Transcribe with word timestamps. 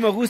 Muchísimo 0.00 0.12
gusto 0.14 0.29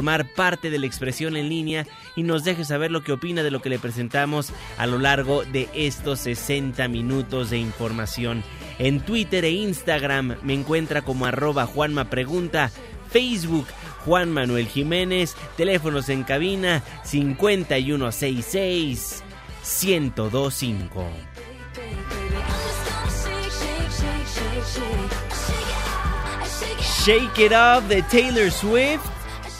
parte 0.35 0.69
de 0.69 0.79
la 0.79 0.85
expresión 0.85 1.37
en 1.37 1.49
línea 1.49 1.85
y 2.15 2.23
nos 2.23 2.43
deje 2.43 2.65
saber 2.65 2.91
lo 2.91 3.03
que 3.03 3.11
opina 3.11 3.43
de 3.43 3.51
lo 3.51 3.61
que 3.61 3.69
le 3.69 3.77
presentamos 3.79 4.51
a 4.77 4.87
lo 4.87 4.99
largo 4.99 5.43
de 5.43 5.69
estos 5.73 6.19
60 6.19 6.87
minutos 6.87 7.49
de 7.49 7.57
información. 7.57 8.43
En 8.79 9.01
Twitter 9.01 9.43
e 9.45 9.51
Instagram 9.51 10.37
me 10.43 10.53
encuentra 10.53 11.01
como 11.01 11.25
arroba 11.25 11.65
Juanma 11.65 12.09
Pregunta, 12.09 12.71
Facebook 13.09 13.67
Juan 14.05 14.31
Manuel 14.31 14.67
Jiménez, 14.67 15.35
teléfonos 15.57 16.07
en 16.09 16.23
cabina 16.23 16.83
5166 17.03 19.23
1025. 19.63 21.05
Shake 27.03 27.39
It 27.39 27.51
Up 27.51 27.87
de 27.87 28.03
Taylor 28.03 28.51
Swift 28.51 29.01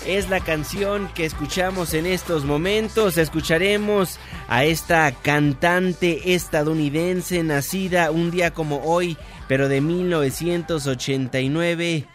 es 0.06 0.30
la 0.30 0.40
canción 0.40 1.10
que 1.14 1.26
escuchamos 1.26 1.94
en 1.94 2.06
estos 2.06 2.46
momentos. 2.46 3.18
Escucharemos 3.18 4.18
a 4.48 4.64
esta 4.66 5.12
cantante 5.12 6.34
estadounidense 6.34 7.44
nacida 7.44 8.12
un 8.12 8.32
día 8.32 8.52
como 8.52 8.82
hoy, 8.84 9.18
pero 9.48 9.68
de 9.68 9.82
1989. 9.82 12.08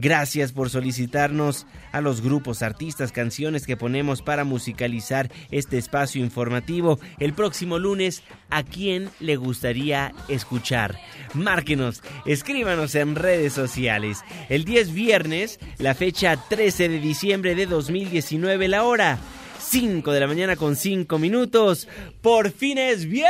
Gracias 0.00 0.52
por 0.52 0.70
solicitarnos 0.70 1.66
a 1.92 2.00
los 2.00 2.22
grupos, 2.22 2.62
artistas, 2.62 3.12
canciones 3.12 3.66
que 3.66 3.76
ponemos 3.76 4.22
para 4.22 4.44
musicalizar 4.44 5.30
este 5.50 5.76
espacio 5.76 6.24
informativo. 6.24 6.98
El 7.18 7.34
próximo 7.34 7.78
lunes, 7.78 8.22
¿a 8.48 8.62
quién 8.62 9.10
le 9.20 9.36
gustaría 9.36 10.14
escuchar? 10.28 10.98
Márquenos, 11.34 12.02
escríbanos 12.24 12.94
en 12.94 13.14
redes 13.14 13.52
sociales. 13.52 14.24
El 14.48 14.64
10 14.64 14.94
viernes, 14.94 15.60
la 15.76 15.94
fecha 15.94 16.38
13 16.48 16.88
de 16.88 16.98
diciembre 16.98 17.54
de 17.54 17.66
2019, 17.66 18.68
la 18.68 18.84
hora 18.84 19.18
5 19.58 20.12
de 20.12 20.20
la 20.20 20.26
mañana 20.26 20.56
con 20.56 20.76
5 20.76 21.18
minutos. 21.18 21.88
Por 22.22 22.52
fin 22.52 22.78
es 22.78 23.04
viernes. 23.04 23.28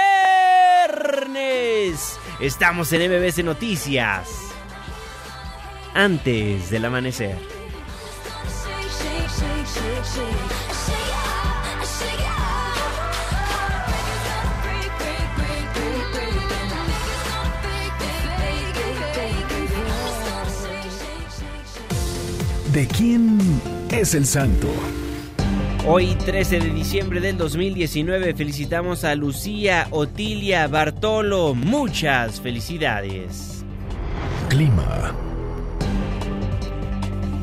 Estamos 2.39 2.93
en 2.93 3.11
MBC 3.11 3.43
Noticias 3.43 4.50
antes 5.95 6.71
del 6.71 6.84
amanecer. 6.84 7.37
¿De 22.72 22.87
quién 22.87 23.39
es 23.91 24.15
el 24.15 24.27
santo? 24.27 24.69
Hoy 25.87 26.15
13 26.15 26.61
de 26.61 26.71
diciembre 26.71 27.21
del 27.21 27.37
2019 27.37 28.34
felicitamos 28.34 29.03
a 29.03 29.17
Lucía 29.17 29.89
Otilia 29.91 30.69
Bartolo. 30.69 31.55
Muchas 31.55 32.41
felicidades. 32.41 33.65
Clima. 34.49 35.30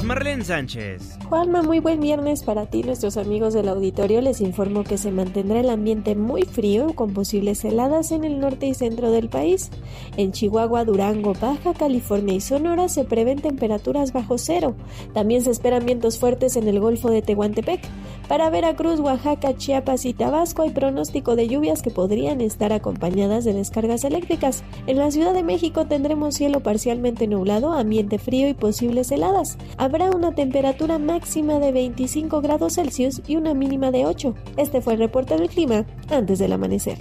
Marlene 0.08 0.42
Sánchez. 0.42 1.17
Juanma, 1.30 1.62
muy 1.62 1.80
buen 1.80 2.00
viernes 2.00 2.42
para 2.44 2.68
ti, 2.68 2.84
nuestros 2.84 3.18
amigos 3.18 3.54
del 3.54 3.68
auditorio. 3.68 4.22
Les 4.22 4.40
informo 4.40 4.86
que 4.86 4.98
se 4.98 5.12
mantendrá 5.12 5.60
el 5.60 5.70
ambiente 5.70 6.16
muy 6.16 6.44
frío 6.44 6.96
con 6.96 7.14
posibles 7.14 7.66
heladas 7.66 8.14
en 8.14 8.24
el 8.24 8.40
norte 8.40 8.68
y 8.68 8.74
centro 8.74 9.12
del 9.12 9.28
país. 9.28 9.70
En 10.16 10.32
Chihuahua, 10.32 10.86
Durango, 10.86 11.34
Baja 11.34 11.74
California 11.74 12.36
y 12.36 12.40
Sonora 12.40 12.88
se 12.88 13.04
prevén 13.04 13.42
temperaturas 13.42 14.14
bajo 14.14 14.38
cero. 14.38 14.76
También 15.14 15.42
se 15.42 15.52
esperan 15.52 15.86
vientos 15.86 16.18
fuertes 16.18 16.56
en 16.56 16.66
el 16.70 16.80
Golfo 16.80 17.10
de 17.10 17.22
Tehuantepec. 17.22 17.82
Para 18.30 18.50
Veracruz, 18.50 19.02
Oaxaca, 19.02 19.56
Chiapas 19.56 20.06
y 20.06 20.14
Tabasco 20.14 20.62
hay 20.62 20.70
pronóstico 20.70 21.36
de 21.36 21.50
lluvias 21.50 21.82
que 21.82 21.92
podrían 21.92 22.40
estar 22.40 22.72
acompañadas 22.72 23.44
de 23.44 23.52
descargas 23.54 24.06
eléctricas. 24.06 24.64
En 24.86 24.98
la 24.98 25.12
Ciudad 25.12 25.34
de 25.34 25.44
México 25.44 25.88
tendremos 25.88 26.36
cielo 26.36 26.62
parcialmente 26.62 27.28
nublado, 27.28 27.74
ambiente 27.74 28.18
frío 28.18 28.48
y 28.48 28.54
posibles 28.54 29.12
heladas. 29.12 29.58
Habrá 29.78 30.10
una 30.12 30.36
temperatura 30.36 31.00
máxima 31.18 31.58
de 31.58 31.72
25 31.72 32.42
grados 32.42 32.76
Celsius 32.76 33.24
y 33.26 33.38
una 33.38 33.56
mínima 33.56 33.90
de 33.90 34.06
8. 34.06 34.36
Este 34.56 34.82
fue 34.82 34.94
el 34.94 35.00
reporte 35.00 35.36
del 35.36 35.50
clima 35.50 35.84
antes 36.12 36.38
del 36.38 36.54
amanecer. 36.54 37.00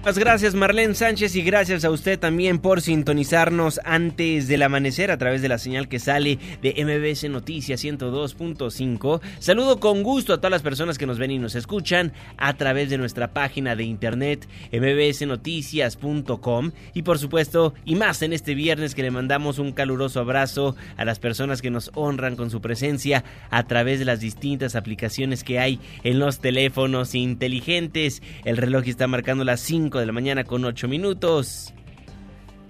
Muchas 0.00 0.18
gracias 0.18 0.54
Marlene 0.54 0.94
Sánchez 0.94 1.36
y 1.36 1.42
gracias 1.42 1.84
a 1.84 1.90
usted 1.90 2.18
también 2.18 2.58
por 2.58 2.80
sintonizarnos 2.80 3.78
antes 3.84 4.48
del 4.48 4.62
amanecer 4.62 5.10
a 5.10 5.18
través 5.18 5.42
de 5.42 5.50
la 5.50 5.58
señal 5.58 5.88
que 5.88 5.98
sale 5.98 6.38
de 6.62 6.72
MBS 6.82 7.28
Noticias 7.28 7.84
102.5. 7.84 9.20
Saludo 9.40 9.78
con 9.78 10.02
gusto 10.02 10.32
a 10.32 10.38
todas 10.38 10.52
las 10.52 10.62
personas 10.62 10.96
que 10.96 11.04
nos 11.04 11.18
ven 11.18 11.32
y 11.32 11.38
nos 11.38 11.54
escuchan 11.54 12.14
a 12.38 12.56
través 12.56 12.88
de 12.88 12.96
nuestra 12.96 13.34
página 13.34 13.76
de 13.76 13.84
internet 13.84 14.48
mbsnoticias.com 14.72 16.70
y 16.94 17.02
por 17.02 17.18
supuesto 17.18 17.74
y 17.84 17.94
más 17.94 18.22
en 18.22 18.32
este 18.32 18.54
viernes 18.54 18.94
que 18.94 19.02
le 19.02 19.10
mandamos 19.10 19.58
un 19.58 19.72
caluroso 19.72 20.20
abrazo 20.20 20.76
a 20.96 21.04
las 21.04 21.18
personas 21.18 21.60
que 21.60 21.70
nos 21.70 21.90
honran 21.94 22.36
con 22.36 22.48
su 22.48 22.62
presencia 22.62 23.22
a 23.50 23.64
través 23.64 23.98
de 23.98 24.06
las 24.06 24.20
distintas 24.20 24.76
aplicaciones 24.76 25.44
que 25.44 25.58
hay 25.58 25.78
en 26.04 26.18
los 26.18 26.38
teléfonos 26.38 27.14
inteligentes. 27.14 28.22
El 28.46 28.56
reloj 28.56 28.84
está 28.86 29.06
marcando 29.06 29.44
las 29.44 29.60
5 29.60 29.89
de 29.98 30.06
la 30.06 30.12
mañana 30.12 30.44
con 30.44 30.64
8 30.64 30.86
minutos. 30.86 31.74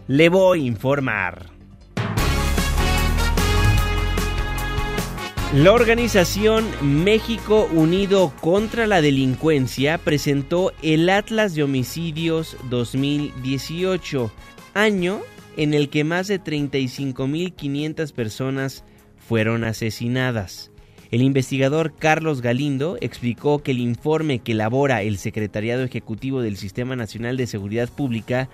Le 0.08 0.28
voy 0.28 0.62
a 0.62 0.66
informar. 0.66 1.50
La 5.54 5.72
organización 5.72 6.64
México 6.80 7.68
Unido 7.72 8.32
contra 8.40 8.86
la 8.86 9.02
Delincuencia 9.02 9.98
presentó 9.98 10.72
el 10.80 11.10
Atlas 11.10 11.56
de 11.56 11.64
Homicidios 11.64 12.56
2018, 12.70 14.30
año 14.74 15.20
en 15.56 15.74
el 15.74 15.88
que 15.88 16.04
más 16.04 16.28
de 16.28 16.40
35.500 16.40 18.12
personas 18.12 18.84
fueron 19.18 19.64
asesinadas. 19.64 20.70
El 21.10 21.22
investigador 21.22 21.92
Carlos 21.92 22.40
Galindo 22.40 22.96
explicó 23.00 23.64
que 23.64 23.72
el 23.72 23.80
informe 23.80 24.38
que 24.38 24.52
elabora 24.52 25.02
el 25.02 25.18
Secretariado 25.18 25.82
Ejecutivo 25.82 26.40
del 26.40 26.56
Sistema 26.56 26.94
Nacional 26.94 27.36
de 27.36 27.48
Seguridad 27.48 27.88
Pública 27.88 28.48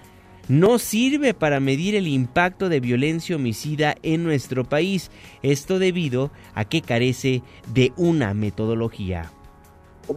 no 0.48 0.78
sirve 0.78 1.34
para 1.34 1.60
medir 1.60 1.94
el 1.94 2.06
impacto 2.06 2.70
de 2.70 2.80
violencia 2.80 3.36
homicida 3.36 3.94
en 4.02 4.24
nuestro 4.24 4.64
país, 4.64 5.10
esto 5.42 5.78
debido 5.78 6.30
a 6.54 6.64
que 6.64 6.80
carece 6.80 7.42
de 7.74 7.92
una 7.98 8.32
metodología. 8.32 9.30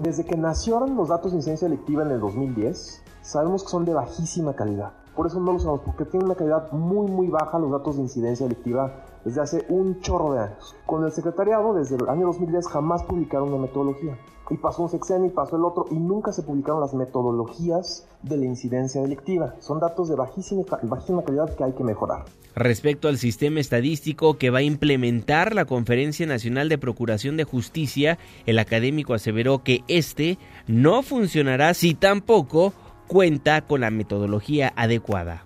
Desde 0.01 0.23
que 0.23 0.37
nacieron 0.37 0.95
los 0.95 1.09
datos 1.09 1.31
de 1.31 1.39
incidencia 1.39 1.67
delictiva 1.67 2.03
en 2.03 2.11
el 2.11 2.21
2010, 2.21 3.03
sabemos 3.21 3.63
que 3.63 3.69
son 3.69 3.83
de 3.83 3.93
bajísima 3.93 4.55
calidad. 4.55 4.93
Por 5.13 5.27
eso 5.27 5.41
no 5.41 5.47
lo 5.47 5.57
usamos, 5.57 5.81
porque 5.81 6.05
tienen 6.05 6.27
una 6.27 6.35
calidad 6.35 6.71
muy 6.71 7.11
muy 7.11 7.27
baja 7.27 7.59
los 7.59 7.71
datos 7.71 7.97
de 7.97 8.03
incidencia 8.03 8.47
delictiva 8.47 9.03
desde 9.25 9.41
hace 9.41 9.65
un 9.69 9.99
chorro 10.01 10.33
de 10.33 10.39
años. 10.39 10.75
Con 10.85 11.03
el 11.03 11.11
secretariado, 11.11 11.73
desde 11.73 11.95
el 11.95 12.09
año 12.09 12.27
2010 12.27 12.67
jamás 12.67 13.03
publicaron 13.03 13.49
una 13.49 13.63
metodología. 13.63 14.17
Y 14.51 14.57
pasó 14.57 14.81
un 14.83 14.89
sexenio 14.89 15.27
y 15.27 15.29
pasó 15.29 15.57
el 15.57 15.63
otro 15.63 15.85
y 15.91 15.95
nunca 15.95 16.31
se 16.31 16.41
publicaron 16.41 16.81
las 16.81 16.95
metodologías 16.95 18.07
de 18.23 18.35
la 18.35 18.45
incidencia 18.45 18.99
delictiva. 18.99 19.53
Son 19.59 19.79
datos 19.79 20.09
de 20.09 20.15
bajísima, 20.15 20.63
bajísima 20.81 21.23
calidad 21.23 21.55
que 21.55 21.63
hay 21.63 21.73
que 21.73 21.83
mejorar. 21.83 22.25
Respecto 22.55 23.07
al 23.07 23.17
sistema 23.17 23.59
estadístico 23.59 24.37
que 24.39 24.49
va 24.49 24.59
a 24.59 24.63
implementar 24.63 25.53
la 25.53 25.65
Conferencia 25.65 26.25
Nacional 26.25 26.67
de 26.67 26.79
Procuración 26.79 27.37
de 27.37 27.43
Justicia, 27.43 28.17
el 28.47 28.57
académico 28.57 29.13
aseveró 29.13 29.63
que 29.63 29.83
este 29.87 30.39
no 30.65 31.03
funcionará 31.03 31.75
si 31.75 31.93
tampoco 31.93 32.73
cuenta 33.07 33.61
con 33.61 33.81
la 33.81 33.91
metodología 33.91 34.73
adecuada. 34.75 35.43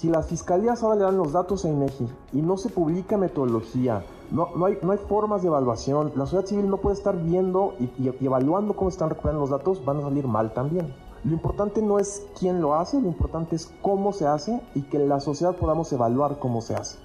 Si 0.00 0.08
las 0.08 0.28
fiscalías 0.28 0.82
ahora 0.82 0.96
le 0.96 1.02
dan 1.02 1.18
los 1.18 1.32
datos 1.32 1.66
a 1.66 1.68
INEGI 1.68 2.08
y 2.32 2.40
no 2.40 2.56
se 2.56 2.70
publica 2.70 3.18
metodología, 3.18 4.02
no, 4.30 4.48
no, 4.56 4.64
hay, 4.64 4.78
no 4.80 4.92
hay 4.92 4.98
formas 4.98 5.42
de 5.42 5.48
evaluación, 5.48 6.12
la 6.16 6.24
sociedad 6.24 6.46
civil 6.46 6.70
no 6.70 6.78
puede 6.78 6.96
estar 6.96 7.22
viendo 7.22 7.74
y, 7.78 8.24
evaluando 8.24 8.74
cómo 8.74 8.88
están 8.88 9.10
recuperando 9.10 9.42
los 9.42 9.50
datos, 9.50 9.84
van 9.84 9.98
a 9.98 10.00
salir 10.00 10.26
mal 10.26 10.54
también. 10.54 10.94
Lo 11.22 11.32
importante 11.32 11.82
no 11.82 11.98
es 11.98 12.26
quién 12.38 12.62
lo 12.62 12.76
hace, 12.76 12.98
lo 12.98 13.08
importante 13.08 13.56
es 13.56 13.74
cómo 13.82 14.14
se 14.14 14.26
hace 14.26 14.62
y 14.74 14.80
que 14.84 14.98
la 15.00 15.20
sociedad 15.20 15.54
podamos 15.54 15.92
evaluar 15.92 16.38
cómo 16.38 16.62
se 16.62 16.76
hace. 16.76 16.96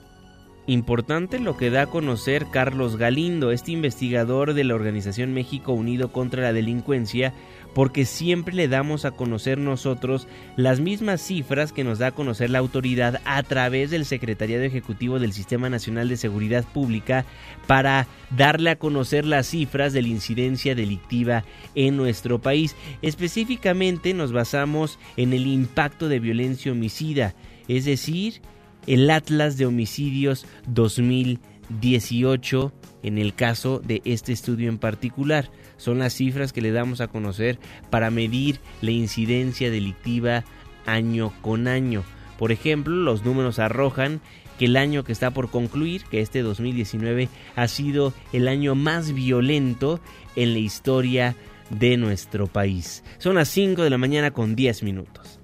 Importante 0.68 1.40
lo 1.40 1.58
que 1.58 1.72
da 1.72 1.82
a 1.82 1.88
conocer 1.88 2.48
Carlos 2.50 2.96
Galindo, 2.96 3.52
este 3.52 3.74
investigador 3.74 4.54
de 4.54 4.64
la 4.64 4.74
organización 4.74 5.34
México 5.34 5.74
Unido 5.74 6.14
contra 6.14 6.42
la 6.44 6.54
Delincuencia, 6.54 7.34
porque 7.76 8.06
siempre 8.06 8.56
le 8.56 8.70
damos 8.70 9.04
a 9.04 9.12
conocer 9.12 9.58
nosotros 9.58 10.30
las 10.56 10.80
mismas 10.80 11.22
cifras 11.22 11.74
que 11.74 11.84
nos 11.84 12.00
da 12.00 12.08
a 12.08 12.12
conocer 12.12 12.50
la 12.50 12.60
autoridad 12.60 13.20
a 13.26 13.44
través 13.44 13.92
del 13.92 14.06
Secretariado 14.06 14.64
Ejecutivo 14.64 15.20
del 15.20 15.34
Sistema 15.34 15.70
Nacional 15.70 16.08
de 16.08 16.16
Seguridad 16.16 16.64
Pública 16.64 17.26
para 17.68 18.08
darle 18.30 18.70
a 18.70 18.78
conocer 18.78 19.26
las 19.26 19.48
cifras 19.48 19.92
de 19.92 20.02
la 20.04 20.08
incidencia 20.08 20.74
delictiva 20.74 21.44
en 21.76 21.98
nuestro 21.98 22.40
país. 22.40 22.78
Específicamente 23.02 24.14
nos 24.14 24.32
basamos 24.32 24.98
en 25.18 25.34
el 25.34 25.46
impacto 25.46 26.08
de 26.08 26.22
violencia 26.22 26.72
homicida, 26.72 27.36
es 27.68 27.84
decir, 27.84 28.42
el 28.88 29.10
Atlas 29.10 29.58
de 29.58 29.66
Homicidios 29.66 30.46
2018 31.70 32.72
en 33.04 33.18
el 33.18 33.34
caso 33.36 33.80
de 33.80 34.02
este 34.06 34.34
estudio 34.34 34.70
en 34.70 34.78
particular. 34.78 35.50
Son 35.78 36.00
las 36.00 36.14
cifras 36.14 36.54
que 36.54 36.62
le 36.62 36.72
damos 36.72 37.02
a 37.02 37.08
conocer 37.08 37.60
para 37.90 38.10
medir 38.10 38.60
la 38.82 38.92
incidencia 38.92 39.70
delictiva 39.70 40.44
año 40.86 41.34
con 41.42 41.68
año. 41.68 42.04
Por 42.38 42.52
ejemplo, 42.52 42.96
los 42.96 43.24
números 43.24 43.60
arrojan 43.60 44.22
que 44.58 44.66
el 44.66 44.78
año 44.78 45.04
que 45.04 45.12
está 45.12 45.32
por 45.32 45.50
concluir, 45.50 46.04
que 46.06 46.22
este 46.22 46.42
2019, 46.42 47.30
ha 47.56 47.68
sido 47.68 48.14
el 48.34 48.48
año 48.48 48.76
más 48.76 49.14
violento 49.14 50.00
en 50.36 50.54
la 50.54 50.60
historia 50.60 51.36
de 51.70 51.98
nuestro 51.98 52.48
país. 52.48 53.04
Son 53.18 53.36
las 53.36 53.50
5 53.50 53.84
de 53.84 53.90
la 53.90 53.98
mañana 53.98 54.32
con 54.32 54.56
10 54.56 54.84
minutos. 54.84 55.40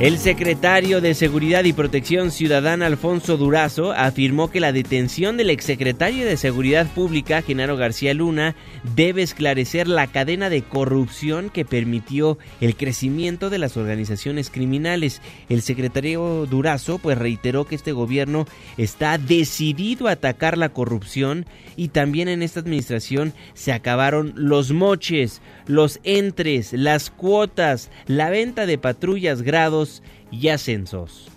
El 0.00 0.18
secretario 0.18 1.00
de 1.00 1.14
Seguridad 1.14 1.62
y 1.62 1.72
Protección 1.72 2.32
Ciudadana 2.32 2.86
Alfonso 2.86 3.36
Durazo 3.36 3.92
afirmó 3.92 4.50
que 4.50 4.58
la 4.58 4.72
detención 4.72 5.36
del 5.36 5.50
exsecretario 5.50 6.26
de 6.26 6.36
Seguridad 6.36 6.88
Pública 6.92 7.42
Genaro 7.42 7.76
García 7.76 8.12
Luna 8.12 8.56
debe 8.96 9.22
esclarecer 9.22 9.86
la 9.86 10.08
cadena 10.08 10.50
de 10.50 10.62
corrupción 10.62 11.48
que 11.48 11.64
permitió 11.64 12.38
el 12.60 12.74
crecimiento 12.74 13.50
de 13.50 13.58
las 13.58 13.76
organizaciones 13.76 14.50
criminales. 14.50 15.22
El 15.48 15.62
secretario 15.62 16.44
Durazo 16.50 16.98
pues 16.98 17.16
reiteró 17.16 17.64
que 17.64 17.76
este 17.76 17.92
gobierno 17.92 18.48
está 18.76 19.16
decidido 19.16 20.08
a 20.08 20.12
atacar 20.12 20.58
la 20.58 20.70
corrupción 20.70 21.46
y 21.76 21.88
también 21.88 22.26
en 22.26 22.42
esta 22.42 22.58
administración 22.58 23.32
se 23.54 23.72
acabaron 23.72 24.32
los 24.34 24.72
moches, 24.72 25.40
los 25.68 26.00
entres, 26.02 26.72
las 26.72 27.10
cuotas, 27.10 27.90
la 28.06 28.28
venta 28.30 28.66
de 28.66 28.76
patrullas 28.76 29.42
grados 29.42 29.83
y 30.30 30.48
ascensos. 30.48 31.28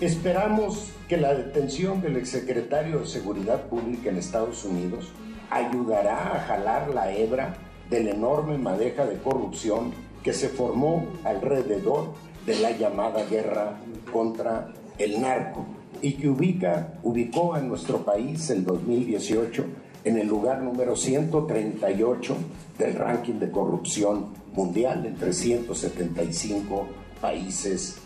Esperamos 0.00 0.92
que 1.08 1.16
la 1.16 1.34
detención 1.34 2.00
del 2.00 2.16
exsecretario 2.16 3.00
de 3.00 3.06
Seguridad 3.06 3.66
Pública 3.68 4.08
en 4.08 4.16
Estados 4.16 4.64
Unidos 4.64 5.08
ayudará 5.50 6.36
a 6.36 6.40
jalar 6.40 6.88
la 6.94 7.12
hebra 7.14 7.56
de 7.90 8.04
la 8.04 8.10
enorme 8.12 8.56
madeja 8.56 9.04
de 9.04 9.18
corrupción 9.18 9.92
que 10.22 10.32
se 10.32 10.48
formó 10.48 11.06
alrededor 11.24 12.14
de 12.46 12.58
la 12.60 12.70
llamada 12.70 13.24
guerra 13.24 13.78
contra 14.12 14.72
el 14.98 15.20
narco 15.20 15.66
y 16.00 16.14
que 16.14 16.28
ubica, 16.28 16.94
ubicó 17.02 17.54
a 17.54 17.60
nuestro 17.60 18.04
país 18.04 18.48
en 18.50 18.64
2018 18.64 19.64
en 20.04 20.18
el 20.18 20.28
lugar 20.28 20.62
número 20.62 20.96
138 20.96 22.36
del 22.78 22.94
ranking 22.94 23.34
de 23.34 23.50
corrupción 23.50 24.28
mundial 24.54 25.04
entre 25.04 25.32
175 25.32 26.86
países. 27.20 28.00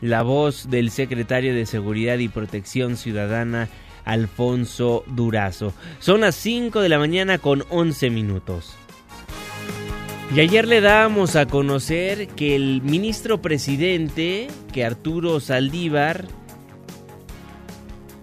La 0.00 0.22
voz 0.22 0.68
del 0.68 0.90
secretario 0.90 1.54
de 1.54 1.66
Seguridad 1.66 2.18
y 2.18 2.28
Protección 2.28 2.96
Ciudadana, 2.96 3.68
Alfonso 4.04 5.04
Durazo. 5.06 5.72
Son 6.00 6.22
las 6.22 6.34
5 6.36 6.80
de 6.80 6.88
la 6.88 6.98
mañana 6.98 7.38
con 7.38 7.64
11 7.70 8.10
minutos. 8.10 8.74
Y 10.34 10.40
ayer 10.40 10.66
le 10.66 10.80
dábamos 10.80 11.36
a 11.36 11.46
conocer 11.46 12.26
que 12.28 12.56
el 12.56 12.80
ministro 12.82 13.42
presidente, 13.42 14.48
que 14.72 14.84
Arturo 14.84 15.40
Saldívar, 15.40 16.26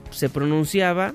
se 0.09 0.27
pronunciaba 0.27 1.13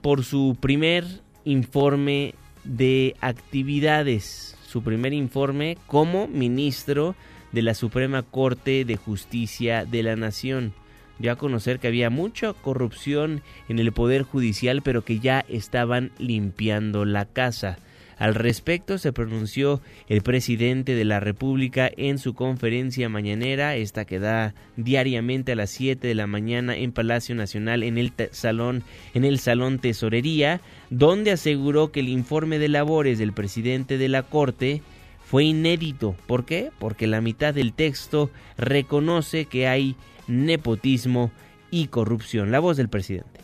por 0.00 0.24
su 0.24 0.56
primer 0.60 1.04
informe 1.44 2.34
de 2.62 3.16
actividades, 3.20 4.56
su 4.66 4.82
primer 4.82 5.12
informe 5.12 5.76
como 5.86 6.28
ministro 6.28 7.16
de 7.52 7.62
la 7.62 7.74
Suprema 7.74 8.22
Corte 8.22 8.84
de 8.84 8.96
Justicia 8.96 9.84
de 9.84 10.02
la 10.02 10.16
Nación. 10.16 10.72
Dio 11.18 11.32
a 11.32 11.36
conocer 11.36 11.80
que 11.80 11.88
había 11.88 12.10
mucha 12.10 12.52
corrupción 12.52 13.42
en 13.68 13.78
el 13.78 13.92
Poder 13.92 14.22
Judicial, 14.22 14.82
pero 14.82 15.04
que 15.04 15.18
ya 15.18 15.44
estaban 15.48 16.12
limpiando 16.18 17.04
la 17.04 17.24
casa. 17.24 17.78
Al 18.18 18.34
respecto 18.34 18.98
se 18.98 19.12
pronunció 19.12 19.80
el 20.08 20.22
presidente 20.22 20.96
de 20.96 21.04
la 21.04 21.20
República 21.20 21.88
en 21.96 22.18
su 22.18 22.34
conferencia 22.34 23.08
mañanera, 23.08 23.76
esta 23.76 24.04
que 24.04 24.18
da 24.18 24.54
diariamente 24.76 25.52
a 25.52 25.56
las 25.56 25.70
7 25.70 26.06
de 26.06 26.14
la 26.16 26.26
mañana 26.26 26.76
en 26.76 26.90
Palacio 26.90 27.36
Nacional 27.36 27.84
en 27.84 27.96
el 27.96 28.12
salón 28.32 28.82
en 29.14 29.24
el 29.24 29.38
salón 29.38 29.78
Tesorería, 29.78 30.60
donde 30.90 31.30
aseguró 31.30 31.92
que 31.92 32.00
el 32.00 32.08
informe 32.08 32.58
de 32.58 32.68
labores 32.68 33.20
del 33.20 33.32
presidente 33.32 33.98
de 33.98 34.08
la 34.08 34.24
Corte 34.24 34.82
fue 35.28 35.44
inédito. 35.44 36.16
¿Por 36.26 36.46
qué? 36.46 36.70
Porque 36.78 37.06
la 37.06 37.20
mitad 37.20 37.52
del 37.52 37.74
texto 37.74 38.30
reconoce 38.56 39.44
que 39.44 39.68
hay 39.68 39.94
nepotismo 40.26 41.30
y 41.70 41.88
corrupción. 41.88 42.50
La 42.50 42.60
voz 42.60 42.78
del 42.78 42.88
presidente. 42.88 43.40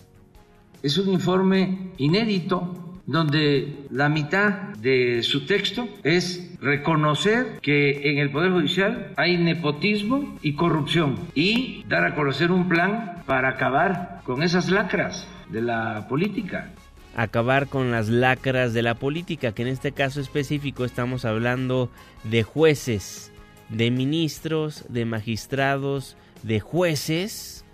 Es 0.83 0.97
un 0.97 1.13
informe 1.13 1.91
inédito 1.99 3.01
donde 3.07 3.85
la 3.91 4.09
mitad 4.09 4.53
de 4.79 5.23
su 5.23 5.45
texto 5.45 5.87
es 6.03 6.59
reconocer 6.59 7.59
que 7.61 8.11
en 8.11 8.19
el 8.19 8.31
Poder 8.31 8.53
Judicial 8.53 9.13
hay 9.17 9.37
nepotismo 9.37 10.39
y 10.41 10.55
corrupción 10.55 11.19
y 11.35 11.85
dar 11.87 12.07
a 12.07 12.15
conocer 12.15 12.51
un 12.51 12.67
plan 12.67 13.23
para 13.27 13.51
acabar 13.51 14.23
con 14.25 14.43
esas 14.43 14.71
lacras 14.71 15.29
de 15.51 15.61
la 15.61 16.07
política 16.09 16.73
acabar 17.15 17.69
con 17.69 17.91
las 17.91 18.09
lacras 18.09 18.73
de 18.73 18.83
la 18.83 18.95
política, 18.95 19.53
que 19.53 19.63
en 19.63 19.69
este 19.69 19.93
caso 19.93 20.21
específico 20.21 20.85
estamos 20.85 21.25
hablando 21.25 21.91
de 22.25 22.43
jueces, 22.43 23.33
de 23.69 23.91
ministros, 23.91 24.85
de 24.89 25.05
magistrados, 25.05 26.17
de 26.43 26.61
jueces 26.61 27.65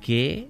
que 0.00 0.48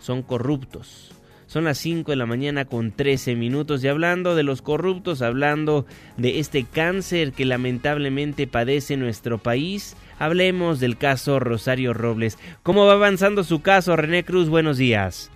son 0.00 0.22
corruptos. 0.22 1.12
Son 1.46 1.64
las 1.64 1.78
5 1.78 2.10
de 2.12 2.16
la 2.16 2.26
mañana 2.26 2.66
con 2.66 2.92
13 2.92 3.34
minutos 3.34 3.82
y 3.82 3.88
hablando 3.88 4.34
de 4.34 4.42
los 4.42 4.60
corruptos, 4.60 5.22
hablando 5.22 5.86
de 6.18 6.40
este 6.40 6.64
cáncer 6.64 7.32
que 7.32 7.46
lamentablemente 7.46 8.46
padece 8.46 8.98
nuestro 8.98 9.38
país, 9.38 9.96
hablemos 10.18 10.78
del 10.78 10.98
caso 10.98 11.40
Rosario 11.40 11.94
Robles. 11.94 12.38
¿Cómo 12.62 12.84
va 12.84 12.92
avanzando 12.92 13.44
su 13.44 13.62
caso, 13.62 13.96
René 13.96 14.24
Cruz? 14.24 14.50
Buenos 14.50 14.76
días. 14.76 15.30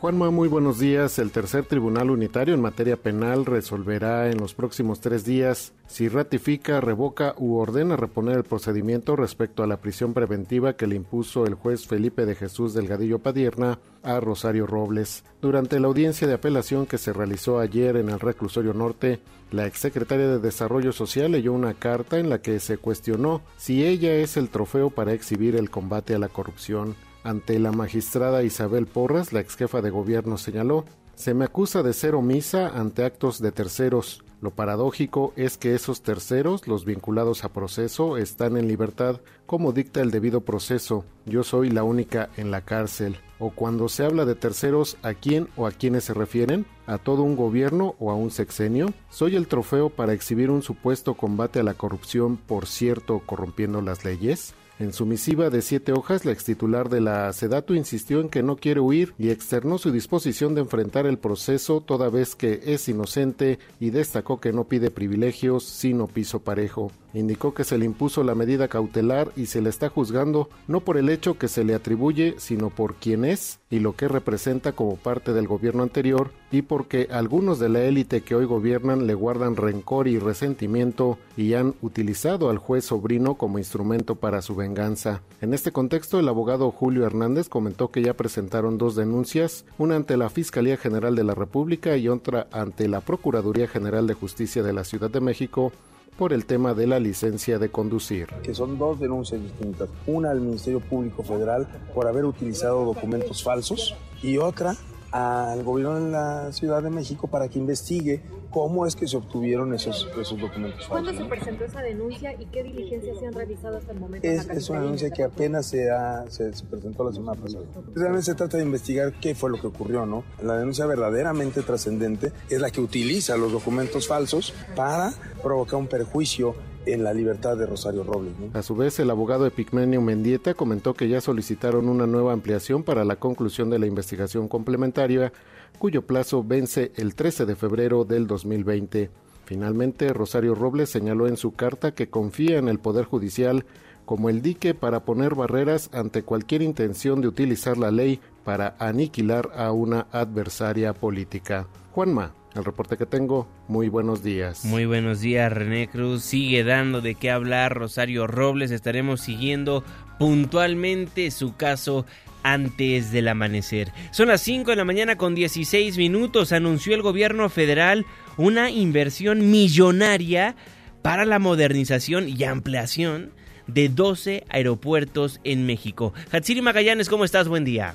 Juanma, 0.00 0.30
muy 0.30 0.48
buenos 0.48 0.78
días. 0.78 1.18
El 1.18 1.30
tercer 1.30 1.66
tribunal 1.66 2.10
unitario 2.10 2.54
en 2.54 2.62
materia 2.62 2.96
penal 2.96 3.44
resolverá 3.44 4.30
en 4.30 4.38
los 4.38 4.54
próximos 4.54 5.02
tres 5.02 5.26
días 5.26 5.74
si 5.88 6.08
ratifica, 6.08 6.80
revoca 6.80 7.34
u 7.36 7.56
ordena 7.56 7.96
reponer 7.96 8.38
el 8.38 8.44
procedimiento 8.44 9.14
respecto 9.14 9.62
a 9.62 9.66
la 9.66 9.76
prisión 9.76 10.14
preventiva 10.14 10.72
que 10.72 10.86
le 10.86 10.96
impuso 10.96 11.44
el 11.44 11.52
juez 11.52 11.86
Felipe 11.86 12.24
de 12.24 12.34
Jesús 12.34 12.72
Delgadillo 12.72 13.18
Padierna 13.18 13.78
a 14.02 14.20
Rosario 14.20 14.66
Robles. 14.66 15.22
Durante 15.42 15.78
la 15.78 15.88
audiencia 15.88 16.26
de 16.26 16.32
apelación 16.32 16.86
que 16.86 16.96
se 16.96 17.12
realizó 17.12 17.58
ayer 17.58 17.96
en 17.96 18.08
el 18.08 18.20
reclusorio 18.20 18.72
norte, 18.72 19.20
la 19.50 19.66
exsecretaria 19.66 20.28
de 20.28 20.38
Desarrollo 20.38 20.92
Social 20.92 21.32
leyó 21.32 21.52
una 21.52 21.74
carta 21.74 22.18
en 22.18 22.30
la 22.30 22.40
que 22.40 22.58
se 22.58 22.78
cuestionó 22.78 23.42
si 23.58 23.84
ella 23.84 24.14
es 24.14 24.38
el 24.38 24.48
trofeo 24.48 24.88
para 24.88 25.12
exhibir 25.12 25.56
el 25.56 25.68
combate 25.68 26.14
a 26.14 26.18
la 26.18 26.28
corrupción. 26.28 26.96
Ante 27.22 27.58
la 27.58 27.70
magistrada 27.70 28.42
Isabel 28.42 28.86
Porras, 28.86 29.32
la 29.32 29.40
exjefa 29.40 29.82
de 29.82 29.90
gobierno 29.90 30.38
señaló, 30.38 30.86
se 31.14 31.34
me 31.34 31.44
acusa 31.44 31.82
de 31.82 31.92
ser 31.92 32.14
omisa 32.14 32.68
ante 32.68 33.04
actos 33.04 33.42
de 33.42 33.52
terceros. 33.52 34.24
Lo 34.40 34.52
paradójico 34.52 35.34
es 35.36 35.58
que 35.58 35.74
esos 35.74 36.00
terceros, 36.00 36.66
los 36.66 36.86
vinculados 36.86 37.44
a 37.44 37.52
proceso, 37.52 38.16
están 38.16 38.56
en 38.56 38.68
libertad, 38.68 39.20
como 39.44 39.72
dicta 39.72 40.00
el 40.00 40.10
debido 40.10 40.40
proceso. 40.40 41.04
Yo 41.26 41.42
soy 41.42 41.68
la 41.68 41.84
única 41.84 42.30
en 42.38 42.50
la 42.50 42.62
cárcel. 42.62 43.18
O 43.38 43.50
cuando 43.50 43.90
se 43.90 44.06
habla 44.06 44.24
de 44.24 44.34
terceros, 44.34 44.96
¿a 45.02 45.12
quién 45.12 45.48
o 45.56 45.66
a 45.66 45.72
quiénes 45.72 46.04
se 46.04 46.14
refieren? 46.14 46.64
¿A 46.86 46.96
todo 46.96 47.22
un 47.22 47.36
gobierno 47.36 47.96
o 47.98 48.10
a 48.10 48.14
un 48.14 48.30
sexenio? 48.30 48.94
¿Soy 49.10 49.36
el 49.36 49.46
trofeo 49.46 49.90
para 49.90 50.14
exhibir 50.14 50.50
un 50.50 50.62
supuesto 50.62 51.12
combate 51.12 51.60
a 51.60 51.64
la 51.64 51.74
corrupción, 51.74 52.38
por 52.38 52.66
cierto, 52.66 53.20
corrompiendo 53.26 53.82
las 53.82 54.06
leyes? 54.06 54.54
En 54.80 54.94
su 54.94 55.04
misiva 55.04 55.50
de 55.50 55.60
siete 55.60 55.92
hojas, 55.92 56.24
la 56.24 56.32
extitular 56.32 56.88
de 56.88 57.02
la 57.02 57.30
SEDATU 57.34 57.74
insistió 57.74 58.18
en 58.22 58.30
que 58.30 58.42
no 58.42 58.56
quiere 58.56 58.80
huir 58.80 59.12
y 59.18 59.28
externó 59.28 59.76
su 59.76 59.92
disposición 59.92 60.54
de 60.54 60.62
enfrentar 60.62 61.04
el 61.04 61.18
proceso 61.18 61.82
toda 61.82 62.08
vez 62.08 62.34
que 62.34 62.62
es 62.64 62.88
inocente 62.88 63.58
y 63.78 63.90
destacó 63.90 64.40
que 64.40 64.54
no 64.54 64.64
pide 64.64 64.90
privilegios 64.90 65.64
sino 65.64 66.06
piso 66.06 66.38
parejo. 66.38 66.92
Indicó 67.14 67.54
que 67.54 67.64
se 67.64 67.78
le 67.78 67.84
impuso 67.84 68.22
la 68.22 68.34
medida 68.34 68.68
cautelar 68.68 69.32
y 69.36 69.46
se 69.46 69.60
le 69.60 69.70
está 69.70 69.88
juzgando 69.88 70.48
no 70.68 70.80
por 70.80 70.96
el 70.96 71.08
hecho 71.08 71.38
que 71.38 71.48
se 71.48 71.64
le 71.64 71.74
atribuye, 71.74 72.34
sino 72.38 72.70
por 72.70 72.94
quién 72.94 73.24
es 73.24 73.60
y 73.70 73.78
lo 73.78 73.94
que 73.94 74.08
representa 74.08 74.72
como 74.72 74.96
parte 74.96 75.32
del 75.32 75.46
gobierno 75.46 75.82
anterior 75.82 76.30
y 76.50 76.62
porque 76.62 77.08
algunos 77.10 77.58
de 77.58 77.68
la 77.68 77.82
élite 77.82 78.22
que 78.22 78.34
hoy 78.34 78.44
gobiernan 78.44 79.06
le 79.06 79.14
guardan 79.14 79.56
rencor 79.56 80.08
y 80.08 80.18
resentimiento 80.18 81.18
y 81.36 81.54
han 81.54 81.74
utilizado 81.80 82.50
al 82.50 82.58
juez 82.58 82.84
sobrino 82.84 83.36
como 83.36 83.58
instrumento 83.58 84.16
para 84.16 84.42
su 84.42 84.56
venganza. 84.56 85.22
En 85.40 85.54
este 85.54 85.70
contexto, 85.70 86.18
el 86.18 86.28
abogado 86.28 86.70
Julio 86.72 87.06
Hernández 87.06 87.48
comentó 87.48 87.90
que 87.90 88.02
ya 88.02 88.14
presentaron 88.14 88.78
dos 88.78 88.96
denuncias, 88.96 89.64
una 89.78 89.96
ante 89.96 90.16
la 90.16 90.30
Fiscalía 90.30 90.76
General 90.76 91.14
de 91.14 91.24
la 91.24 91.34
República 91.34 91.96
y 91.96 92.08
otra 92.08 92.48
ante 92.50 92.88
la 92.88 93.00
Procuraduría 93.00 93.68
General 93.68 94.06
de 94.06 94.14
Justicia 94.14 94.62
de 94.62 94.72
la 94.72 94.84
Ciudad 94.84 95.10
de 95.10 95.20
México 95.20 95.72
por 96.20 96.34
el 96.34 96.44
tema 96.44 96.74
de 96.74 96.86
la 96.86 97.00
licencia 97.00 97.58
de 97.58 97.70
conducir. 97.70 98.26
Que 98.42 98.54
son 98.54 98.76
dos 98.76 99.00
denuncias 99.00 99.40
distintas. 99.42 99.88
Una 100.06 100.30
al 100.30 100.42
Ministerio 100.42 100.78
Público 100.80 101.22
Federal 101.22 101.66
por 101.94 102.06
haber 102.06 102.26
utilizado 102.26 102.84
documentos 102.84 103.42
falsos 103.42 103.96
y 104.22 104.36
otra 104.36 104.76
al 105.12 105.62
gobierno 105.64 106.00
de 106.00 106.10
la 106.10 106.52
Ciudad 106.52 106.82
de 106.82 106.90
México 106.90 107.26
para 107.26 107.48
que 107.48 107.58
investigue 107.58 108.22
cómo 108.50 108.86
es 108.86 108.96
que 108.96 109.06
se 109.06 109.16
obtuvieron 109.16 109.72
esos, 109.74 110.08
esos 110.20 110.38
documentos 110.38 110.86
¿Cuándo 110.88 111.12
se 111.12 111.24
presentó 111.24 111.64
esa 111.64 111.80
denuncia 111.80 112.34
y 112.34 112.46
qué 112.46 112.62
diligencias 112.62 113.18
se 113.18 113.26
han 113.26 113.32
realizado 113.32 113.78
hasta 113.78 113.92
el 113.92 114.00
momento? 114.00 114.26
Es, 114.26 114.48
es 114.48 114.68
una 114.70 114.80
denuncia 114.80 115.10
que 115.10 115.22
apenas 115.22 115.66
se, 115.66 115.90
ha, 115.90 116.24
se, 116.28 116.50
presentó 116.68 117.04
la 117.04 117.12
semana 117.12 117.40
pasada. 117.40 117.64
Realmente 117.94 118.24
se 118.26 118.34
trata 118.34 118.56
de 118.56 118.64
investigar 118.64 119.12
qué 119.20 119.34
fue 119.34 119.50
lo 119.50 119.60
que 119.60 119.66
ocurrió, 119.66 120.06
¿no? 120.06 120.24
La 120.42 120.56
denuncia 120.56 120.86
verdaderamente 120.86 121.62
trascendente 121.62 122.32
es 122.48 122.60
la 122.60 122.70
que 122.70 122.80
utiliza 122.80 123.36
los 123.36 123.52
documentos 123.52 124.08
falsos 124.08 124.52
para 124.74 125.12
provocar 125.42 125.78
un 125.78 125.86
perjuicio 125.86 126.54
en 126.86 127.04
la 127.04 127.12
libertad 127.12 127.56
de 127.56 127.66
Rosario 127.66 128.04
Robles. 128.04 128.32
A 128.54 128.62
su 128.62 128.74
vez, 128.74 128.98
el 128.98 129.10
abogado 129.10 129.46
Epigmenio 129.46 130.00
Mendieta 130.00 130.54
comentó 130.54 130.94
que 130.94 131.08
ya 131.08 131.20
solicitaron 131.20 131.88
una 131.88 132.06
nueva 132.06 132.32
ampliación 132.32 132.82
para 132.82 133.04
la 133.04 133.16
conclusión 133.16 133.70
de 133.70 133.78
la 133.78 133.86
investigación 133.86 134.48
complementaria, 134.48 135.32
cuyo 135.78 136.02
plazo 136.06 136.44
vence 136.44 136.92
el 136.96 137.14
13 137.14 137.46
de 137.46 137.56
febrero 137.56 138.04
del 138.04 138.26
2020. 138.26 139.10
Finalmente, 139.44 140.12
Rosario 140.12 140.54
Robles 140.54 140.90
señaló 140.90 141.26
en 141.26 141.36
su 141.36 141.52
carta 141.52 141.92
que 141.92 142.08
confía 142.08 142.58
en 142.58 142.68
el 142.68 142.78
Poder 142.78 143.04
Judicial 143.04 143.64
como 144.04 144.28
el 144.28 144.42
dique 144.42 144.74
para 144.74 145.04
poner 145.04 145.36
barreras 145.36 145.88
ante 145.92 146.24
cualquier 146.24 146.62
intención 146.62 147.20
de 147.20 147.28
utilizar 147.28 147.78
la 147.78 147.92
ley 147.92 148.20
para 148.44 148.74
aniquilar 148.80 149.50
a 149.54 149.70
una 149.70 150.08
adversaria 150.10 150.92
política. 150.94 151.68
Juanma, 151.92 152.34
el 152.54 152.64
reporte 152.64 152.96
que 152.96 153.06
tengo. 153.06 153.48
Muy 153.68 153.88
buenos 153.88 154.22
días. 154.22 154.64
Muy 154.64 154.86
buenos 154.86 155.20
días, 155.20 155.52
René 155.52 155.88
Cruz. 155.88 156.22
Sigue 156.22 156.64
dando 156.64 157.00
de 157.00 157.14
qué 157.14 157.30
hablar 157.30 157.74
Rosario 157.74 158.26
Robles. 158.26 158.70
Estaremos 158.70 159.20
siguiendo 159.20 159.84
puntualmente 160.18 161.30
su 161.30 161.56
caso 161.56 162.06
antes 162.42 163.12
del 163.12 163.28
amanecer. 163.28 163.92
Son 164.12 164.28
las 164.28 164.40
5 164.42 164.70
de 164.70 164.76
la 164.76 164.84
mañana 164.84 165.16
con 165.16 165.34
16 165.34 165.96
minutos. 165.98 166.52
Anunció 166.52 166.94
el 166.94 167.02
gobierno 167.02 167.48
federal 167.48 168.06
una 168.36 168.70
inversión 168.70 169.50
millonaria 169.50 170.56
para 171.02 171.24
la 171.24 171.38
modernización 171.38 172.28
y 172.28 172.44
ampliación 172.44 173.32
de 173.66 173.88
12 173.88 174.44
aeropuertos 174.48 175.40
en 175.44 175.66
México. 175.66 176.12
Hatsiri 176.32 176.60
Magallanes, 176.60 177.08
¿cómo 177.08 177.24
estás? 177.24 177.48
Buen 177.48 177.64
día. 177.64 177.94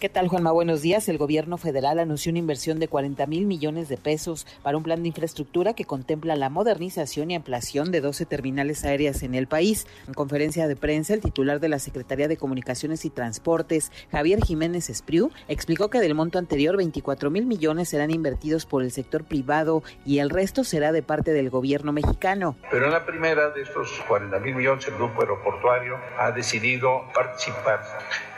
¿Qué 0.00 0.08
tal, 0.08 0.28
Juanma? 0.28 0.50
Buenos 0.50 0.80
días. 0.80 1.10
El 1.10 1.18
gobierno 1.18 1.58
federal 1.58 1.98
anunció 1.98 2.30
una 2.30 2.38
inversión 2.38 2.78
de 2.78 2.88
40 2.88 3.26
mil 3.26 3.44
millones 3.44 3.90
de 3.90 3.98
pesos 3.98 4.46
para 4.62 4.78
un 4.78 4.82
plan 4.82 5.02
de 5.02 5.08
infraestructura 5.08 5.74
que 5.74 5.84
contempla 5.84 6.36
la 6.36 6.48
modernización 6.48 7.30
y 7.30 7.34
ampliación 7.34 7.92
de 7.92 8.00
12 8.00 8.24
terminales 8.24 8.82
aéreas 8.86 9.22
en 9.22 9.34
el 9.34 9.46
país. 9.46 9.86
En 10.08 10.14
conferencia 10.14 10.66
de 10.68 10.74
prensa, 10.74 11.12
el 11.12 11.20
titular 11.20 11.60
de 11.60 11.68
la 11.68 11.78
Secretaría 11.78 12.28
de 12.28 12.38
Comunicaciones 12.38 13.04
y 13.04 13.10
Transportes, 13.10 13.92
Javier 14.10 14.42
Jiménez 14.42 14.88
Espriu, 14.88 15.32
explicó 15.48 15.90
que 15.90 16.00
del 16.00 16.14
monto 16.14 16.38
anterior, 16.38 16.78
24 16.78 17.30
mil 17.30 17.44
millones 17.44 17.90
serán 17.90 18.10
invertidos 18.10 18.64
por 18.64 18.82
el 18.82 18.92
sector 18.92 19.24
privado 19.24 19.82
y 20.06 20.20
el 20.20 20.30
resto 20.30 20.64
será 20.64 20.92
de 20.92 21.02
parte 21.02 21.34
del 21.34 21.50
gobierno 21.50 21.92
mexicano. 21.92 22.56
Pero 22.70 22.86
en 22.86 22.92
la 22.92 23.04
primera 23.04 23.50
de 23.50 23.60
estos 23.60 24.00
40 24.08 24.38
mil 24.38 24.54
millones, 24.54 24.88
el 24.88 24.94
grupo 24.94 25.20
aeroportuario 25.20 25.98
ha 26.18 26.32
decidido 26.32 27.02
participar 27.12 27.82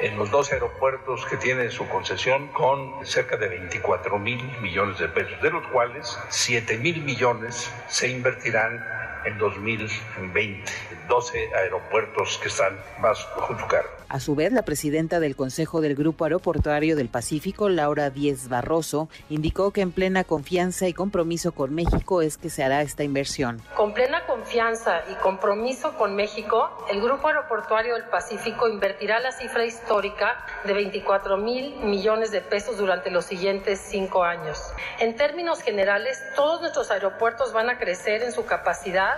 en 0.00 0.16
los 0.16 0.28
dos 0.32 0.50
aeropuertos 0.52 1.24
que 1.26 1.36
tienen 1.36 1.51
tiene 1.54 1.70
su 1.70 1.86
concesión 1.86 2.48
con 2.48 3.04
cerca 3.04 3.36
de 3.36 3.46
24 3.46 4.18
mil 4.18 4.42
millones 4.62 4.98
de 4.98 5.08
pesos, 5.08 5.38
de 5.42 5.50
los 5.50 5.66
cuales 5.66 6.18
7 6.30 6.78
mil 6.78 7.02
millones 7.02 7.70
se 7.88 8.08
invertirán 8.08 8.82
en 9.24 9.38
2020, 9.38 10.70
12 11.08 11.50
aeropuertos 11.54 12.38
que 12.42 12.48
están 12.48 12.78
más 13.00 13.18
su 13.18 13.66
cargo. 13.66 13.90
A 14.08 14.20
su 14.20 14.34
vez, 14.34 14.52
la 14.52 14.62
presidenta 14.62 15.20
del 15.20 15.36
Consejo 15.36 15.80
del 15.80 15.94
Grupo 15.94 16.24
Aeroportuario 16.24 16.96
del 16.96 17.08
Pacífico, 17.08 17.70
Laura 17.70 18.10
Díez 18.10 18.48
Barroso, 18.48 19.08
indicó 19.30 19.70
que 19.70 19.80
en 19.80 19.90
plena 19.90 20.22
confianza 20.22 20.86
y 20.86 20.92
compromiso 20.92 21.52
con 21.52 21.74
México 21.74 22.20
es 22.20 22.36
que 22.36 22.50
se 22.50 22.62
hará 22.62 22.82
esta 22.82 23.04
inversión. 23.04 23.62
Con 23.74 23.94
plena 23.94 24.26
confianza 24.26 25.00
y 25.10 25.14
compromiso 25.14 25.96
con 25.96 26.14
México, 26.14 26.84
el 26.90 27.00
Grupo 27.00 27.28
Aeroportuario 27.28 27.94
del 27.94 28.04
Pacífico 28.04 28.68
invertirá 28.68 29.18
la 29.20 29.32
cifra 29.32 29.64
histórica 29.64 30.44
de 30.64 30.74
24 30.74 31.38
mil 31.38 31.76
millones 31.76 32.30
de 32.32 32.42
pesos 32.42 32.76
durante 32.76 33.10
los 33.10 33.24
siguientes 33.24 33.80
cinco 33.80 34.24
años. 34.24 34.60
En 35.00 35.16
términos 35.16 35.62
generales, 35.62 36.22
todos 36.36 36.60
nuestros 36.60 36.90
aeropuertos 36.90 37.54
van 37.54 37.70
a 37.70 37.78
crecer 37.78 38.22
en 38.22 38.32
su 38.32 38.44
capacidad 38.44 39.11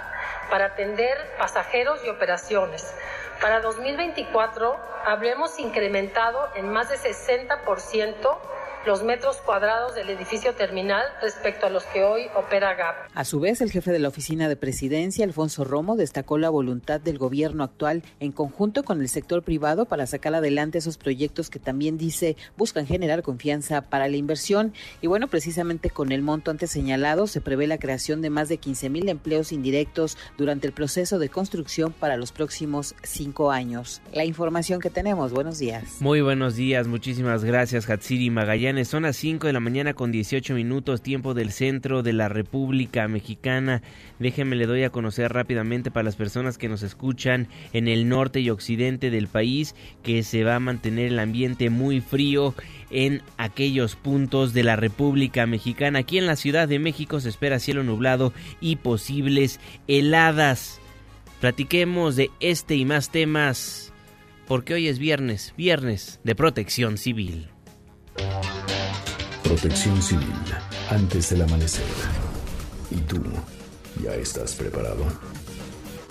para 0.51 0.67
atender 0.67 1.17
pasajeros 1.39 2.05
y 2.05 2.09
operaciones. 2.09 2.95
Para 3.41 3.61
2024 3.61 4.79
habremos 5.05 5.59
incrementado 5.59 6.51
en 6.55 6.71
más 6.71 6.89
de 6.89 6.97
60% 6.97 8.39
los 8.87 9.03
metros 9.03 9.39
cuadrados 9.39 9.95
del 9.95 10.11
edificio 10.11 10.53
terminal 10.55 11.05
respecto 11.23 11.67
a 11.67 11.71
los 11.71 11.85
que 11.85 12.05
hoy 12.05 12.27
opera 12.37 12.75
GAP. 12.75 13.09
A 13.15 13.25
su 13.25 13.41
vez, 13.41 13.63
el 13.63 13.71
jefe 13.71 13.93
de 13.93 13.99
la 13.99 14.09
oficina 14.09 14.49
de 14.49 14.57
presidencia, 14.57 15.25
Alfonso 15.25 15.65
Romo, 15.65 15.97
destacó 15.97 16.37
la 16.37 16.51
voluntad 16.51 17.01
del 17.01 17.17
gobierno 17.17 17.65
actual 17.65 18.03
en 18.21 18.33
conjunto 18.33 18.83
con 18.83 19.01
el 19.01 19.09
sector 19.09 19.43
privado 19.43 19.87
para 19.87 20.07
sacar 20.07 20.35
adelante 20.35 20.79
esos 20.79 20.99
proyectos 20.99 21.49
que 21.49 21.59
también 21.59 21.97
dice 21.97 22.37
buscan 22.59 22.87
generar 22.87 23.23
confianza 23.23 23.81
para 23.81 24.09
la 24.09 24.17
inversión. 24.17 24.75
Y 25.01 25.07
bueno, 25.07 25.29
precisamente 25.29 25.89
con 25.89 26.13
el 26.13 26.21
monto 26.21 26.51
antes 26.51 26.71
señalado, 26.71 27.27
se 27.27 27.41
prevé 27.41 27.67
la 27.67 27.79
creación 27.79 28.21
de 28.21 28.31
más 28.31 28.51
de 28.51 28.59
15 28.59 28.91
mil 28.91 29.09
empleos 29.09 29.53
indirectos 29.53 30.19
durante 30.37 30.67
el 30.67 30.75
proceso 30.75 31.19
de 31.19 31.31
construcción 31.31 31.93
para 31.93 32.19
los 32.19 32.33
próximos 32.33 32.95
cinco 33.03 33.51
años. 33.51 34.03
La 34.13 34.27
información 34.27 34.81
que 34.81 34.91
tenemos, 34.91 35.33
buenos 35.33 35.59
días. 35.59 36.01
Muy 36.01 36.21
buenos 36.21 36.57
días, 36.57 36.87
muchísimas 36.87 37.45
gracias, 37.45 37.89
Hatsiri 37.89 38.29
Magallanes 38.29 38.74
Son 38.83 39.05
las 39.05 39.17
5 39.17 39.47
de 39.47 39.53
la 39.53 39.61
mañana 39.61 39.95
con 39.95 40.11
18 40.11 40.53
minutos, 40.55 41.01
tiempo 41.01 41.33
del 41.33 41.53
centro 41.53 42.03
de 42.03 42.13
la 42.13 42.29
República 42.29 43.07
Mexicana. 43.07 43.83
Déjenme 44.19 44.57
le 44.57 44.67
doy 44.67 44.83
a 44.83 44.91
conocer 44.91 45.33
rápidamente 45.33 45.93
para 45.93 46.03
las 46.03 46.17
personas 46.17 46.59
que 46.59 46.69
nos 46.69 46.83
escuchan 46.83 47.47
en 47.73 47.87
el 47.87 48.09
norte 48.09 48.41
y 48.41 48.51
occidente 48.51 49.11
del 49.11 49.29
país 49.29 49.77
que 50.03 50.25
se 50.25 50.43
va 50.43 50.57
a 50.57 50.61
mantener 50.61 51.13
el 51.13 51.21
ambiente 51.21 51.71
muy 51.71 52.01
frío 52.01 52.55
en 52.91 53.23
aquellos 53.37 53.95
puntos 53.95 54.53
de 54.53 54.65
la 54.65 54.75
República 54.75 55.47
Mexicana. 55.47 56.01
Aquí 56.01 56.19
en 56.19 56.27
la 56.27 56.35
Ciudad 56.35 56.67
de 56.67 56.81
México 56.81 57.21
se 57.21 57.29
espera 57.29 57.61
cielo 57.61 57.85
nublado 57.85 58.33
y 58.61 58.77
posibles 58.77 59.61
heladas. 59.87 60.81
Platiquemos 61.41 62.17
de 62.17 62.31
este 62.41 62.75
y 62.75 62.85
más 62.85 63.11
temas 63.11 63.93
porque 64.49 64.75
hoy 64.75 64.89
es 64.89 64.99
viernes, 64.99 65.55
viernes 65.57 66.19
de 66.25 66.35
protección 66.35 66.99
civil. 66.99 67.54
Protección 69.55 70.03
civil, 70.03 70.35
antes 70.91 71.31
del 71.31 71.43
amanecer. 71.43 71.87
¿Y 72.91 73.01
tú 73.03 73.23
ya 74.03 74.13
estás 74.17 74.57
preparado? 74.57 75.05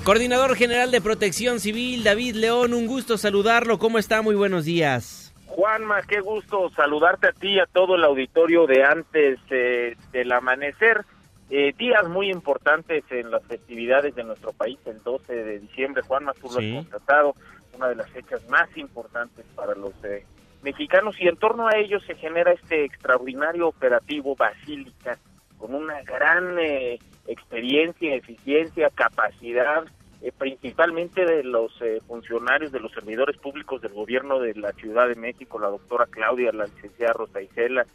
Coordinador 0.05 0.55
General 0.55 0.89
de 0.91 1.01
Protección 1.01 1.59
Civil, 1.59 2.05
David 2.05 2.35
León, 2.35 2.73
un 2.73 2.87
gusto 2.87 3.17
saludarlo. 3.17 3.79
¿Cómo 3.79 3.97
está? 3.97 4.21
Muy 4.21 4.35
buenos 4.35 4.63
días. 4.63 5.33
Juanma, 5.47 6.03
qué 6.03 6.21
gusto 6.21 6.69
saludarte 6.69 7.27
a 7.27 7.31
ti 7.33 7.55
y 7.55 7.59
a 7.59 7.65
todo 7.65 7.95
el 7.95 8.05
auditorio 8.05 8.65
de 8.65 8.85
antes 8.85 9.39
eh, 9.49 9.97
del 10.13 10.31
amanecer. 10.31 11.03
Eh, 11.49 11.73
días 11.77 12.07
muy 12.07 12.31
importantes 12.31 13.03
en 13.09 13.29
las 13.29 13.43
festividades 13.43 14.15
de 14.15 14.23
nuestro 14.23 14.53
país, 14.53 14.79
el 14.85 15.03
12 15.03 15.33
de 15.33 15.59
diciembre, 15.59 16.01
Juanma, 16.01 16.31
tú 16.31 16.47
lo 16.47 16.59
has 16.59 16.85
constatado, 16.85 17.35
una 17.75 17.89
de 17.89 17.95
las 17.95 18.09
fechas 18.09 18.47
más 18.47 18.69
importantes 18.77 19.45
para 19.53 19.75
los 19.75 19.91
eh, 20.05 20.25
mexicanos 20.63 21.15
y 21.19 21.27
en 21.27 21.37
torno 21.37 21.67
a 21.67 21.77
ello 21.77 21.99
se 21.99 22.15
genera 22.15 22.51
este 22.51 22.85
extraordinario 22.85 23.67
operativo 23.67 24.35
Basílica 24.35 25.17
con 25.57 25.75
una 25.75 26.01
gran 26.03 26.57
eh, 26.59 26.99
experiencia, 27.27 28.15
eficiencia, 28.15 28.89
capacidad, 28.89 29.85
eh, 30.21 30.31
principalmente 30.37 31.25
de 31.25 31.43
los 31.43 31.71
funcionarios, 32.07 32.71
de 32.71 32.79
los 32.79 32.91
servidores 32.91 33.37
públicos 33.37 33.81
del 33.81 33.93
gobierno 33.93 34.39
de 34.39 34.55
la 34.55 34.71
Ciudad 34.73 35.07
de 35.07 35.15
México, 35.15 35.59
la 35.59 35.69
doctora 35.69 36.05
Claudia, 36.07 36.51
la 36.51 36.65
licenciada 36.65 37.13
Rosa 37.13 37.41
Isela, 37.41 37.85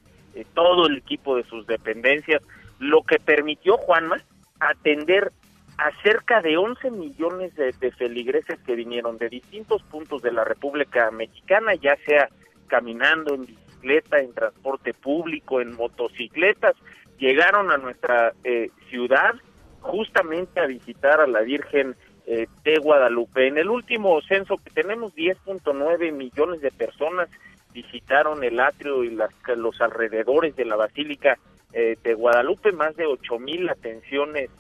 todo 0.54 0.86
el 0.86 0.98
equipo 0.98 1.36
de 1.36 1.42
sus 1.44 1.66
dependencias, 1.66 2.42
lo 2.78 3.02
que 3.02 3.18
permitió, 3.18 3.76
Juanma, 3.76 4.22
atender 4.60 5.32
a 5.78 5.90
cerca 6.02 6.42
de 6.42 6.56
11 6.56 6.90
millones 6.90 7.54
de, 7.54 7.72
feligreses 7.92 8.58
que 8.66 8.74
vinieron 8.74 9.16
de 9.16 9.28
distintos 9.28 9.82
puntos 9.84 10.22
de 10.22 10.32
la 10.32 10.44
República 10.44 11.10
Mexicana, 11.12 11.74
ya 11.76 11.96
sea 12.04 12.28
caminando, 12.68 13.34
en 13.34 13.46
bicicleta, 13.46 14.20
en 14.20 14.32
transporte 14.32 14.94
público, 14.94 15.60
en 15.60 15.74
motocicletas, 15.74 16.76
llegaron 17.18 17.70
a 17.70 17.78
nuestra 17.78 18.32
eh, 18.44 18.70
ciudad 18.88 19.34
justamente 19.80 20.60
a 20.60 20.66
visitar 20.66 21.20
a 21.20 21.26
la 21.26 21.40
Virgen 21.40 21.96
eh, 22.26 22.46
de 22.62 22.78
Guadalupe. 22.78 23.46
En 23.46 23.58
el 23.58 23.68
último 23.70 24.20
censo 24.22 24.56
que 24.58 24.70
tenemos, 24.70 25.14
10.9 25.14 26.12
millones 26.12 26.60
de 26.60 26.70
personas 26.70 27.28
visitaron 27.72 28.44
el 28.44 28.60
atrio 28.60 29.04
y 29.04 29.10
las, 29.10 29.30
los 29.56 29.80
alrededores 29.80 30.54
de 30.56 30.64
la 30.64 30.76
Basílica 30.76 31.38
eh, 31.72 31.96
de 32.02 32.14
Guadalupe, 32.14 32.72
más 32.72 32.96
de 32.96 33.06
8 33.06 33.38
mil 33.38 33.68
atenciones 33.68 34.50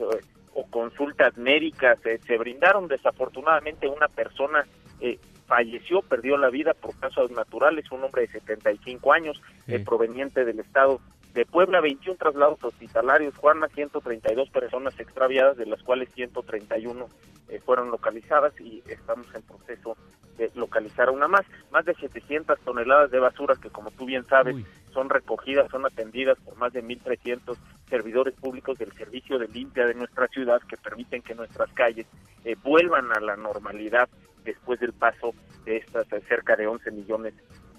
o 0.58 0.66
consultas 0.66 1.36
médicas 1.36 2.04
eh, 2.04 2.18
se 2.26 2.36
brindaron. 2.36 2.88
Desafortunadamente 2.88 3.88
una 3.88 4.08
persona 4.08 4.66
eh, 5.00 5.18
falleció, 5.48 6.02
perdió 6.02 6.36
la 6.36 6.50
vida 6.50 6.74
por 6.74 6.96
causas 7.00 7.30
naturales, 7.32 7.90
un 7.90 8.04
hombre 8.04 8.22
de 8.22 8.28
75 8.28 9.12
años, 9.12 9.42
eh, 9.66 9.82
proveniente 9.84 10.44
del 10.44 10.60
estado 10.60 11.00
de 11.34 11.44
Puebla, 11.44 11.80
21 11.80 12.16
traslados 12.16 12.62
hospitalarios, 12.62 13.36
Juana, 13.36 13.68
132 13.68 14.50
personas 14.50 14.98
extraviadas, 15.00 15.56
de 15.56 15.66
las 15.66 15.82
cuales 15.82 16.08
131 16.14 17.08
fueron 17.64 17.90
localizadas 17.90 18.52
y 18.60 18.82
estamos 18.88 19.26
en 19.34 19.42
proceso 19.42 19.96
de 20.38 20.50
localizar 20.54 21.10
una 21.10 21.28
más. 21.28 21.44
Más 21.70 21.84
de 21.84 21.94
700 21.94 22.58
toneladas 22.60 23.10
de 23.10 23.18
basura 23.18 23.56
que, 23.60 23.70
como 23.70 23.90
tú 23.90 24.06
bien 24.06 24.26
sabes, 24.26 24.56
son 24.92 25.10
recogidas, 25.10 25.70
son 25.70 25.84
atendidas 25.84 26.38
por 26.38 26.56
más 26.56 26.72
de 26.72 26.82
1.300 26.82 27.56
servidores 27.88 28.34
públicos 28.34 28.78
del 28.78 28.92
servicio 28.92 29.38
de 29.38 29.48
limpia 29.48 29.86
de 29.86 29.94
nuestra 29.94 30.28
ciudad 30.28 30.60
que 30.68 30.76
permiten 30.76 31.22
que 31.22 31.34
nuestras 31.34 31.70
calles 31.72 32.06
eh, 32.44 32.56
vuelvan 32.62 33.12
a 33.12 33.20
la 33.20 33.36
normalidad 33.36 34.08
después 34.52 34.80
del 34.80 34.92
paso 34.92 35.34
de 35.64 35.78
estas 35.78 36.10
eh, 36.12 36.22
cerca 36.28 36.56
de 36.56 36.66
11 36.66 36.90
millones 36.90 37.34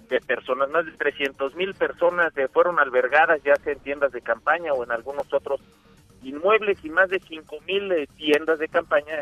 de 0.08 0.20
personas. 0.20 0.70
Más 0.70 0.86
de 0.86 0.92
300 0.92 1.54
mil 1.54 1.74
personas 1.74 2.36
eh, 2.36 2.48
fueron 2.48 2.78
albergadas 2.78 3.42
ya 3.42 3.56
sea 3.56 3.72
en 3.72 3.80
tiendas 3.80 4.12
de 4.12 4.22
campaña 4.22 4.72
o 4.72 4.84
en 4.84 4.90
algunos 4.90 5.32
otros 5.32 5.60
inmuebles 6.22 6.78
y 6.84 6.90
más 6.90 7.08
de 7.08 7.20
5 7.20 7.60
mil 7.66 8.08
tiendas 8.16 8.58
de 8.58 8.68
campaña 8.68 9.16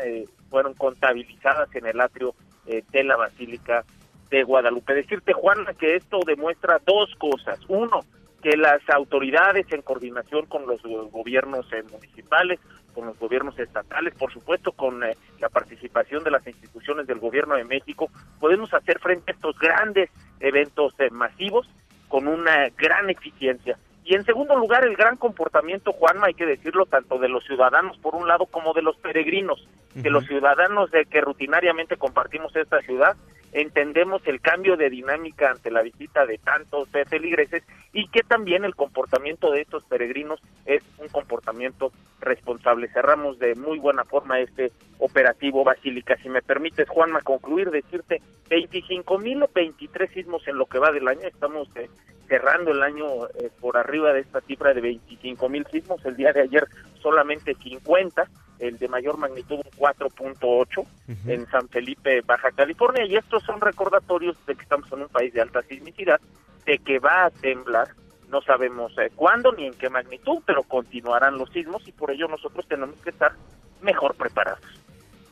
fueron 0.49 0.73
contabilizadas 0.73 1.73
en 1.75 1.85
el 1.85 2.01
atrio 2.01 2.35
de 2.65 3.03
la 3.03 3.15
Basílica 3.15 3.85
de 4.29 4.43
Guadalupe. 4.43 4.93
Decirte, 4.93 5.33
Juana, 5.33 5.73
que 5.73 5.95
esto 5.95 6.19
demuestra 6.25 6.79
dos 6.85 7.13
cosas. 7.15 7.59
Uno, 7.67 8.01
que 8.41 8.55
las 8.55 8.81
autoridades 8.89 9.65
en 9.71 9.81
coordinación 9.81 10.45
con 10.45 10.65
los 10.65 10.81
gobiernos 11.11 11.71
eh, 11.73 11.83
municipales, 11.91 12.59
con 12.93 13.05
los 13.05 13.17
gobiernos 13.17 13.57
estatales, 13.59 14.13
por 14.15 14.31
supuesto 14.31 14.71
con 14.71 15.03
eh, 15.03 15.15
la 15.39 15.49
participación 15.49 16.23
de 16.23 16.31
las 16.31 16.45
instituciones 16.45 17.07
del 17.07 17.19
gobierno 17.19 17.55
de 17.55 17.63
México, 17.63 18.09
podemos 18.39 18.73
hacer 18.73 18.99
frente 18.99 19.31
a 19.31 19.35
estos 19.35 19.57
grandes 19.57 20.09
eventos 20.39 20.93
eh, 20.99 21.09
masivos 21.09 21.69
con 22.07 22.27
una 22.27 22.69
gran 22.77 23.09
eficiencia. 23.09 23.77
Y 24.03 24.15
en 24.15 24.25
segundo 24.25 24.55
lugar, 24.55 24.83
el 24.85 24.95
gran 24.95 25.17
comportamiento, 25.17 25.93
Juanma, 25.93 26.27
hay 26.27 26.33
que 26.33 26.47
decirlo, 26.47 26.87
tanto 26.87 27.19
de 27.19 27.29
los 27.29 27.43
ciudadanos 27.45 27.97
por 27.99 28.15
un 28.15 28.27
lado 28.27 28.47
como 28.47 28.73
de 28.73 28.81
los 28.81 28.97
peregrinos, 28.97 29.67
que 30.01 30.09
los 30.09 30.25
ciudadanos 30.25 30.89
de 30.89 31.05
que 31.05 31.21
rutinariamente 31.21 31.95
compartimos 31.95 32.55
esta 32.55 32.79
ciudad, 32.81 33.15
entendemos 33.51 34.21
el 34.27 34.41
cambio 34.41 34.77
de 34.77 34.89
dinámica 34.89 35.51
ante 35.51 35.71
la 35.71 35.81
visita 35.81 36.25
de 36.25 36.37
tantos 36.37 36.89
feligreses 37.07 37.63
y 37.93 38.07
que 38.09 38.21
también 38.21 38.65
el 38.65 38.75
comportamiento 38.75 39.51
de 39.51 39.61
estos 39.61 39.83
peregrinos 39.85 40.39
es 40.65 40.83
un 40.99 41.07
comportamiento 41.07 41.91
responsable. 42.19 42.89
Cerramos 42.89 43.39
de 43.39 43.55
muy 43.55 43.79
buena 43.79 44.03
forma 44.03 44.39
este 44.39 44.71
operativo 44.99 45.63
Basílica. 45.63 46.17
Si 46.21 46.29
me 46.29 46.41
permites, 46.41 46.87
Juanma, 46.87 47.21
concluir, 47.21 47.71
decirte 47.71 48.21
25 48.49 49.17
mil 49.19 49.43
o 49.43 49.49
23 49.53 50.11
sismos 50.11 50.47
en 50.47 50.57
lo 50.57 50.65
que 50.65 50.79
va 50.79 50.91
del 50.91 51.07
año. 51.07 51.21
Estamos 51.21 51.67
eh, 51.75 51.89
cerrando 52.27 52.71
el 52.71 52.83
año 52.83 53.05
eh, 53.39 53.49
por 53.59 53.77
arriba 53.77 54.13
de 54.13 54.21
esta 54.21 54.41
cifra 54.41 54.73
de 54.73 54.81
25 54.81 55.49
mil 55.49 55.65
sismos. 55.67 56.05
El 56.05 56.15
día 56.15 56.31
de 56.31 56.41
ayer 56.41 56.67
solamente 57.01 57.55
50, 57.55 58.29
el 58.59 58.77
de 58.77 58.87
mayor 58.87 59.17
magnitud 59.17 59.57
un 59.57 59.71
4.8 59.77 60.85
en 61.27 61.47
San 61.47 61.67
Felipe, 61.69 62.21
Baja 62.21 62.51
California. 62.51 63.05
Y 63.05 63.15
estos 63.15 63.43
son 63.43 63.61
recordatorios 63.61 64.37
de 64.45 64.55
que 64.55 64.63
estamos 64.63 64.91
en 64.91 65.01
un 65.03 65.09
país 65.09 65.33
de 65.33 65.41
alta 65.41 65.61
sismicidad, 65.63 66.19
de 66.65 66.77
que 66.79 66.99
va 66.99 67.25
a 67.25 67.29
temblar. 67.31 67.89
No 68.29 68.41
sabemos 68.41 68.95
eh, 68.99 69.09
cuándo 69.15 69.51
ni 69.53 69.65
en 69.65 69.73
qué 69.73 69.89
magnitud, 69.89 70.39
pero 70.45 70.63
continuarán 70.63 71.37
los 71.37 71.49
sismos 71.49 71.87
y 71.87 71.91
por 71.91 72.11
ello 72.11 72.27
nosotros 72.27 72.67
tenemos 72.67 72.95
que 73.01 73.09
estar. 73.09 73.33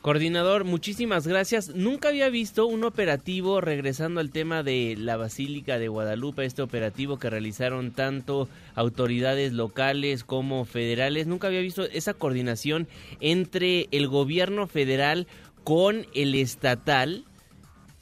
Coordinador, 0.08 0.64
muchísimas 0.64 1.26
gracias. 1.26 1.74
Nunca 1.74 2.08
había 2.08 2.30
visto 2.30 2.64
un 2.64 2.82
operativo, 2.84 3.60
regresando 3.60 4.20
al 4.20 4.30
tema 4.30 4.62
de 4.62 4.94
la 4.96 5.18
Basílica 5.18 5.78
de 5.78 5.88
Guadalupe, 5.88 6.46
este 6.46 6.62
operativo 6.62 7.18
que 7.18 7.28
realizaron 7.28 7.92
tanto 7.92 8.48
autoridades 8.74 9.52
locales 9.52 10.24
como 10.24 10.64
federales. 10.64 11.26
Nunca 11.26 11.48
había 11.48 11.60
visto 11.60 11.84
esa 11.84 12.14
coordinación 12.14 12.88
entre 13.20 13.86
el 13.90 14.08
gobierno 14.08 14.66
federal 14.66 15.26
con 15.62 16.06
el 16.14 16.34
estatal. 16.36 17.26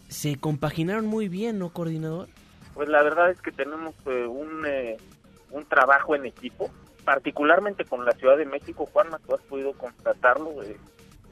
Se 0.07 0.37
compaginaron 0.39 1.07
muy 1.07 1.29
bien, 1.29 1.59
¿no, 1.59 1.73
coordinador? 1.73 2.29
Pues 2.75 2.89
la 2.89 3.03
verdad 3.03 3.33
es 3.33 3.43
que 3.43 3.51
tenemos 3.51 3.97
eh, 4.07 4.27
un, 4.29 4.65
eh, 4.65 4.97
un 5.51 5.65
trabajo 5.65 6.15
en 6.15 6.25
equipo, 6.27 6.71
particularmente 7.05 7.85
con 7.85 8.05
la 8.05 8.13
Ciudad 8.13 8.37
de 8.37 8.47
México. 8.47 8.87
Juanma, 8.93 9.19
tú 9.19 9.35
has 9.35 9.43
podido 9.43 9.73
constatarlo. 9.73 10.63
Eh, 10.63 10.77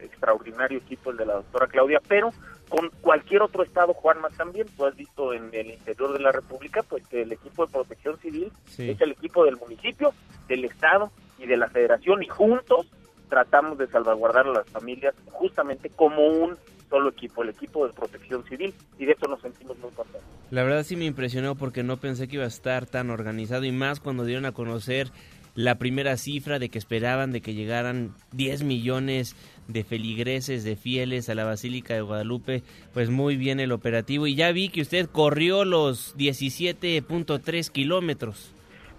extraordinario 0.04 0.78
equipo 0.78 1.10
el 1.10 1.16
de 1.16 1.26
la 1.26 1.34
doctora 1.34 1.66
Claudia, 1.66 2.00
pero 2.06 2.30
con 2.68 2.90
cualquier 3.00 3.42
otro 3.42 3.62
estado, 3.62 3.94
Juanma, 3.94 4.28
también, 4.30 4.66
tú 4.76 4.84
has 4.86 4.96
visto 4.96 5.32
en 5.32 5.50
el 5.52 5.70
interior 5.70 6.12
de 6.12 6.20
la 6.20 6.32
República, 6.32 6.82
pues 6.82 7.06
que 7.06 7.22
el 7.22 7.32
equipo 7.32 7.66
de 7.66 7.72
protección 7.72 8.18
civil 8.18 8.50
es 8.78 9.00
el 9.00 9.12
equipo 9.12 9.44
del 9.44 9.56
municipio, 9.56 10.12
del 10.48 10.64
estado 10.64 11.10
y 11.38 11.46
de 11.46 11.56
la 11.56 11.68
federación, 11.68 12.22
y 12.22 12.28
juntos 12.28 12.86
tratamos 13.28 13.78
de 13.78 13.86
salvaguardar 13.88 14.46
a 14.46 14.52
las 14.52 14.70
familias 14.70 15.14
justamente 15.32 15.90
como 15.90 16.26
un 16.26 16.56
solo 16.88 17.10
equipo, 17.10 17.42
el 17.42 17.50
equipo 17.50 17.86
de 17.86 17.92
protección 17.92 18.44
civil, 18.44 18.74
y 18.98 19.04
de 19.04 19.12
eso 19.12 19.26
nos 19.26 19.40
sentimos 19.40 19.78
muy 19.78 19.90
contentos. 19.90 20.22
La 20.50 20.62
verdad 20.62 20.84
sí 20.84 20.94
me 20.94 21.06
impresionó 21.06 21.56
porque 21.56 21.82
no 21.82 21.96
pensé 21.96 22.28
que 22.28 22.36
iba 22.36 22.44
a 22.44 22.48
estar 22.48 22.86
tan 22.86 23.10
organizado 23.10 23.64
y 23.64 23.72
más 23.72 23.98
cuando 23.98 24.24
dieron 24.24 24.44
a 24.44 24.52
conocer 24.52 25.10
la 25.54 25.76
primera 25.76 26.16
cifra 26.16 26.58
de 26.58 26.68
que 26.68 26.78
esperaban 26.78 27.32
de 27.32 27.40
que 27.40 27.54
llegaran 27.54 28.14
10 28.32 28.64
millones 28.64 29.36
de 29.68 29.84
feligreses, 29.84 30.64
de 30.64 30.76
fieles 30.76 31.28
a 31.28 31.34
la 31.34 31.44
Basílica 31.44 31.94
de 31.94 32.02
Guadalupe, 32.02 32.62
pues 32.92 33.08
muy 33.08 33.36
bien 33.36 33.60
el 33.60 33.72
operativo. 33.72 34.26
Y 34.26 34.34
ya 34.34 34.52
vi 34.52 34.68
que 34.68 34.82
usted 34.82 35.08
corrió 35.08 35.64
los 35.64 36.16
17.3 36.16 37.70
kilómetros. 37.70 38.52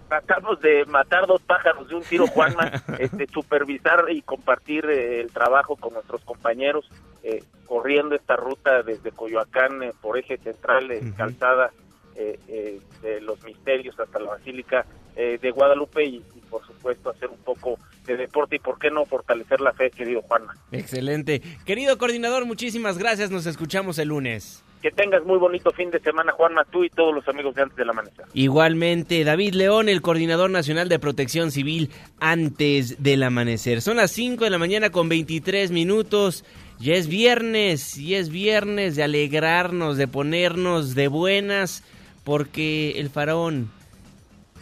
Tratamos 0.08 0.60
de 0.60 0.84
matar 0.86 1.26
dos 1.26 1.42
pájaros 1.42 1.88
de 1.88 1.96
un 1.96 2.02
tiro, 2.02 2.26
Juanma, 2.28 2.70
este, 2.98 3.26
supervisar 3.26 4.04
y 4.08 4.22
compartir 4.22 4.86
eh, 4.86 5.20
el 5.20 5.32
trabajo 5.32 5.76
con 5.76 5.94
nuestros 5.94 6.22
compañeros, 6.24 6.88
eh, 7.22 7.42
corriendo 7.66 8.14
esta 8.14 8.36
ruta 8.36 8.82
desde 8.82 9.10
Coyoacán 9.10 9.82
eh, 9.82 9.92
por 10.00 10.16
eje 10.16 10.38
central, 10.38 10.88
calzada 11.16 11.70
de 12.16 13.20
los 13.20 13.44
misterios 13.44 14.00
hasta 14.00 14.18
la 14.18 14.30
Basílica 14.30 14.86
de 15.16 15.50
Guadalupe 15.50 16.04
y, 16.04 16.22
por 16.50 16.64
supuesto 16.66 17.10
hacer 17.10 17.28
un 17.28 17.38
poco 17.38 17.78
de 18.06 18.16
deporte 18.16 18.56
y 18.56 18.58
por 18.58 18.78
qué 18.78 18.90
no 18.90 19.04
fortalecer 19.04 19.60
la 19.60 19.72
fe, 19.72 19.90
querido 19.90 20.22
Juanma. 20.22 20.54
Excelente. 20.72 21.42
Querido 21.64 21.98
coordinador, 21.98 22.44
muchísimas 22.44 22.98
gracias, 22.98 23.30
nos 23.30 23.46
escuchamos 23.46 23.98
el 23.98 24.08
lunes. 24.08 24.62
Que 24.82 24.90
tengas 24.90 25.24
muy 25.24 25.38
bonito 25.38 25.70
fin 25.70 25.90
de 25.90 25.98
semana, 25.98 26.32
Juanma, 26.32 26.64
tú 26.64 26.84
y 26.84 26.90
todos 26.90 27.14
los 27.14 27.26
amigos 27.28 27.54
de 27.54 27.62
Antes 27.62 27.76
del 27.76 27.90
Amanecer. 27.90 28.26
Igualmente, 28.34 29.24
David 29.24 29.54
León, 29.54 29.88
el 29.88 30.02
coordinador 30.02 30.50
nacional 30.50 30.88
de 30.88 30.98
protección 30.98 31.50
civil 31.50 31.90
Antes 32.20 33.02
del 33.02 33.22
Amanecer. 33.22 33.80
Son 33.80 33.96
las 33.96 34.10
5 34.12 34.44
de 34.44 34.50
la 34.50 34.58
mañana 34.58 34.90
con 34.90 35.08
23 35.08 35.72
minutos. 35.72 36.44
Ya 36.78 36.94
es 36.94 37.08
viernes, 37.08 37.96
y 37.96 38.16
es 38.16 38.28
viernes 38.28 38.96
de 38.96 39.02
alegrarnos, 39.02 39.96
de 39.96 40.08
ponernos 40.08 40.94
de 40.94 41.08
buenas, 41.08 41.82
porque 42.22 43.00
el 43.00 43.08
faraón 43.08 43.70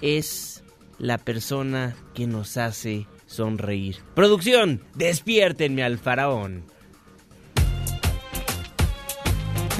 es 0.01 0.63
la 0.99 1.19
persona 1.19 1.97
que 2.15 2.27
nos 2.27 2.57
hace 2.57 3.07
sonreír. 3.27 3.99
Producción, 4.15 4.85
despiértenme 4.95 5.83
al 5.83 5.99
faraón. 5.99 6.65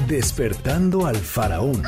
Despertando 0.07 1.07
al 1.07 1.15
faraón. 1.15 1.81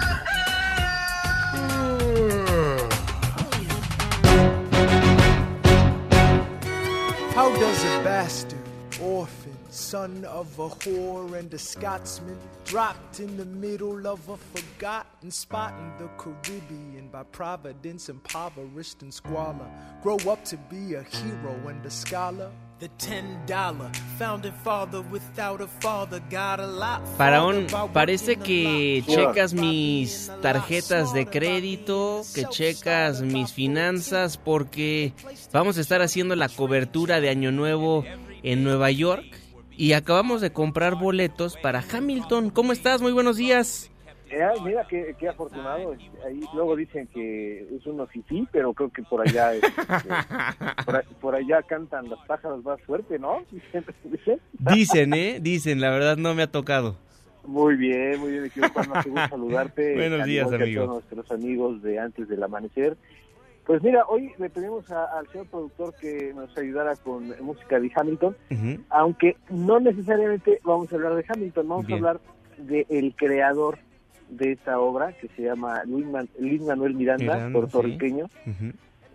How 7.35 7.53
does 7.53 7.85
a 7.85 8.01
bastard, 8.03 8.56
orphan, 8.56 8.56
son 9.87 10.25
of 10.25 10.59
a 10.59 10.67
whore 10.67 11.39
and 11.39 11.53
a 11.53 11.57
Scotsman, 11.57 12.37
dropped 12.65 13.21
in 13.21 13.37
the 13.37 13.45
middle 13.45 14.05
of 14.05 14.19
a 14.27 14.35
forgotten 14.35 15.31
spot 15.31 15.73
in 15.79 15.91
the 15.97 16.09
Caribbean 16.17 17.07
by 17.09 17.23
providence, 17.31 18.09
impoverished 18.09 19.01
and 19.01 19.13
squalor, 19.13 19.69
grow 20.03 20.17
up 20.29 20.43
to 20.43 20.57
be 20.69 20.95
a 20.95 21.03
hero 21.03 21.55
and 21.69 21.85
a 21.85 21.89
scholar? 21.89 22.51
Faraón, 27.17 27.65
parece 27.93 28.35
que 28.35 29.03
checas 29.07 29.53
mis 29.53 30.29
tarjetas 30.41 31.11
de 31.13 31.25
crédito, 31.25 32.21
que 32.35 32.45
checas 32.49 33.21
mis 33.21 33.51
finanzas, 33.51 34.37
porque 34.37 35.13
vamos 35.51 35.77
a 35.79 35.81
estar 35.81 36.03
haciendo 36.03 36.35
la 36.35 36.49
cobertura 36.49 37.19
de 37.19 37.29
Año 37.29 37.51
Nuevo 37.51 38.03
en 38.43 38.63
Nueva 38.63 38.91
York 38.91 39.46
y 39.77 39.93
acabamos 39.93 40.41
de 40.41 40.51
comprar 40.51 40.95
boletos 40.95 41.55
para 41.57 41.81
Hamilton. 41.81 42.49
¿Cómo 42.49 42.73
estás? 42.73 43.01
Muy 43.01 43.11
buenos 43.11 43.37
días. 43.37 43.91
Mira 44.63 44.85
qué, 44.89 45.29
afortunado. 45.29 45.95
Ahí 46.25 46.41
luego 46.53 46.75
dicen 46.75 47.07
que 47.07 47.59
es 47.73 47.85
uno 47.85 48.05
fifí, 48.07 48.45
pero 48.51 48.73
creo 48.73 48.89
que 48.89 49.03
por 49.03 49.21
allá 49.21 49.53
este, 49.53 49.69
por, 51.21 51.35
allá 51.35 51.61
cantan 51.63 52.09
los 52.09 52.19
pájaros 52.27 52.63
más 52.63 52.81
fuerte, 52.81 53.17
¿no? 53.19 53.45
Dicen, 54.59 55.13
¿eh? 55.13 55.39
Dicen, 55.41 55.79
la 55.79 55.91
verdad 55.91 56.17
no 56.17 56.33
me 56.33 56.43
ha 56.43 56.51
tocado. 56.51 56.97
Muy 57.45 57.77
bien, 57.77 58.19
muy 58.19 58.31
bien. 58.31 58.49
Quiero 58.53 58.69
gusto 58.69 59.27
saludarte. 59.29 59.95
Buenos 59.95 60.25
días, 60.25 60.51
amigo. 60.51 60.83
A 60.83 60.85
todos 60.87 61.03
nuestros 61.13 61.31
amigos 61.31 61.81
de 61.81 61.99
antes 61.99 62.27
del 62.27 62.43
amanecer. 62.43 62.97
Pues 63.67 63.83
mira, 63.83 64.05
hoy 64.07 64.31
le 64.37 64.49
pedimos 64.49 64.89
al 64.89 65.27
señor 65.27 65.47
productor 65.47 65.93
que 65.95 66.31
nos 66.33 66.57
ayudara 66.57 66.95
con 66.95 67.33
música 67.41 67.77
de 67.81 67.91
Hamilton, 67.93 68.35
aunque 68.89 69.35
no 69.49 69.81
necesariamente 69.81 70.61
vamos 70.63 70.91
a 70.91 70.95
hablar 70.95 71.15
de 71.15 71.25
Hamilton, 71.27 71.67
vamos 71.67 71.91
a 71.91 71.93
hablar 71.93 72.21
de 72.57 72.85
el 72.89 73.13
creador 73.13 73.77
de 74.29 74.53
esta 74.53 74.79
obra 74.79 75.11
que 75.11 75.27
se 75.35 75.43
llama 75.43 75.83
Luis, 75.83 76.61
Manuel 76.61 76.93
Miranda, 76.93 77.49
puertorriqueño, 77.51 78.27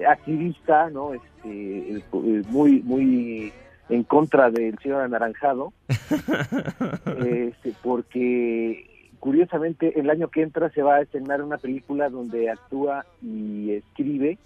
activista, 0.06 0.90
¿no? 0.90 1.14
Este, 1.14 2.02
muy, 2.50 2.82
muy 2.82 3.54
en 3.88 4.02
contra 4.04 4.50
del 4.50 4.78
señor 4.80 5.00
anaranjado, 5.00 5.72
este, 5.88 7.72
porque 7.82 8.91
curiosamente 9.22 10.00
el 10.00 10.10
año 10.10 10.26
que 10.30 10.42
entra 10.42 10.68
se 10.70 10.82
va 10.82 10.96
a 10.96 11.02
estrenar 11.02 11.42
una 11.42 11.56
película 11.56 12.10
donde 12.10 12.50
actúa 12.50 13.06
y 13.22 13.70
escribe 13.70 14.36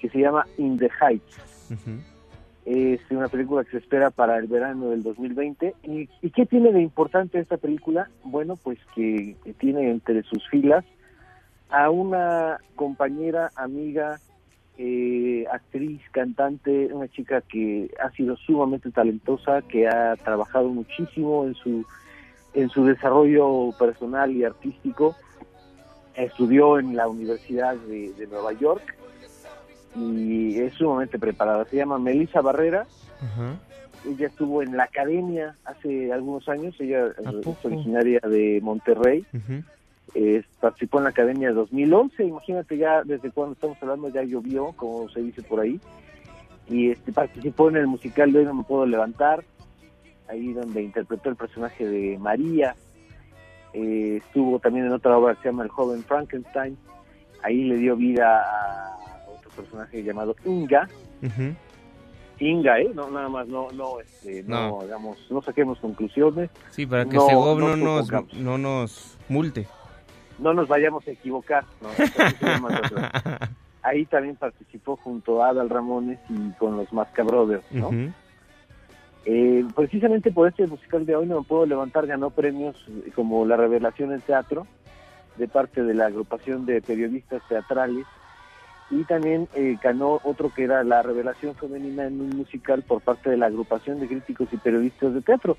que 0.00 0.08
se 0.08 0.18
llama 0.18 0.44
In 0.58 0.76
the 0.78 0.90
Heights. 1.00 1.72
Es 2.64 3.00
una 3.10 3.28
película 3.28 3.62
que 3.62 3.70
se 3.70 3.76
espera 3.76 4.10
para 4.10 4.36
el 4.38 4.48
verano 4.48 4.90
del 4.90 5.04
2020. 5.04 5.76
¿Y, 5.84 6.30
qué 6.30 6.44
tiene 6.44 6.72
de 6.72 6.82
importante 6.82 7.38
esta 7.38 7.56
película? 7.56 8.10
Bueno, 8.24 8.56
pues 8.56 8.80
que, 8.96 9.36
tiene 9.60 9.92
entre 9.92 10.24
sus 10.24 10.44
filas 10.48 10.84
a 11.70 11.90
una 11.90 12.58
compañera, 12.74 13.52
amiga, 13.54 14.18
eh, 14.76 15.44
actriz, 15.52 16.00
cantante, 16.10 16.92
una 16.92 17.06
chica 17.06 17.42
que 17.42 17.94
ha 18.02 18.10
sido 18.10 18.36
sumamente 18.38 18.90
talentosa, 18.90 19.62
que 19.62 19.86
ha 19.86 20.16
trabajado 20.16 20.68
muchísimo 20.70 21.46
en 21.46 21.54
su 21.54 21.86
en 22.56 22.68
su 22.70 22.84
desarrollo 22.84 23.70
personal 23.78 24.32
y 24.32 24.42
artístico. 24.44 25.14
Estudió 26.14 26.78
en 26.78 26.96
la 26.96 27.06
Universidad 27.06 27.76
de 27.76 28.26
Nueva 28.28 28.52
York 28.54 28.96
y 29.94 30.58
es 30.58 30.74
sumamente 30.74 31.18
preparada. 31.18 31.64
Se 31.66 31.76
llama 31.76 31.98
Melissa 31.98 32.40
Barrera. 32.40 32.86
Ella 34.06 34.26
estuvo 34.26 34.62
en 34.62 34.76
la 34.76 34.84
academia 34.84 35.54
hace 35.64 36.12
algunos 36.12 36.48
años. 36.48 36.74
Ella 36.78 37.06
es 37.06 37.64
originaria 37.64 38.20
de 38.20 38.60
Monterrey. 38.62 39.24
participó 40.60 40.98
en 40.98 41.04
la 41.04 41.10
academia 41.10 41.48
de 41.48 41.54
2011. 41.54 42.24
Imagínate 42.24 42.78
ya 42.78 43.02
desde 43.02 43.30
cuando 43.30 43.54
estamos 43.54 43.78
hablando, 43.82 44.08
ya 44.08 44.22
llovió, 44.22 44.72
como 44.72 45.08
se 45.08 45.22
dice 45.22 45.42
por 45.42 45.60
ahí. 45.60 45.80
Y 46.68 46.90
este, 46.90 47.12
participó 47.12 47.68
en 47.68 47.76
el 47.76 47.86
musical 47.86 48.32
de 48.32 48.40
Hoy 48.40 48.44
No 48.44 48.54
Me 48.54 48.64
Puedo 48.64 48.86
Levantar, 48.86 49.44
ahí 50.28 50.52
donde 50.52 50.82
interpretó 50.82 51.30
el 51.30 51.36
personaje 51.36 51.86
de 51.86 52.18
María. 52.18 52.74
Eh, 53.72 54.22
estuvo 54.24 54.58
también 54.58 54.86
en 54.86 54.92
otra 54.92 55.16
obra 55.18 55.34
que 55.34 55.42
se 55.42 55.48
llama 55.48 55.64
El 55.64 55.70
joven 55.70 56.02
Frankenstein. 56.02 56.76
Ahí 57.42 57.64
le 57.64 57.76
dio 57.76 57.96
vida 57.96 58.40
a 58.40 58.96
personaje 59.56 60.02
llamado 60.04 60.36
Inga. 60.44 60.88
Inga, 62.38 62.80
¿eh? 62.80 62.90
No, 62.94 63.10
nada 63.10 63.28
más, 63.28 63.48
no, 63.48 63.68
no, 63.72 63.98
este, 64.00 64.42
no, 64.44 64.80
digamos, 64.82 65.18
no 65.30 65.40
saquemos 65.40 65.78
conclusiones. 65.78 66.50
Sí, 66.70 66.86
para 66.86 67.06
que 67.06 67.16
no, 67.16 67.54
no, 67.56 67.76
nos, 67.76 68.12
no 68.34 68.58
nos 68.58 69.16
multe. 69.28 69.66
No 70.38 70.52
nos 70.52 70.68
vayamos 70.68 71.08
a 71.08 71.12
equivocar, 71.12 71.64
Ahí 73.82 74.04
también 74.04 74.36
participó 74.36 74.96
junto 74.96 75.42
a 75.42 75.50
Adal 75.50 75.70
Ramones 75.70 76.18
y 76.28 76.50
con 76.58 76.76
los 76.76 76.92
Masca 76.92 77.22
Brothers, 77.22 77.64
¿no? 77.70 77.90
Eh, 79.26 79.64
precisamente 79.74 80.30
por 80.30 80.48
este 80.48 80.66
musical 80.66 81.04
de 81.04 81.16
hoy 81.16 81.26
no 81.26 81.40
me 81.40 81.46
puedo 81.46 81.66
levantar, 81.66 82.06
ganó 82.06 82.30
premios 82.30 82.76
como 83.14 83.44
La 83.44 83.56
Revelación 83.56 84.12
en 84.12 84.20
Teatro, 84.20 84.66
de 85.36 85.48
parte 85.48 85.82
de 85.82 85.94
la 85.94 86.06
agrupación 86.06 86.64
de 86.64 86.80
periodistas 86.80 87.42
teatrales 87.48 88.06
y 88.90 89.02
también 89.04 89.48
eh, 89.54 89.76
ganó 89.82 90.20
otro 90.22 90.52
que 90.54 90.64
era 90.64 90.84
la 90.84 91.02
revelación 91.02 91.54
femenina 91.56 92.06
en 92.06 92.20
un 92.20 92.36
musical 92.36 92.82
por 92.82 93.00
parte 93.00 93.30
de 93.30 93.36
la 93.36 93.46
agrupación 93.46 93.98
de 93.98 94.06
críticos 94.06 94.48
y 94.52 94.56
periodistas 94.56 95.12
de 95.12 95.22
teatro. 95.22 95.56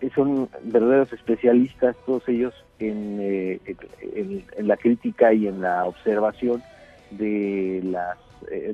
Eh, 0.00 0.10
son 0.14 0.48
verdaderos 0.62 1.12
especialistas 1.12 1.96
todos 2.06 2.28
ellos 2.28 2.54
en, 2.78 3.18
eh, 3.20 3.60
en, 4.00 4.68
la 4.68 4.76
crítica 4.76 5.32
y 5.32 5.48
en 5.48 5.60
la 5.60 5.84
observación 5.86 6.62
de 7.10 7.80
las 7.84 8.16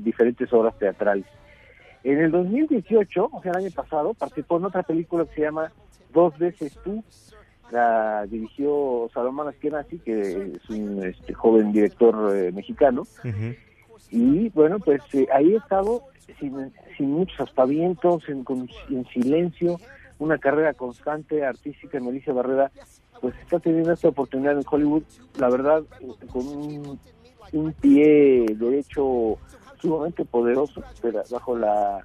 diferentes 0.00 0.52
obras 0.52 0.78
teatrales. 0.78 1.26
En 2.04 2.18
el 2.18 2.30
2018, 2.30 3.30
o 3.32 3.42
sea, 3.42 3.52
el 3.52 3.58
año 3.58 3.70
pasado, 3.74 4.14
participó 4.14 4.58
en 4.58 4.66
otra 4.66 4.82
película 4.82 5.24
que 5.24 5.34
se 5.34 5.40
llama 5.42 5.72
Dos 6.12 6.36
veces 6.38 6.78
tú, 6.84 7.02
la 7.70 8.24
dirigió 8.26 9.10
Salomón 9.12 9.48
Askenazi, 9.48 9.98
que 9.98 10.52
es 10.54 10.70
un 10.70 11.04
este, 11.04 11.34
joven 11.34 11.72
director 11.72 12.32
mexicano, 12.52 13.04
y 14.10 14.48
bueno, 14.50 14.78
pues 14.78 15.02
eh, 15.12 15.26
ahí 15.32 15.52
he 15.52 15.56
estado 15.56 16.04
sin, 16.38 16.72
muchos 17.00 17.40
aspavientos, 17.40 18.28
en, 18.28 18.44
en 18.90 19.06
silencio, 19.06 19.78
una 20.18 20.38
carrera 20.38 20.74
constante 20.74 21.44
artística 21.44 21.98
en 21.98 22.06
Melissa 22.06 22.32
Barrera, 22.32 22.70
pues 23.20 23.34
está 23.38 23.58
teniendo 23.58 23.92
esta 23.92 24.08
oportunidad 24.08 24.56
en 24.56 24.64
Hollywood, 24.68 25.02
la 25.38 25.48
verdad, 25.48 25.82
con 26.32 26.46
un, 27.52 27.72
pie 27.80 28.46
derecho 28.56 29.38
sumamente 29.80 30.24
poderoso 30.24 30.82
pero 31.00 31.22
bajo 31.30 31.56
la 31.56 32.04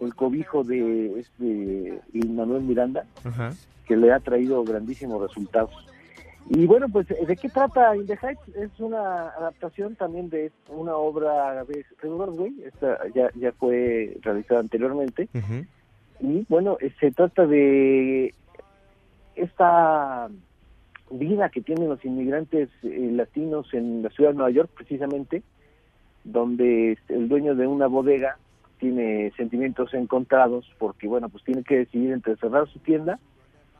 el 0.00 0.14
cobijo 0.14 0.64
de 0.64 1.20
este 1.20 2.00
Manuel 2.28 2.62
Miranda 2.62 3.04
que 3.86 3.96
le 3.96 4.12
ha 4.12 4.20
traído 4.20 4.64
grandísimos 4.64 5.20
resultados. 5.20 5.72
Y 6.48 6.66
bueno, 6.66 6.88
pues 6.88 7.06
¿de 7.08 7.36
qué 7.36 7.48
trata 7.48 7.94
In 7.94 8.06
the 8.06 8.18
Heights? 8.20 8.48
Es 8.56 8.70
una 8.78 9.28
adaptación 9.28 9.94
también 9.94 10.30
de 10.30 10.50
una 10.68 10.96
obra 10.96 11.64
de 11.64 11.84
Broadway, 12.02 12.54
esta 12.64 12.98
ya, 13.14 13.30
ya 13.34 13.52
fue 13.52 14.16
realizada 14.22 14.60
anteriormente. 14.60 15.28
Y 16.20 16.46
bueno, 16.48 16.76
eh, 16.80 16.92
se 16.98 17.10
trata 17.12 17.46
de 17.46 18.34
esta 19.36 20.28
vida 21.10 21.48
que 21.48 21.60
tienen 21.60 21.88
los 21.88 22.04
inmigrantes 22.04 22.68
eh, 22.82 23.10
latinos 23.12 23.72
en 23.72 24.02
la 24.02 24.10
ciudad 24.10 24.30
de 24.30 24.36
Nueva 24.36 24.50
York, 24.50 24.70
precisamente, 24.74 25.42
donde 26.24 26.98
el 27.08 27.28
dueño 27.28 27.54
de 27.54 27.66
una 27.66 27.86
bodega 27.86 28.36
tiene 28.78 29.32
sentimientos 29.36 29.92
encontrados 29.94 30.70
porque, 30.78 31.06
bueno, 31.06 31.28
pues 31.28 31.44
tiene 31.44 31.62
que 31.62 31.78
decidir 31.78 32.12
entre 32.12 32.36
cerrar 32.36 32.68
su 32.68 32.78
tienda 32.78 33.18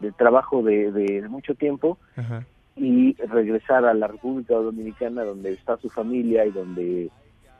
de 0.00 0.12
trabajo 0.12 0.62
de, 0.62 0.92
de 0.92 1.28
mucho 1.28 1.54
tiempo 1.54 1.98
Ajá. 2.16 2.44
y 2.76 3.14
regresar 3.14 3.84
a 3.84 3.94
la 3.94 4.06
República 4.06 4.54
Dominicana 4.54 5.24
donde 5.24 5.52
está 5.52 5.76
su 5.78 5.88
familia 5.90 6.44
y 6.46 6.50
donde 6.50 7.10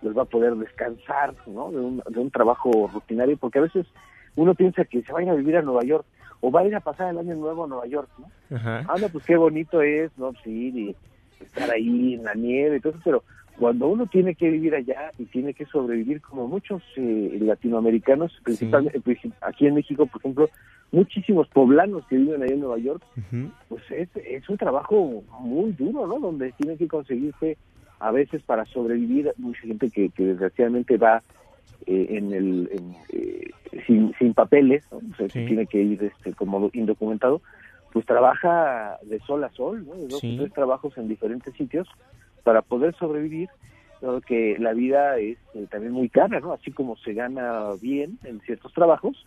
les 0.03 0.17
va 0.17 0.23
a 0.23 0.27
poder 0.27 0.55
descansar 0.57 1.35
¿no? 1.47 1.71
de, 1.71 1.79
un, 1.79 2.03
de 2.09 2.21
un 2.21 2.31
trabajo 2.31 2.91
rutinario, 2.93 3.37
porque 3.37 3.59
a 3.59 3.63
veces 3.63 3.87
uno 4.37 4.55
piensa 4.55 4.85
que 4.85 5.03
se 5.03 5.13
va 5.13 5.21
a 5.21 5.23
ir 5.23 5.31
a 5.31 5.35
vivir 5.35 5.57
a 5.57 5.63
Nueva 5.63 5.85
York 5.85 6.07
o 6.41 6.51
va 6.51 6.61
a 6.61 6.67
ir 6.67 6.75
a 6.75 6.81
pasar 6.81 7.11
el 7.11 7.19
año 7.19 7.35
nuevo 7.35 7.65
a 7.65 7.69
Nueva 7.69 7.87
York, 7.87 8.09
¿no? 8.19 8.57
Ajá. 8.57 8.85
Ah, 8.89 8.97
no, 8.99 9.09
pues 9.11 9.25
qué 9.25 9.37
bonito 9.37 9.83
es, 9.83 10.11
¿no? 10.17 10.33
Ir 10.47 10.77
y 10.77 10.97
estar 11.41 11.71
ahí 11.71 12.15
en 12.15 12.25
la 12.25 12.35
nieve 12.35 12.77
y 12.77 12.81
todo 12.81 12.93
eso, 12.93 13.03
pero 13.05 13.25
cuando 13.61 13.89
uno 13.89 14.07
tiene 14.07 14.35
que 14.35 14.49
vivir 14.49 14.75
allá 14.75 15.11
y 15.19 15.27
tiene 15.27 15.53
que 15.53 15.67
sobrevivir 15.67 16.23
como 16.23 16.49
muchos 16.49 16.83
eh, 16.97 17.39
latinoamericanos, 17.43 18.33
principalmente 18.43 18.99
pues, 19.01 19.19
aquí 19.43 19.67
en 19.67 19.75
México, 19.75 20.07
por 20.07 20.19
ejemplo, 20.23 20.49
muchísimos 20.93 21.47
poblanos 21.49 22.07
que 22.07 22.17
viven 22.17 22.43
ahí 22.43 22.49
en 22.53 22.61
Nueva 22.61 22.79
York, 22.79 23.03
pues 23.69 23.83
es, 23.91 24.09
es 24.17 24.49
un 24.49 24.57
trabajo 24.57 25.23
muy 25.41 25.73
duro, 25.73 26.07
¿no? 26.07 26.19
Donde 26.19 26.53
tienen 26.53 26.79
que 26.79 26.89
conseguirse 26.89 27.59
a 27.99 28.11
veces 28.11 28.43
para 28.45 28.65
sobrevivir 28.65 29.31
mucha 29.37 29.61
gente 29.61 29.91
que, 29.91 30.09
que 30.09 30.25
desgraciadamente 30.25 30.97
va 30.97 31.23
eh, 31.87 32.07
en 32.17 32.33
el 32.33 32.69
en, 32.73 32.95
eh, 33.11 33.51
sin, 33.87 34.15
sin 34.19 34.33
papeles, 34.33 34.85
¿no? 34.91 34.99
O 34.99 35.17
sea, 35.17 35.29
Sí. 35.29 35.45
tiene 35.45 35.67
que 35.67 35.83
ir 35.83 36.03
este, 36.03 36.33
como 36.33 36.71
indocumentado, 36.73 37.43
pues 37.93 38.07
trabaja 38.07 38.97
de 39.03 39.21
sol 39.21 39.45
a 39.45 39.51
sol, 39.51 39.85
¿no? 39.87 39.97
De 39.97 40.09
dos 40.09 40.21
Sí. 40.21 40.35
tres 40.39 40.51
trabajos 40.55 40.97
en 40.97 41.09
diferentes 41.09 41.53
sitios 41.55 41.87
para 42.43 42.63
poder 42.63 42.95
sobrevivir, 42.97 43.49
que 44.27 44.57
la 44.59 44.73
vida 44.73 45.19
es 45.19 45.39
eh, 45.55 45.67
también 45.71 45.93
muy 45.93 46.09
cara, 46.09 46.41
¿no? 46.41 46.53
Así 46.53 46.73
como 46.73 46.97
se 46.97 47.13
gana 47.13 47.71
bien 47.81 48.19
en 48.25 48.41
ciertos 48.41 48.73
trabajos, 48.73 49.25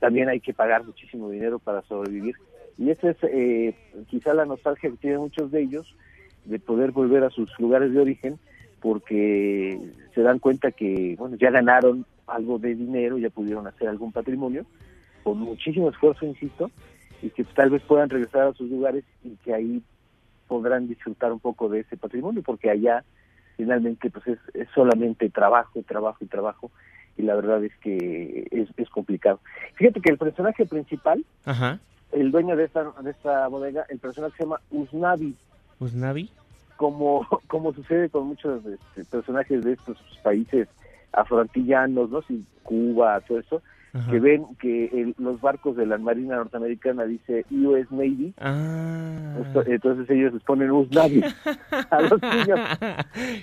también 0.00 0.28
hay 0.28 0.40
que 0.40 0.52
pagar 0.52 0.84
muchísimo 0.84 1.30
dinero 1.30 1.58
para 1.58 1.82
sobrevivir. 1.82 2.34
Y 2.76 2.90
esa 2.90 3.10
es 3.10 3.16
eh, 3.22 3.74
quizá 4.08 4.34
la 4.34 4.44
nostalgia 4.44 4.90
que 4.90 4.96
tienen 4.96 5.20
muchos 5.20 5.50
de 5.50 5.62
ellos 5.62 5.94
de 6.44 6.58
poder 6.58 6.90
volver 6.90 7.24
a 7.24 7.30
sus 7.30 7.50
lugares 7.58 7.92
de 7.92 8.00
origen 8.00 8.38
porque 8.80 9.80
se 10.14 10.20
dan 10.20 10.38
cuenta 10.38 10.70
que 10.70 11.16
bueno 11.18 11.36
ya 11.36 11.50
ganaron 11.50 12.04
algo 12.26 12.58
de 12.58 12.74
dinero, 12.74 13.18
ya 13.18 13.30
pudieron 13.30 13.66
hacer 13.66 13.88
algún 13.88 14.12
patrimonio 14.12 14.66
con 15.24 15.38
muchísimo 15.38 15.88
esfuerzo, 15.90 16.26
insisto, 16.26 16.70
y 17.22 17.30
que 17.30 17.42
tal 17.44 17.70
vez 17.70 17.82
puedan 17.82 18.10
regresar 18.10 18.42
a 18.42 18.52
sus 18.52 18.70
lugares 18.70 19.04
y 19.24 19.30
que 19.36 19.54
ahí 19.54 19.82
podrán 20.48 20.88
disfrutar 20.88 21.32
un 21.32 21.40
poco 21.40 21.68
de 21.68 21.80
ese 21.80 21.96
patrimonio 21.96 22.42
porque 22.42 22.70
allá 22.70 23.04
finalmente 23.56 24.10
pues 24.10 24.26
es, 24.26 24.38
es 24.54 24.68
solamente 24.74 25.28
trabajo, 25.30 25.82
trabajo 25.82 26.18
y 26.24 26.26
trabajo 26.26 26.70
y 27.16 27.22
la 27.22 27.34
verdad 27.34 27.64
es 27.64 27.74
que 27.78 28.46
es, 28.50 28.68
es 28.76 28.90
complicado. 28.90 29.40
Fíjate 29.74 30.00
que 30.00 30.12
el 30.12 30.18
personaje 30.18 30.66
principal, 30.66 31.24
Ajá. 31.44 31.78
el 32.12 32.30
dueño 32.30 32.56
de 32.56 32.64
esta, 32.64 32.92
de 33.02 33.10
esta 33.10 33.48
bodega, 33.48 33.86
el 33.88 33.98
personaje 33.98 34.36
se 34.36 34.42
llama 34.44 34.60
Usnavi, 34.70 35.34
Usnavi. 35.80 36.30
como, 36.76 37.26
como 37.46 37.72
sucede 37.72 38.10
con 38.10 38.26
muchos 38.26 38.64
este, 38.66 39.04
personajes 39.04 39.64
de 39.64 39.72
estos 39.72 39.98
países 40.22 40.68
afroantillanos, 41.12 42.10
¿no? 42.10 42.22
Sí, 42.22 42.44
Cuba, 42.62 43.20
todo 43.22 43.38
eso, 43.38 43.62
Ajá. 43.96 44.10
que 44.10 44.20
ven 44.20 44.44
que 44.60 44.86
el- 44.86 45.14
los 45.18 45.40
barcos 45.40 45.76
de 45.76 45.86
la 45.86 45.98
Marina 45.98 46.36
norteamericana 46.36 47.04
dice 47.04 47.44
US 47.50 47.90
Navy, 47.90 48.34
Ah. 48.38 49.36
entonces 49.66 50.08
ellos 50.10 50.32
les 50.34 50.42
ponen 50.42 50.70
Usnavi 50.70 51.22
a 51.90 52.00
los 52.02 52.20
niños, 52.22 52.60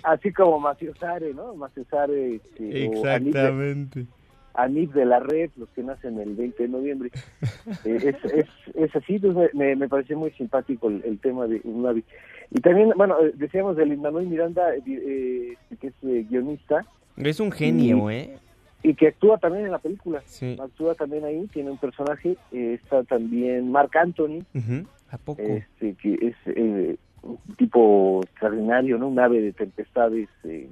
así 0.04 0.32
como 0.32 0.60
Maciosare, 0.60 1.34
¿no? 1.34 1.56
Maciosare 1.56 2.36
este, 2.36 2.88
o 2.90 3.06
Anib 3.06 3.34
de- 3.34 3.40
Exactamente. 3.40 4.06
La 5.06 5.20
red, 5.20 5.50
los 5.58 5.68
que 5.70 5.82
nacen 5.82 6.20
el 6.20 6.36
20 6.36 6.64
de 6.64 6.70
noviembre. 6.70 7.10
Eh, 7.86 8.14
es, 8.24 8.34
es, 8.34 8.46
es 8.76 8.96
así, 8.96 9.16
entonces 9.16 9.54
me, 9.56 9.76
me 9.76 9.88
pareció 9.90 10.18
muy 10.18 10.32
simpático 10.32 10.90
el, 10.90 11.02
el 11.06 11.18
tema 11.20 11.48
de 11.48 11.60
Usnavi. 11.64 12.04
Y 12.52 12.60
también, 12.62 12.92
bueno, 12.96 13.16
eh, 13.22 13.32
decíamos 13.36 13.76
de 13.78 13.86
Manuel 13.98 14.28
Miranda, 14.28 14.76
eh, 14.76 14.82
eh, 14.86 15.56
que 15.80 15.88
es 15.88 15.94
eh, 16.04 16.26
guionista, 16.30 16.86
Es 17.18 17.40
un 17.40 17.52
genio, 17.52 18.12
Y- 18.12 18.16
¿eh? 18.16 18.38
Y 18.84 18.94
que 18.96 19.08
actúa 19.08 19.38
también 19.38 19.66
en 19.66 19.72
la 19.72 19.80
película. 19.80 20.22
Sí. 20.26 20.58
Actúa 20.62 20.94
también 20.96 21.24
ahí, 21.24 21.48
tiene 21.48 21.72
un 21.72 21.78
personaje. 21.78 22.38
eh, 22.52 22.80
está 22.82 23.04
también 23.04 23.72
Mark 23.72 23.98
Anthony. 23.98 24.44
¿A 25.10 25.18
poco? 25.18 25.42
este, 25.42 25.96
que 25.96 26.14
es 26.22 26.36
eh, 26.48 26.98
un 27.22 27.38
tipo 27.58 28.22
extraordinario, 28.24 28.98
¿no? 28.98 29.08
Un 29.08 29.20
ave 29.20 29.42
de 29.42 29.54
tempestades 29.54 30.28
eh, 30.44 30.70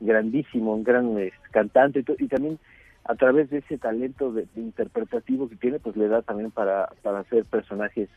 grandísimo, 0.00 0.74
un 0.74 0.84
gran 0.84 1.16
cantante. 1.50 2.04
Y, 2.18 2.24
y 2.24 2.28
también 2.28 2.58
a 3.04 3.14
través 3.14 3.50
de 3.50 3.58
ese 3.58 3.78
talento 3.78 4.32
de, 4.32 4.46
de 4.54 4.60
interpretativo 4.60 5.48
que 5.48 5.56
tiene, 5.56 5.78
pues 5.78 5.96
le 5.96 6.08
da 6.08 6.22
también 6.22 6.50
para, 6.50 6.90
para 7.02 7.20
hacer 7.20 7.44
personajes 7.44 8.08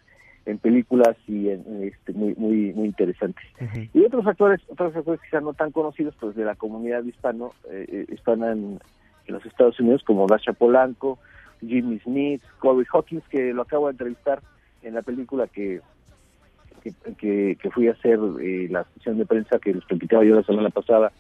en 0.48 0.58
películas 0.60 1.16
y 1.28 1.50
en, 1.50 1.64
este, 1.84 2.14
muy, 2.14 2.34
muy, 2.36 2.74
muy 2.74 2.86
interesantes. 2.88 3.44
Y 3.94 4.04
otros 4.06 4.26
actores, 4.26 4.62
otros 4.70 4.96
actores 4.96 5.20
quizás 5.22 5.44
no 5.44 5.54
tan 5.54 5.72
conocidos, 5.72 6.16
pues 6.20 6.36
de 6.36 6.46
la 6.46 6.56
comunidad 6.56 7.04
hispano, 7.04 7.52
eh, 7.70 7.86
eh, 7.88 8.14
hispana 8.14 8.54
en, 8.54 8.80
en 9.28 9.34
los 9.34 9.46
Estados 9.46 9.80
Unidos, 9.80 10.04
como 10.06 10.26
Dasha 10.26 10.54
Polanco, 10.54 11.20
Jimmy 11.60 12.00
Smith, 12.00 12.42
Corey 12.60 12.86
Hawkins, 12.92 13.24
que 13.30 13.54
lo 13.54 13.64
acabo 13.64 13.88
de 13.88 13.92
entrevistar 13.92 14.42
en 14.84 14.94
la 14.94 15.02
película 15.02 15.48
que 15.48 15.82
que, 16.84 16.94
que, 17.18 17.58
que 17.62 17.72
fui 17.72 17.88
a 17.90 17.92
hacer 17.94 18.18
eh, 18.42 18.68
la 18.70 18.86
sesión 18.94 19.18
de 19.18 19.26
prensa 19.26 19.60
que 19.60 19.74
les 19.74 19.84
platicaba 19.84 20.24
yo 20.24 20.36
la 20.36 20.44
semana 20.44 20.70
pasada 20.70 21.12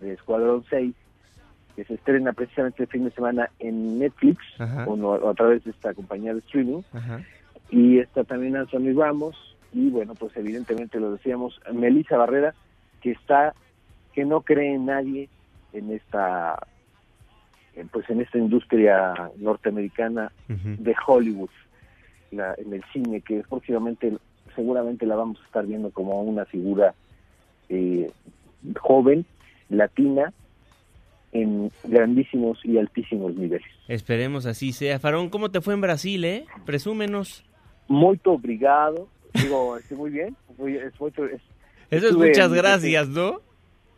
de 0.00 0.12
Escuadrón 0.12 0.64
6, 0.68 0.92
que 1.76 1.84
se 1.84 1.94
estrena 1.94 2.32
precisamente 2.32 2.82
el 2.82 2.88
fin 2.88 3.04
de 3.04 3.10
semana 3.12 3.48
en 3.60 3.98
Netflix 4.00 4.38
Ajá. 4.58 4.84
o, 4.86 4.96
no- 4.96 5.10
o 5.10 5.30
a 5.30 5.34
través 5.34 5.64
de 5.64 5.70
esta 5.70 5.94
compañía 5.94 6.34
de 6.34 6.40
streaming. 6.40 6.82
Y 7.76 7.98
está 7.98 8.22
también 8.24 8.56
Anthony 8.56 8.92
Ramos 8.96 9.36
y 9.72 9.88
bueno 9.90 10.14
pues 10.14 10.36
evidentemente 10.36 11.00
lo 11.00 11.10
decíamos 11.12 11.60
Melissa 11.72 12.16
Barrera 12.16 12.54
que 13.00 13.10
está 13.12 13.52
que 14.12 14.24
no 14.24 14.42
cree 14.42 14.74
en 14.74 14.86
nadie 14.86 15.28
en 15.72 15.90
esta 15.92 16.56
pues 17.90 18.08
en 18.08 18.20
esta 18.20 18.38
industria 18.38 19.12
norteamericana 19.38 20.30
de 20.48 20.94
Hollywood 21.06 21.50
la- 22.30 22.54
en 22.58 22.72
el 22.72 22.84
cine 22.92 23.20
que 23.20 23.42
próximamente 23.48 24.16
seguramente 24.54 25.06
la 25.06 25.16
vamos 25.16 25.40
a 25.42 25.46
estar 25.46 25.66
viendo 25.66 25.90
como 25.90 26.22
una 26.22 26.44
figura 26.44 26.94
eh, 27.68 28.10
joven 28.80 29.24
latina 29.68 30.32
en 31.32 31.72
grandísimos 31.82 32.64
y 32.64 32.78
altísimos 32.78 33.34
niveles 33.34 33.66
Esperemos 33.88 34.46
así 34.46 34.72
sea. 34.72 34.98
Farón, 35.00 35.28
¿cómo 35.28 35.50
te 35.50 35.60
fue 35.60 35.74
en 35.74 35.80
Brasil, 35.82 36.24
eh? 36.24 36.46
Presúmenos. 36.64 37.44
Muy 37.88 38.18
obrigado 38.24 39.08
digo 39.34 39.76
este, 39.76 39.94
muy 39.94 40.10
bien 40.10 40.36
muy- 40.58 40.76
es 40.76 40.98
mucho- 41.00 41.24
es- 41.26 41.42
Eso 41.90 42.08
es 42.08 42.16
muchas 42.16 42.48
en- 42.50 42.56
gracias, 42.56 43.08
¿no? 43.08 43.40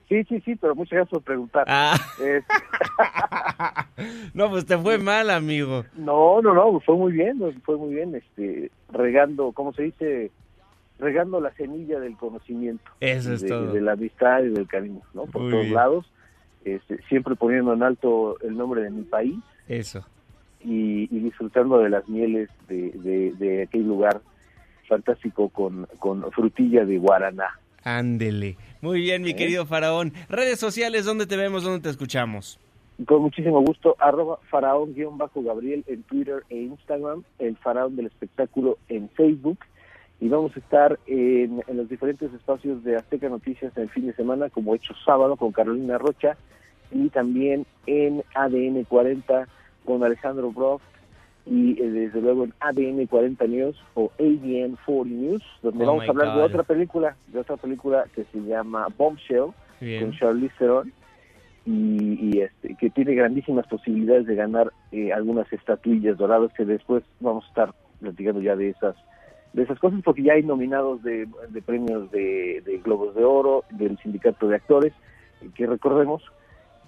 sí 0.09 0.23
sí 0.25 0.41
sí 0.45 0.55
pero 0.57 0.75
muchas 0.75 0.93
gracias 0.99 1.11
por 1.11 1.23
preguntar 1.23 1.65
Ah, 1.69 1.97
Es- 2.23 2.45
no, 4.35 4.51
pues 4.51 4.67
te 4.67 4.77
fue 4.79 4.99
mal, 4.99 5.31
amigo. 5.31 5.85
no 5.97 6.41
no 6.43 6.55
no 6.55 6.81
fue 6.81 6.97
muy 6.97 7.13
bien 7.13 7.39
fue 7.65 7.77
muy 7.77 7.95
bien 7.95 8.15
este 8.15 8.71
regando 8.93 9.53
cómo 9.53 9.73
se 9.73 9.85
dice 9.85 10.31
regando 10.99 11.41
la 11.41 11.53
semilla 11.55 12.01
del 12.01 12.17
conocimiento 12.17 12.85
Eso 13.01 13.35
es 13.35 13.43
de, 13.43 13.49
todo. 13.49 13.73
de 13.73 13.81
la 13.81 13.93
amistad 13.93 14.43
y 14.43 14.49
del 14.49 14.67
cariño 14.67 15.01
no 15.15 15.27
por 15.27 15.43
Muy 15.43 15.51
todos 15.51 15.65
bien. 15.65 15.75
lados 15.75 16.07
este, 16.65 17.01
siempre 17.09 17.37
poniendo 17.37 17.73
en 17.75 17.83
alto 17.83 18.39
el 18.41 18.57
nombre 18.57 18.83
de 18.83 18.91
mi 18.91 19.03
país 19.03 19.37
Eso. 19.69 20.05
Y, 20.67 21.05
y 21.11 21.21
disfrutando 21.21 21.79
de 21.79 21.91
las 21.91 22.09
mieles 22.09 22.51
de, 22.69 22.91
de, 22.91 23.33
de 23.39 23.63
aquel 23.63 23.85
lugar 23.87 24.21
fantástico 24.89 25.49
con, 25.49 25.87
con 25.99 26.31
frutilla 26.33 26.85
de 26.85 26.99
guaraná. 26.99 27.59
Ándele. 27.85 28.57
Muy 28.81 29.01
bien, 29.01 29.23
mi 29.23 29.31
¿Eh? 29.31 29.37
querido 29.37 29.65
Faraón. 29.65 30.13
Redes 30.29 30.59
sociales, 30.59 31.05
¿dónde 31.05 31.27
te 31.27 31.37
vemos? 31.37 31.63
¿Dónde 31.63 31.81
te 31.81 31.89
escuchamos? 31.89 32.59
Con 33.07 33.23
muchísimo 33.23 33.61
gusto, 33.61 33.95
arroba 33.99 34.39
faraón-gabriel 34.51 35.85
en 35.87 36.03
Twitter 36.05 36.43
e 36.49 36.57
Instagram, 36.63 37.23
el 37.39 37.57
faraón 37.59 37.95
del 37.95 38.07
espectáculo 38.07 38.79
en 38.89 39.09
Facebook. 39.11 39.59
Y 40.19 40.29
vamos 40.29 40.57
a 40.57 40.61
estar 40.61 40.99
en, 41.07 41.63
en 41.69 41.77
los 41.77 41.89
diferentes 41.89 42.33
espacios 42.33 42.83
de 42.85 42.97
Azteca 42.97 43.29
Noticias 43.29 43.77
el 43.77 43.91
fin 43.91 44.07
de 44.07 44.15
semana, 44.15 44.49
como 44.49 44.75
hecho 44.75 44.95
sábado 45.05 45.37
con 45.37 45.53
Carolina 45.53 45.99
Rocha 45.99 46.37
y 46.91 47.09
también 47.11 47.67
en 47.87 48.23
ADN 48.35 48.85
40 48.85 49.47
con 49.87 50.05
Alejandro 50.05 50.51
Broft 50.51 50.85
y 51.47 51.81
eh, 51.81 51.89
desde 51.89 52.21
luego 52.21 52.45
en 52.45 52.53
ADN 52.61 53.07
40 53.07 53.47
News 53.47 53.77
o 53.95 54.11
ADN 54.19 54.77
40 54.85 55.15
News, 55.15 55.43
donde 55.63 55.85
Oh 55.85 55.87
vamos 55.87 56.05
a 56.07 56.11
hablar 56.11 56.37
de 56.37 56.43
otra 56.43 56.63
película, 56.65 57.17
de 57.29 57.41
otra 57.41 57.57
película 57.57 58.05
que 58.15 58.25
se 58.25 58.41
llama 58.41 58.89
Bombshell 58.99 59.53
Bien. 59.81 60.03
con 60.03 60.19
Charlize 60.19 60.55
Theron 60.59 60.93
y, 61.65 62.37
y, 62.37 62.41
este, 62.41 62.75
que 62.77 62.91
tiene 62.91 63.15
grandísimas 63.15 63.67
posibilidades 63.67 64.27
de 64.27 64.35
ganar 64.35 64.73
eh, 64.93 65.13
algunas 65.13 65.51
estatuillas 65.53 66.17
doradas 66.17 66.53
que 66.53 66.65
después 66.65 67.03
vamos 67.21 67.45
a 67.45 67.49
estar 67.49 67.75
platicando 68.01 68.41
ya 68.41 68.57
de 68.57 68.71
esas 68.71 68.95
de 69.53 69.63
esas 69.63 69.79
cosas 69.79 70.01
porque 70.05 70.23
ya 70.23 70.35
hay 70.35 70.43
nominados 70.43 71.03
de, 71.03 71.27
de 71.49 71.63
premios 71.63 72.11
de, 72.11 72.63
de 72.65 72.79
Globos 72.79 73.15
de 73.15 73.25
Oro 73.25 73.65
del 73.71 73.97
sindicato 73.99 74.49
de 74.49 74.57
actores 74.57 74.93
que 75.55 75.67
recordemos 75.67 76.23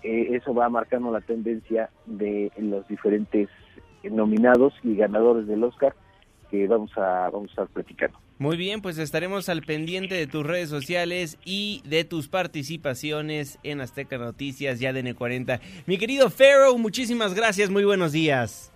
eh, 0.03 0.29
eso 0.33 0.55
va 0.55 0.69
marcando 0.69 1.11
la 1.11 1.21
tendencia 1.21 1.91
de 2.07 2.53
los 2.59 2.87
diferentes 2.89 3.49
nominados 4.05 4.75
y 4.83 4.95
ganadores 4.95 5.47
del 5.47 5.65
Oscar 5.65 5.95
que 6.51 6.67
vamos 6.67 6.91
a 6.97 7.29
vamos 7.31 7.49
a 7.49 7.51
estar 7.51 7.67
platicando 7.69 8.19
Muy 8.39 8.57
bien, 8.57 8.81
pues 8.81 8.99
estaremos 8.99 9.49
al 9.49 9.63
pendiente 9.63 10.15
de 10.15 10.27
tus 10.27 10.47
redes 10.47 10.69
sociales 10.69 11.39
y 11.45 11.83
de 11.85 12.05
tus 12.05 12.29
participaciones 12.29 13.59
en 13.63 13.81
Azteca 13.81 14.19
Noticias 14.19 14.81
ya 14.81 14.93
de 14.93 15.05
N40. 15.05 15.61
Mi 15.87 15.99
querido 15.99 16.31
Pharaoh, 16.31 16.79
muchísimas 16.79 17.35
gracias, 17.35 17.71
muy 17.71 17.85
buenos 17.85 18.13
días. 18.13 18.73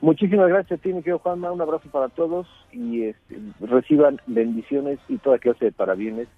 Muchísimas 0.00 0.48
gracias 0.48 0.78
a 0.78 0.82
ti, 0.82 0.92
mi 0.92 1.00
querido 1.00 1.18
Juanma. 1.20 1.52
Un 1.52 1.60
abrazo 1.60 1.88
para 1.90 2.08
todos 2.08 2.46
y 2.72 3.02
este, 3.02 3.38
reciban 3.60 4.20
bendiciones 4.26 4.98
y 5.08 5.18
toda 5.18 5.38
clase 5.38 5.66
de 5.66 5.72
parabienes 5.72 6.28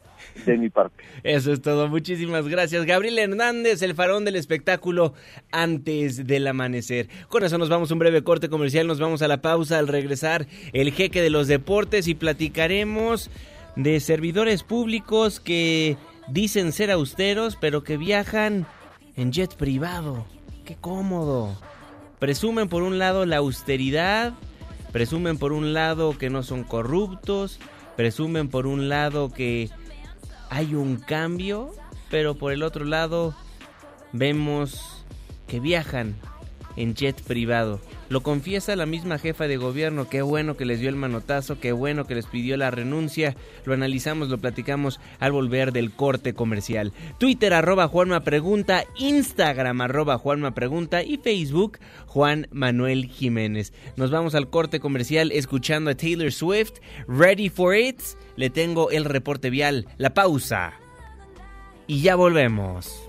de 0.44 0.56
mi 0.56 0.68
parte. 0.68 1.02
Eso 1.22 1.52
es 1.52 1.60
todo, 1.62 1.88
muchísimas 1.88 2.48
gracias. 2.48 2.84
Gabriel 2.84 3.18
Hernández, 3.18 3.82
el 3.82 3.94
farón 3.94 4.24
del 4.24 4.36
espectáculo 4.36 5.14
antes 5.50 6.26
del 6.26 6.46
amanecer. 6.46 7.08
Con 7.28 7.44
eso 7.44 7.58
nos 7.58 7.68
vamos 7.68 7.90
a 7.90 7.94
un 7.94 8.00
breve 8.00 8.22
corte 8.22 8.48
comercial, 8.48 8.86
nos 8.86 9.00
vamos 9.00 9.22
a 9.22 9.28
la 9.28 9.40
pausa 9.40 9.78
al 9.78 9.88
regresar 9.88 10.46
el 10.72 10.92
jeque 10.92 11.22
de 11.22 11.30
los 11.30 11.48
deportes 11.48 12.08
y 12.08 12.14
platicaremos 12.14 13.30
de 13.76 14.00
servidores 14.00 14.62
públicos 14.62 15.40
que 15.40 15.96
dicen 16.28 16.72
ser 16.72 16.90
austeros 16.90 17.56
pero 17.56 17.84
que 17.84 17.96
viajan 17.96 18.66
en 19.16 19.32
jet 19.32 19.54
privado. 19.54 20.26
Qué 20.64 20.76
cómodo. 20.76 21.56
Presumen 22.18 22.68
por 22.68 22.82
un 22.82 22.98
lado 22.98 23.24
la 23.26 23.36
austeridad, 23.36 24.34
presumen 24.92 25.38
por 25.38 25.52
un 25.52 25.72
lado 25.72 26.18
que 26.18 26.30
no 26.30 26.42
son 26.42 26.64
corruptos, 26.64 27.60
presumen 27.96 28.48
por 28.48 28.66
un 28.66 28.88
lado 28.88 29.32
que 29.32 29.70
hay 30.50 30.74
un 30.74 30.96
cambio, 30.96 31.72
pero 32.10 32.34
por 32.36 32.52
el 32.52 32.62
otro 32.62 32.84
lado 32.84 33.34
vemos 34.12 35.04
que 35.46 35.60
viajan 35.60 36.16
en 36.76 36.94
jet 36.94 37.20
privado. 37.22 37.80
Lo 38.08 38.22
confiesa 38.22 38.74
la 38.74 38.86
misma 38.86 39.18
jefa 39.18 39.46
de 39.46 39.58
gobierno, 39.58 40.08
qué 40.08 40.22
bueno 40.22 40.56
que 40.56 40.64
les 40.64 40.80
dio 40.80 40.88
el 40.88 40.96
manotazo, 40.96 41.60
qué 41.60 41.72
bueno 41.72 42.06
que 42.06 42.14
les 42.14 42.26
pidió 42.26 42.56
la 42.56 42.70
renuncia. 42.70 43.36
Lo 43.66 43.74
analizamos, 43.74 44.28
lo 44.28 44.38
platicamos 44.38 44.98
al 45.18 45.32
volver 45.32 45.72
del 45.72 45.92
corte 45.92 46.32
comercial. 46.32 46.92
Twitter 47.18 47.52
arroba 47.52 47.88
Juanma 47.88 48.20
Pregunta, 48.20 48.84
Instagram 48.96 49.82
arroba 49.82 50.16
Juanma 50.16 50.54
Pregunta 50.54 51.02
y 51.02 51.18
Facebook 51.18 51.78
Juan 52.06 52.48
Manuel 52.50 53.06
Jiménez. 53.06 53.74
Nos 53.96 54.10
vamos 54.10 54.34
al 54.34 54.48
corte 54.48 54.80
comercial 54.80 55.30
escuchando 55.30 55.90
a 55.90 55.94
Taylor 55.94 56.32
Swift. 56.32 56.78
Ready 57.06 57.50
for 57.50 57.76
it? 57.76 58.00
Le 58.36 58.48
tengo 58.48 58.90
el 58.90 59.04
reporte 59.04 59.50
vial, 59.50 59.86
la 59.98 60.14
pausa. 60.14 60.72
Y 61.86 62.00
ya 62.02 62.14
volvemos. 62.14 63.08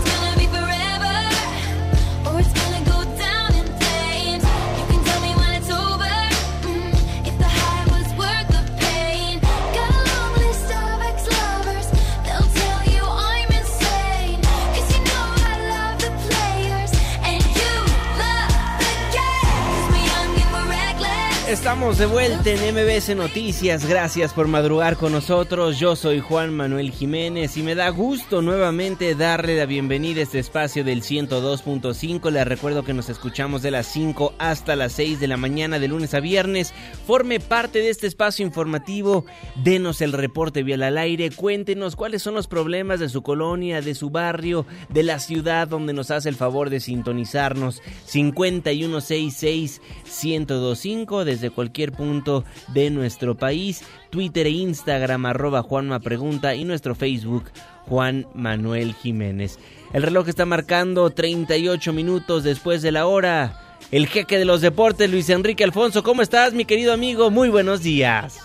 Estamos 21.51 21.97
de 21.97 22.05
vuelta 22.05 22.49
en 22.49 22.73
MBS 22.73 23.13
Noticias. 23.13 23.85
Gracias 23.85 24.31
por 24.31 24.47
madrugar 24.47 24.95
con 24.95 25.11
nosotros. 25.11 25.77
Yo 25.77 25.97
soy 25.97 26.21
Juan 26.21 26.53
Manuel 26.53 26.91
Jiménez 26.91 27.57
y 27.57 27.61
me 27.61 27.75
da 27.75 27.89
gusto 27.89 28.41
nuevamente 28.41 29.15
darle 29.15 29.57
la 29.57 29.65
bienvenida 29.65 30.21
a 30.21 30.23
este 30.23 30.39
espacio 30.39 30.85
del 30.85 31.03
102.5. 31.03 32.31
Les 32.31 32.47
recuerdo 32.47 32.85
que 32.85 32.93
nos 32.93 33.09
escuchamos 33.09 33.61
de 33.61 33.71
las 33.71 33.87
5 33.87 34.33
hasta 34.39 34.77
las 34.77 34.93
6 34.93 35.19
de 35.19 35.27
la 35.27 35.35
mañana 35.35 35.77
de 35.77 35.89
lunes 35.89 36.13
a 36.13 36.21
viernes. 36.21 36.73
Forme 37.05 37.41
parte 37.41 37.79
de 37.79 37.89
este 37.89 38.07
espacio 38.07 38.45
informativo. 38.45 39.25
Denos 39.55 39.99
el 39.99 40.13
reporte 40.13 40.63
vial 40.63 40.83
al 40.83 40.97
aire. 40.97 41.31
Cuéntenos 41.31 41.97
cuáles 41.97 42.23
son 42.23 42.33
los 42.33 42.47
problemas 42.47 43.01
de 43.01 43.09
su 43.09 43.23
colonia, 43.23 43.81
de 43.81 43.93
su 43.93 44.09
barrio, 44.09 44.65
de 44.87 45.03
la 45.03 45.19
ciudad 45.19 45.67
donde 45.67 45.91
nos 45.91 46.11
hace 46.11 46.29
el 46.29 46.35
favor 46.35 46.69
de 46.69 46.79
sintonizarnos. 46.79 47.81
5166 48.05 49.81
1025 50.23 51.25
desde 51.25 51.40
cualquier 51.49 51.91
punto 51.91 52.43
de 52.73 52.89
nuestro 52.89 53.35
país, 53.35 53.83
Twitter 54.09 54.47
e 54.47 54.51
Instagram 54.51 55.25
arroba 55.25 55.63
Juanma 55.63 55.99
Pregunta 55.99 56.55
y 56.55 56.63
nuestro 56.63 56.95
Facebook 56.95 57.45
Juan 57.87 58.27
Manuel 58.33 58.93
Jiménez. 58.93 59.57
El 59.93 60.03
reloj 60.03 60.29
está 60.29 60.45
marcando 60.45 61.09
38 61.09 61.91
minutos 61.93 62.43
después 62.43 62.81
de 62.81 62.91
la 62.91 63.07
hora. 63.07 63.57
El 63.91 64.07
jeque 64.07 64.37
de 64.37 64.45
los 64.45 64.61
deportes, 64.61 65.09
Luis 65.09 65.29
Enrique 65.29 65.63
Alfonso, 65.63 66.03
¿cómo 66.03 66.21
estás 66.21 66.53
mi 66.53 66.65
querido 66.65 66.93
amigo? 66.93 67.31
Muy 67.31 67.49
buenos 67.49 67.81
días. 67.81 68.39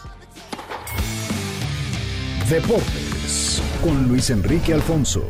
Deportes 2.48 3.60
con 3.82 4.08
Luis 4.08 4.30
Enrique 4.30 4.72
Alfonso. 4.72 5.24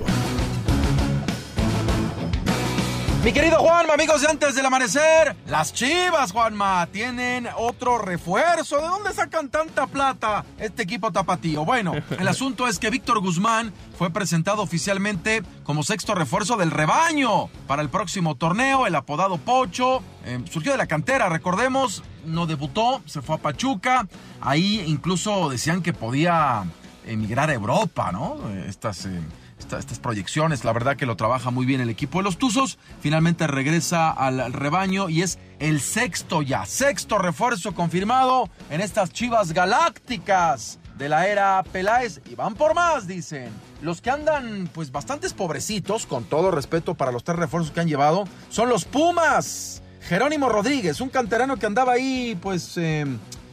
Mi 3.27 3.33
querido 3.33 3.59
Juanma, 3.59 3.95
amigos 3.95 4.21
de 4.21 4.29
antes 4.29 4.55
del 4.55 4.65
amanecer, 4.67 5.35
las 5.49 5.73
Chivas, 5.73 6.31
Juanma, 6.31 6.87
tienen 6.93 7.49
otro 7.57 7.99
refuerzo. 7.99 8.77
¿De 8.77 8.87
dónde 8.87 9.13
sacan 9.13 9.49
tanta 9.49 9.89
plata 9.89 10.45
este 10.61 10.85
equipo 10.85 11.11
tapatío? 11.11 11.65
Bueno, 11.65 11.93
el 12.21 12.29
asunto 12.29 12.69
es 12.69 12.79
que 12.79 12.89
Víctor 12.89 13.19
Guzmán 13.19 13.73
fue 13.99 14.11
presentado 14.11 14.63
oficialmente 14.63 15.43
como 15.65 15.83
sexto 15.83 16.15
refuerzo 16.15 16.57
del 16.57 16.71
rebaño 16.71 17.49
para 17.67 17.83
el 17.83 17.89
próximo 17.89 18.37
torneo, 18.37 18.87
el 18.87 18.95
apodado 18.95 19.39
Pocho. 19.39 20.05
eh, 20.25 20.39
surgió 20.49 20.71
de 20.71 20.79
la 20.79 20.87
cantera, 20.87 21.29
recordemos, 21.29 22.05
no 22.25 22.47
debutó, 22.47 23.03
se 23.07 23.23
fue 23.23 23.35
a 23.35 23.39
Pachuca. 23.39 24.07
Ahí 24.41 24.85
incluso 24.87 25.51
decían 25.51 25.83
que 25.83 25.93
podía 25.93 26.63
emigrar 27.05 27.51
a 27.51 27.55
Europa, 27.55 28.13
¿no? 28.13 28.39
Estas... 28.69 29.07
eh, 29.07 29.21
esta- 29.67 29.79
estas 29.79 29.99
proyecciones. 29.99 30.65
La 30.65 30.73
verdad 30.73 30.97
que 30.97 31.07
lo 31.07 31.17
trabaja 31.17 31.51
muy 31.51 31.67
bien 31.67 31.81
el 31.81 31.91
equipo 31.91 32.19
de 32.19 32.25
los 32.25 32.39
Tuzos. 32.39 32.79
Finalmente 33.01 33.47
regresa 33.47 34.11
al 34.11 34.53
rebaño 34.53 35.09
y 35.09 35.23
es 35.23 35.39
el 35.59 35.81
sexto 35.81 36.43
ya, 36.43 36.65
sexto 36.67 37.19
refuerzo 37.19 37.75
confirmado 37.75 38.49
en 38.71 38.81
estas 38.81 39.11
chivas 39.11 39.53
galácticas 39.53 40.79
de 40.97 41.09
la 41.09 41.27
era 41.27 41.63
Peláez. 41.73 42.21
Y 42.31 42.35
van 42.37 42.55
por 42.55 42.75
más, 42.75 43.07
dicen. 43.07 43.51
Los 43.83 44.01
que 44.01 44.11
andan, 44.11 44.71
pues, 44.73 44.91
bastantes 44.93 45.35
pobrecitos, 45.35 46.07
con 46.07 46.25
todo 46.25 46.51
respeto 46.51 46.95
para 46.95 47.13
los 47.13 47.25
tres 47.25 47.39
refuerzos 47.39 47.73
que 47.73 47.81
han 47.81 47.89
llevado, 47.89 48.25
son 48.49 48.69
los 48.69 48.85
Pumas. 48.85 49.83
Jerónimo 50.01 50.49
Rodríguez, 50.49 51.01
un 51.01 51.09
canterano 51.09 51.57
que 51.57 51.67
andaba 51.67 51.93
ahí, 51.93 52.39
pues, 52.41 52.75
eh, 52.77 53.05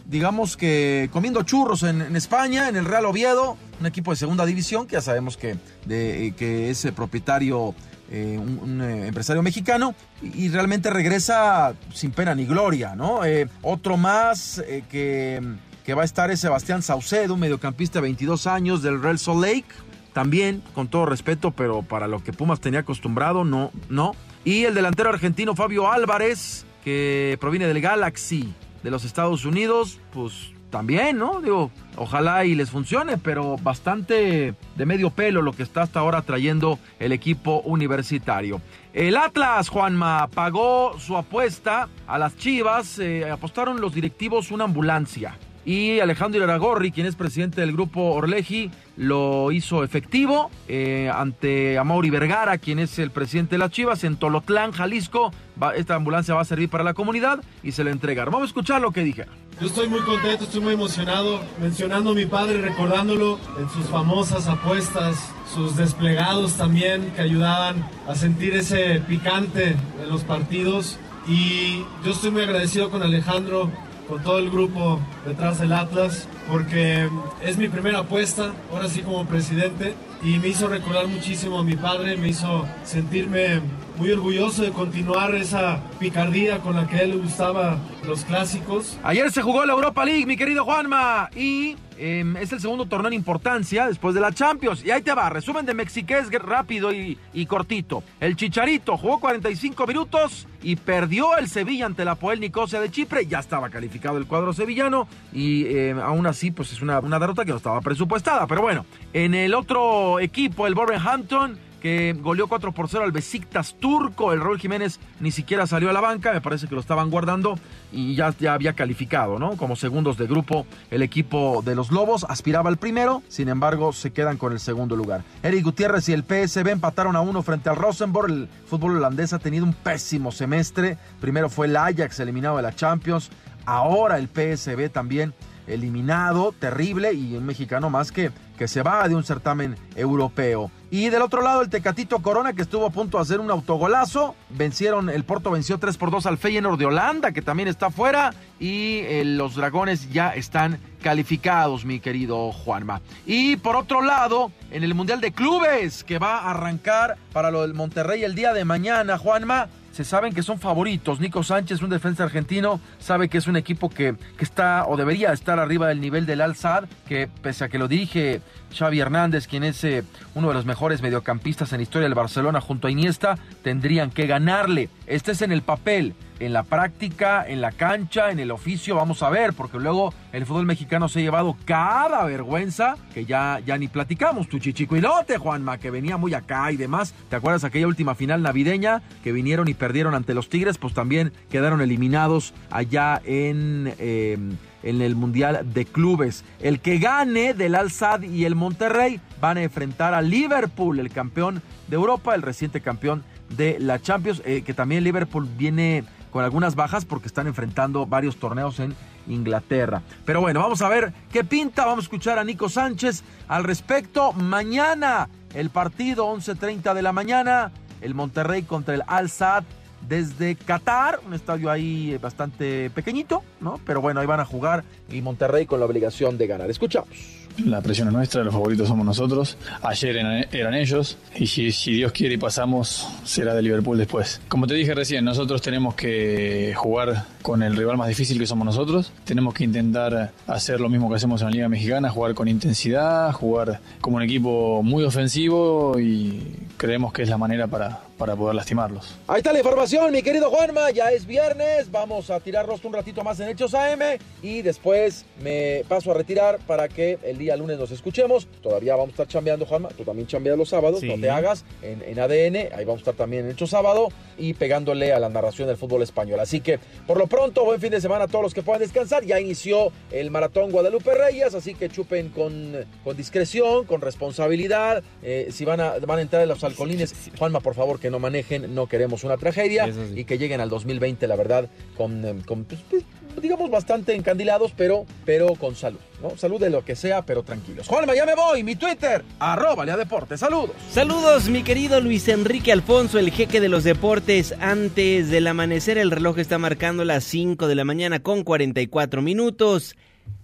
digamos 0.05 0.57
que 0.57 1.09
comiendo 1.11 1.43
churros 1.43 1.83
en, 1.83 2.15
España, 2.15 2.69
en 2.69 2.75
el 2.75 2.85
Real 2.85 3.05
Oviedo, 3.05 3.57
un 3.79 3.85
equipo 3.85 4.11
de 4.11 4.17
segunda 4.17 4.45
división, 4.45 4.87
que 4.87 4.93
ya 4.93 5.01
sabemos 5.01 5.37
que, 5.37 5.57
eh, 5.89 6.33
que 6.37 6.69
es 6.69 6.85
eh, 6.85 6.91
propietario, 6.91 7.73
eh, 8.11 8.37
un, 8.37 8.81
empresario 8.81 9.41
mexicano, 9.41 9.95
y, 10.21 10.49
realmente 10.49 10.89
regresa 10.89 11.73
sin 11.93 12.11
pena 12.11 12.35
ni 12.35 12.45
gloria, 12.45 12.95
¿no? 12.95 13.21
Otro 13.61 13.97
más 13.97 14.63
que, 14.89 15.41
que 15.83 15.93
va 15.93 16.01
a 16.03 16.05
estar 16.05 16.29
es 16.31 16.39
Sebastián 16.41 16.81
Saucedo, 16.81 17.33
un 17.33 17.39
mediocampista 17.39 17.99
de 17.99 18.03
22 18.03 18.47
años 18.47 18.83
del 18.83 19.01
Real 19.01 19.19
Salt 19.19 19.41
Lake, 19.41 19.65
también, 20.13 20.61
con 20.75 20.89
todo 20.89 21.07
respeto, 21.07 21.51
pero 21.51 21.81
para 21.81 22.07
lo 22.07 22.23
que 22.23 22.33
Pumas 22.33 22.59
tenía 22.59 22.81
acostumbrado, 22.81 23.43
no, 23.43 23.71
no. 23.89 24.15
Y 24.45 24.65
el 24.65 24.75
delantero 24.75 25.09
argentino 25.09 25.55
Fabio 25.55 25.91
Álvarez, 25.91 26.65
que 26.83 27.37
proviene 27.39 27.65
del 27.65 27.81
Galaxy 27.81 28.53
de 28.83 28.91
los 28.91 29.05
Estados 29.05 29.45
Unidos, 29.45 29.99
pues 30.11 30.53
también, 30.69 31.19
¿no? 31.19 31.39
Digo, 31.39 31.71
ojalá 31.97 32.45
y 32.45 32.55
les 32.55 32.71
funcione, 32.71 33.17
pero 33.17 33.57
bastante 33.57 34.55
de 34.75 34.85
medio 34.87 35.11
pelo 35.11 35.43
lo 35.43 35.53
que 35.53 35.61
está 35.61 35.83
hasta 35.83 35.99
ahora 35.99 36.23
trayendo 36.23 36.79
el 36.99 37.11
equipo 37.11 37.61
universitario. 37.61 38.59
El 38.91 39.15
Atlas, 39.15 39.69
Juanma, 39.69 40.27
pagó 40.33 40.97
su 40.97 41.15
apuesta 41.15 41.89
a 42.07 42.17
las 42.17 42.35
Chivas, 42.37 42.97
eh, 42.97 43.29
apostaron 43.29 43.81
los 43.81 43.93
directivos 43.93 44.49
una 44.49 44.63
ambulancia. 44.63 45.37
Y 45.65 45.99
Alejandro 46.01 46.43
Iragorri, 46.43 46.91
quien 46.91 47.07
es 47.07 47.15
presidente 47.15 47.61
del 47.61 47.71
grupo 47.71 48.01
Orleji, 48.11 48.69
lo 48.97 49.51
hizo 49.51 49.83
efectivo 49.83 50.51
eh, 50.67 51.09
ante 51.13 51.77
Amaury 51.77 52.09
Vergara, 52.09 52.57
quien 52.57 52.79
es 52.79 52.99
el 52.99 53.11
presidente 53.11 53.55
de 53.55 53.59
las 53.59 53.71
Chivas, 53.71 54.03
en 54.03 54.17
Tolotlán, 54.17 54.71
Jalisco. 54.73 55.31
esta 55.75 55.95
ambulancia 55.95 56.33
va 56.33 56.41
a 56.41 56.45
servir 56.45 56.69
para 56.69 56.83
la 56.83 56.93
comunidad 56.93 57.41
y 57.63 57.71
se 57.71 57.83
la 57.83 57.91
entregaron. 57.91 58.33
Vamos 58.33 58.47
a 58.47 58.49
escuchar 58.49 58.81
lo 58.81 58.91
que 58.91 59.03
dijeron. 59.03 59.33
Yo 59.61 59.67
estoy 59.67 59.87
muy 59.87 60.01
contento, 60.01 60.43
estoy 60.43 60.61
muy 60.61 60.73
emocionado, 60.73 61.39
mencionando 61.61 62.11
a 62.11 62.13
mi 62.13 62.25
padre, 62.25 62.61
recordándolo 62.61 63.39
en 63.59 63.69
sus 63.69 63.85
famosas 63.85 64.47
apuestas, 64.47 65.31
sus 65.53 65.77
desplegados 65.77 66.55
también 66.55 67.13
que 67.15 67.21
ayudaban 67.21 67.87
a 68.07 68.15
sentir 68.15 68.53
ese 68.55 68.99
picante 69.07 69.75
en 70.01 70.09
los 70.09 70.23
partidos. 70.23 70.97
Y 71.27 71.85
yo 72.03 72.11
estoy 72.11 72.31
muy 72.31 72.41
agradecido 72.41 72.89
con 72.89 73.03
Alejandro 73.03 73.71
con 74.07 74.21
todo 74.21 74.39
el 74.39 74.49
grupo 74.49 74.99
detrás 75.25 75.59
del 75.59 75.73
Atlas, 75.73 76.27
porque 76.49 77.09
es 77.41 77.57
mi 77.57 77.69
primera 77.69 77.99
apuesta, 77.99 78.53
ahora 78.71 78.87
sí 78.89 79.01
como 79.01 79.25
presidente, 79.25 79.95
y 80.21 80.39
me 80.39 80.49
hizo 80.49 80.67
recordar 80.67 81.07
muchísimo 81.07 81.59
a 81.59 81.63
mi 81.63 81.75
padre, 81.75 82.17
me 82.17 82.29
hizo 82.29 82.65
sentirme 82.83 83.61
muy 83.97 84.11
orgulloso 84.11 84.63
de 84.63 84.71
continuar 84.71 85.35
esa 85.35 85.81
picardía 85.99 86.59
con 86.59 86.75
la 86.75 86.87
que 86.87 86.97
él 86.97 87.19
gustaba 87.19 87.77
los 88.05 88.23
clásicos. 88.25 88.97
Ayer 89.03 89.31
se 89.31 89.41
jugó 89.41 89.65
la 89.65 89.73
Europa 89.73 90.05
League, 90.05 90.25
mi 90.25 90.37
querido 90.37 90.65
Juanma, 90.65 91.29
y 91.35 91.75
em, 92.03 92.35
es 92.37 92.51
el 92.51 92.59
segundo 92.59 92.85
torneo 92.85 93.07
en 93.07 93.13
importancia 93.13 93.87
después 93.87 94.13
de 94.13 94.21
la 94.21 94.33
Champions. 94.33 94.83
Y 94.83 94.91
ahí 94.91 95.01
te 95.01 95.13
va, 95.13 95.29
resumen 95.29 95.65
de 95.65 95.73
Mexiqués 95.73 96.29
rápido 96.31 96.91
y, 96.91 97.45
cortito. 97.45 98.03
El 98.19 98.35
Chicharito 98.35 98.97
jugó 98.97 99.19
45 99.19 99.87
minutos 99.87 100.47
y 100.61 100.75
perdió 100.75 101.37
el 101.37 101.47
Sevilla 101.47 101.85
ante 101.85 102.03
la 102.03 102.15
Poel 102.15 102.39
Nicosia 102.39 102.81
de 102.81 102.91
Chipre. 102.91 103.25
Ya 103.25 103.39
estaba 103.39 103.69
calificado 103.69 104.17
el 104.17 104.25
cuadro 104.25 104.51
sevillano 104.53 105.07
y 105.31 105.65
em, 105.75 105.99
aún 105.99 106.27
así 106.27 106.51
pues 106.51 106.73
es 106.73 106.81
una, 106.81 106.99
una 106.99 107.19
derrota 107.19 107.45
que 107.45 107.51
no 107.51 107.57
estaba 107.57 107.79
presupuestada. 107.81 108.47
Pero 108.47 108.61
bueno, 108.61 108.85
en 109.13 109.33
el 109.33 109.53
otro 109.53 110.19
equipo, 110.19 110.67
el 110.67 110.75
Wolverhampton, 110.75 111.57
que 111.83 112.15
goleó 112.17 112.47
4 112.47 112.71
por 112.71 112.87
0 112.87 113.03
al 113.03 113.11
Besiktas 113.11 113.75
turco. 113.77 114.31
El 114.31 114.39
Raúl 114.39 114.57
Jiménez 114.57 115.01
ni 115.19 115.31
siquiera 115.31 115.67
salió 115.67 115.89
a 115.89 115.93
la 115.93 115.99
banca, 115.99 116.31
me 116.31 116.39
parece 116.39 116.67
que 116.67 116.75
lo 116.75 116.79
estaban 116.79 117.11
guardando 117.11 117.59
y 117.91 118.15
ya, 118.15 118.33
ya 118.39 118.53
había 118.53 118.71
calificado, 118.71 119.37
¿no? 119.37 119.57
Como 119.57 119.75
segundos 119.75 120.17
de 120.17 120.25
grupo, 120.25 120.65
el 120.89 121.01
equipo 121.01 121.61
de 121.63 121.75
los 121.75 121.91
Lobos 121.91 122.25
aspiraba 122.29 122.69
al 122.69 122.77
primero, 122.77 123.21
sin 123.27 123.49
embargo, 123.49 123.91
se 123.91 124.13
quedan 124.13 124.37
con 124.37 124.53
el 124.53 124.61
segundo 124.61 124.95
lugar. 124.95 125.25
Eric 125.43 125.65
Gutiérrez 125.65 126.07
y 126.07 126.13
el 126.13 126.23
PSB 126.23 126.69
empataron 126.69 127.17
a 127.17 127.21
uno 127.21 127.43
frente 127.43 127.69
al 127.69 127.75
Rosenborg. 127.75 128.31
El 128.31 128.49
fútbol 128.65 128.95
holandés 128.95 129.33
ha 129.33 129.39
tenido 129.39 129.65
un 129.65 129.73
pésimo 129.73 130.31
semestre. 130.31 130.97
Primero 131.19 131.49
fue 131.49 131.67
el 131.67 131.75
Ajax 131.75 132.17
eliminado 132.21 132.55
de 132.55 132.63
la 132.63 132.73
Champions, 132.73 133.29
ahora 133.65 134.17
el 134.19 134.29
PSB 134.29 134.89
también 134.89 135.33
eliminado, 135.67 136.53
terrible, 136.57 137.13
y 137.13 137.35
un 137.35 137.45
mexicano 137.45 137.89
más 137.89 138.11
que, 138.11 138.31
que 138.57 138.67
se 138.67 138.81
va 138.81 139.07
de 139.07 139.15
un 139.15 139.23
certamen 139.23 139.75
europeo. 139.95 140.71
Y 140.91 141.09
del 141.09 141.23
otro 141.23 141.41
lado, 141.41 141.63
el 141.63 141.69
Tecatito 141.69 142.19
Corona, 142.19 142.53
que 142.53 142.61
estuvo 142.61 142.85
a 142.85 142.91
punto 142.91 143.17
de 143.17 143.23
hacer 143.23 143.39
un 143.39 143.49
autogolazo. 143.49 144.35
Vencieron, 144.51 145.09
el 145.09 145.23
Porto 145.23 145.49
venció 145.49 145.79
3 145.79 145.97
por 145.97 146.11
2 146.11 146.27
al 146.27 146.37
Feyenoord 146.37 146.77
de 146.77 146.85
Holanda, 146.85 147.31
que 147.31 147.41
también 147.41 147.67
está 147.67 147.89
fuera. 147.89 148.31
Y 148.59 148.99
eh, 148.99 149.23
los 149.25 149.55
Dragones 149.55 150.11
ya 150.11 150.35
están 150.35 150.79
calificados, 151.01 151.83
mi 151.83 151.99
querido 151.99 152.51
Juanma. 152.51 153.01
Y 153.25 153.55
por 153.55 153.75
otro 153.75 154.03
lado, 154.03 154.51
en 154.69 154.83
el 154.83 154.93
Mundial 154.93 155.19
de 155.19 155.31
Clubes, 155.31 156.03
que 156.03 156.19
va 156.19 156.37
a 156.37 156.51
arrancar 156.51 157.17
para 157.33 157.49
lo 157.49 157.63
del 157.63 157.73
Monterrey 157.73 158.23
el 158.23 158.35
día 158.35 158.53
de 158.53 158.63
mañana, 158.63 159.17
Juanma 159.17 159.69
se 159.93 160.03
saben 160.03 160.33
que 160.33 160.41
son 160.41 160.59
favoritos. 160.59 161.19
Nico 161.19 161.43
Sánchez, 161.43 161.83
un 161.83 161.91
defensa 161.91 162.23
argentino, 162.23 162.81
sabe 162.99 163.29
que 163.29 163.37
es 163.37 163.45
un 163.45 163.55
equipo 163.55 163.89
que, 163.89 164.15
que 164.37 164.43
está 164.43 164.85
o 164.87 164.97
debería 164.97 165.31
estar 165.31 165.59
arriba 165.59 165.87
del 165.87 166.01
nivel 166.01 166.25
del 166.25 166.41
Al-Sad, 166.41 166.85
que 167.07 167.27
pese 167.27 167.63
a 167.63 167.69
que 167.69 167.77
lo 167.77 167.87
dirige 167.87 168.41
Xavi 168.75 168.99
Hernández, 168.99 169.47
quien 169.47 169.63
es 169.63 169.83
eh, 169.83 170.03
uno 170.33 170.47
de 170.47 170.55
los 170.55 170.65
mejores 170.65 171.03
mediocampistas 171.03 171.71
en 171.73 171.77
la 171.77 171.83
historia 171.83 172.07
del 172.07 172.15
Barcelona 172.15 172.59
junto 172.59 172.87
a 172.87 172.91
Iniesta, 172.91 173.37
tendrían 173.61 174.09
que 174.09 174.25
ganarle. 174.25 174.89
Este 175.05 175.33
es 175.33 175.43
en 175.43 175.51
el 175.51 175.61
papel 175.61 176.15
en 176.45 176.53
la 176.53 176.63
práctica, 176.63 177.45
en 177.47 177.61
la 177.61 177.71
cancha, 177.71 178.31
en 178.31 178.39
el 178.39 178.51
oficio, 178.51 178.95
vamos 178.95 179.23
a 179.23 179.29
ver, 179.29 179.53
porque 179.53 179.79
luego 179.79 180.13
el 180.31 180.45
fútbol 180.45 180.65
mexicano 180.65 181.07
se 181.07 181.19
ha 181.19 181.21
llevado 181.21 181.55
cada 181.65 182.25
vergüenza 182.25 182.95
que 183.13 183.25
ya, 183.25 183.59
ya 183.65 183.77
ni 183.77 183.87
platicamos. 183.87 184.47
Tu 184.47 184.59
chichicuilote, 184.59 185.37
Juanma, 185.37 185.77
que 185.77 185.91
venía 185.91 186.17
muy 186.17 186.33
acá 186.33 186.71
y 186.71 186.77
demás. 186.77 187.13
¿Te 187.29 187.35
acuerdas 187.35 187.63
aquella 187.63 187.87
última 187.87 188.15
final 188.15 188.41
navideña 188.41 189.01
que 189.23 189.31
vinieron 189.31 189.67
y 189.67 189.73
perdieron 189.73 190.15
ante 190.15 190.33
los 190.33 190.49
Tigres? 190.49 190.77
Pues 190.77 190.93
también 190.93 191.31
quedaron 191.49 191.81
eliminados 191.81 192.53
allá 192.69 193.21
en... 193.25 193.93
Eh, 193.99 194.37
en 194.83 195.01
el 195.01 195.15
Mundial 195.15 195.65
de 195.73 195.85
Clubes. 195.85 196.43
El 196.59 196.81
que 196.81 196.97
gane 196.97 197.53
del 197.53 197.73
Al-Sad 197.73 198.23
y 198.23 198.43
el 198.43 198.55
Monterrey 198.55 199.21
van 199.39 199.55
a 199.55 199.63
enfrentar 199.63 200.13
a 200.13 200.21
Liverpool, 200.21 200.99
el 200.99 201.09
campeón 201.09 201.61
de 201.87 201.95
Europa, 201.95 202.35
el 202.35 202.41
reciente 202.41 202.81
campeón 202.81 203.23
de 203.55 203.77
la 203.79 204.01
Champions, 204.01 204.41
eh, 204.45 204.63
que 204.65 204.73
también 204.73 205.03
Liverpool 205.03 205.47
viene 205.57 206.03
con 206.33 206.43
algunas 206.43 206.73
bajas 206.73 207.05
porque 207.05 207.27
están 207.27 207.45
enfrentando 207.45 208.07
varios 208.07 208.37
torneos 208.37 208.79
en 208.79 208.95
Inglaterra. 209.27 210.01
Pero 210.25 210.41
bueno, 210.41 210.59
vamos 210.59 210.81
a 210.81 210.89
ver 210.89 211.13
qué 211.31 211.43
pinta. 211.43 211.85
Vamos 211.85 212.05
a 212.05 212.07
escuchar 212.07 212.39
a 212.39 212.43
Nico 212.43 212.67
Sánchez 212.69 213.23
al 213.47 213.63
respecto. 213.63 214.33
Mañana 214.33 215.29
el 215.53 215.69
partido 215.69 216.25
11.30 216.25 216.95
de 216.95 217.01
la 217.03 217.13
mañana. 217.13 217.71
El 218.01 218.15
Monterrey 218.15 218.63
contra 218.63 218.95
el 218.95 219.03
Al 219.07 219.29
Sadd 219.29 219.63
desde 220.09 220.55
Qatar, 220.55 221.21
un 221.25 221.33
estadio 221.33 221.71
ahí 221.71 222.17
bastante 222.17 222.89
pequeñito, 222.89 223.43
¿no? 223.61 223.79
Pero 223.85 224.01
bueno, 224.01 224.19
ahí 224.19 224.27
van 224.27 224.41
a 224.41 224.45
jugar 224.45 224.83
y 225.09 225.21
Monterrey 225.21 225.65
con 225.65 225.79
la 225.79 225.85
obligación 225.85 226.37
de 226.37 226.47
ganar. 226.47 226.69
Escuchamos. 226.69 227.42
La 227.65 227.81
presión 227.81 228.07
es 228.07 228.13
nuestra, 228.13 228.43
los 228.43 228.53
favoritos 228.53 228.87
somos 228.87 229.05
nosotros. 229.05 229.57
Ayer 229.81 230.47
eran, 230.51 230.73
ellos 230.73 231.17
y 231.35 231.47
si, 231.47 231.93
Dios 231.93 232.11
quiere 232.11 232.35
y 232.35 232.37
pasamos, 232.37 233.07
será 233.23 233.53
de 233.53 233.61
Liverpool 233.61 233.97
después. 233.97 234.41
Como 234.47 234.67
te 234.67 234.73
dije 234.73 234.93
recién, 234.95 235.23
nosotros 235.23 235.61
tenemos 235.61 235.95
que 235.95 236.73
jugar 236.75 237.25
con 237.41 237.61
el 237.61 237.75
rival 237.75 237.97
más 237.97 238.07
difícil 238.07 238.39
que 238.39 238.47
somos 238.47 238.65
nosotros. 238.65 239.11
Tenemos 239.23 239.53
que 239.53 239.63
intentar 239.63 240.31
hacer 240.47 240.79
lo 240.79 240.89
mismo 240.89 241.09
que 241.09 241.15
hacemos 241.15 241.41
en 241.41 241.47
la 241.47 241.51
Liga 241.51 241.69
Mexicana, 241.69 242.09
jugar 242.09 242.33
con 242.33 242.47
intensidad, 242.47 243.31
jugar 243.33 243.79
como 244.01 244.17
un 244.17 244.23
equipo 244.23 244.81
muy 244.81 245.03
ofensivo 245.03 245.99
y 245.99 246.57
creemos 246.77 247.13
que 247.13 247.23
es 247.23 247.29
la 247.29 247.37
manera 247.37 247.67
para, 247.67 248.01
para 248.17 248.35
poder 248.35 248.55
lastimarlos. 248.55 249.15
Ahí 249.27 249.37
está 249.37 249.51
la 249.51 249.59
información, 249.59 250.11
mi 250.11 250.21
querido 250.21 250.49
Juanma. 250.49 250.91
Ya 250.91 251.11
es 251.11 251.25
viernes, 251.25 251.91
vamos 251.91 252.29
a 252.29 252.39
tirarnos 252.39 252.83
un 252.85 252.93
ratito 252.93 253.23
más 253.23 253.39
en 253.39 253.49
Hechos 253.49 253.73
AM 253.73 254.01
y 254.41 254.61
después 254.61 255.25
me 255.41 255.83
paso 255.87 256.11
a 256.11 256.13
retirar 256.13 256.59
para 256.67 256.87
que 256.87 257.19
el 257.23 257.37
día 257.37 257.55
lunes 257.55 257.77
nos 257.77 257.91
escuchemos. 257.91 258.47
Todavía 258.61 258.95
vamos 258.95 259.09
a 259.09 259.11
estar 259.11 259.27
chambeando, 259.27 259.65
Juanma. 259.65 259.89
Tú 259.89 260.03
también 260.03 260.27
chambeas 260.27 260.57
los 260.57 260.69
sábados, 260.69 261.03
no 261.03 261.19
te 261.19 261.29
hagas. 261.29 261.65
En, 261.81 262.19
ADN, 262.19 262.73
ahí 262.73 262.85
vamos 262.85 262.99
a 262.99 263.01
estar 263.01 263.15
también 263.15 263.45
en 263.45 263.51
Hecho 263.51 263.67
Sábado 263.67 264.09
y 264.37 264.53
pegándole 264.53 265.13
a 265.13 265.19
la 265.19 265.29
narración 265.29 265.67
del 265.67 265.77
fútbol 265.77 266.01
español. 266.01 266.39
Así 266.39 266.61
que, 266.61 266.79
por 267.07 267.17
lo 267.17 267.27
pronto, 267.27 267.65
buen 267.65 267.81
fin 267.81 267.91
de 267.91 268.01
semana 268.01 268.25
a 268.25 268.27
todos 268.27 268.43
los 268.43 268.53
que 268.53 268.61
puedan 268.61 268.81
descansar. 268.81 269.23
Ya 269.25 269.39
inició 269.39 269.91
el 270.11 270.31
maratón 270.31 270.71
Guadalupe 270.71 271.13
Reyes, 271.13 271.53
así 271.55 271.75
que 271.75 271.89
chupen 271.89 272.29
con, 272.29 272.73
con 273.03 273.17
discreción, 273.17 273.85
con 273.85 274.01
responsabilidad. 274.01 275.03
Eh, 275.21 275.49
si 275.51 275.65
van 275.65 275.81
a, 275.81 275.93
van 275.99 276.19
a 276.19 276.21
entrar 276.21 276.41
en 276.41 276.49
los 276.49 276.62
alcolines, 276.63 277.13
Juanma, 277.37 277.59
por 277.59 277.75
favor, 277.75 277.99
que 277.99 278.09
no 278.09 278.19
manejen. 278.19 278.73
No 278.73 278.87
queremos 278.87 279.23
una 279.23 279.37
tragedia 279.37 279.91
y 280.15 280.25
que 280.25 280.37
lleguen 280.37 280.61
al 280.61 280.69
2020, 280.69 281.27
la 281.27 281.35
verdad, 281.35 281.69
con, 281.95 282.25
eh, 282.25 282.35
con 282.45 282.65
pues, 282.65 282.81
pues, 282.89 283.03
digamos, 283.41 283.69
bastante 283.69 284.15
encandilados, 284.15 284.73
pero, 284.75 285.05
pero 285.25 285.55
con 285.55 285.75
salud, 285.75 285.99
¿no? 286.21 286.37
Salud 286.37 286.59
de 286.59 286.69
lo 286.69 286.85
que 286.85 286.95
sea, 286.95 287.25
pero 287.25 287.43
tranquilos. 287.43 287.87
Juanma, 287.87 288.15
ya 288.15 288.25
me 288.25 288.35
voy, 288.35 288.63
mi 288.63 288.75
Twitter, 288.75 289.23
arroba 289.39 289.85
Lea 289.85 289.97
Deportes, 289.97 290.39
saludos. 290.39 290.75
Saludos, 290.91 291.49
mi 291.49 291.63
querido 291.63 291.99
Luis 291.99 292.27
Enrique 292.27 292.71
Alfonso, 292.71 293.19
el 293.19 293.31
jeque 293.31 293.59
de 293.59 293.69
los 293.69 293.83
deportes. 293.83 294.53
Antes 294.59 295.29
del 295.29 295.47
amanecer, 295.47 295.97
el 295.97 296.11
reloj 296.11 296.39
está 296.39 296.57
marcando 296.57 297.05
las 297.05 297.23
5 297.23 297.67
de 297.67 297.75
la 297.75 297.85
mañana 297.85 298.21
con 298.21 298.43
44 298.43 299.21
minutos. 299.21 299.95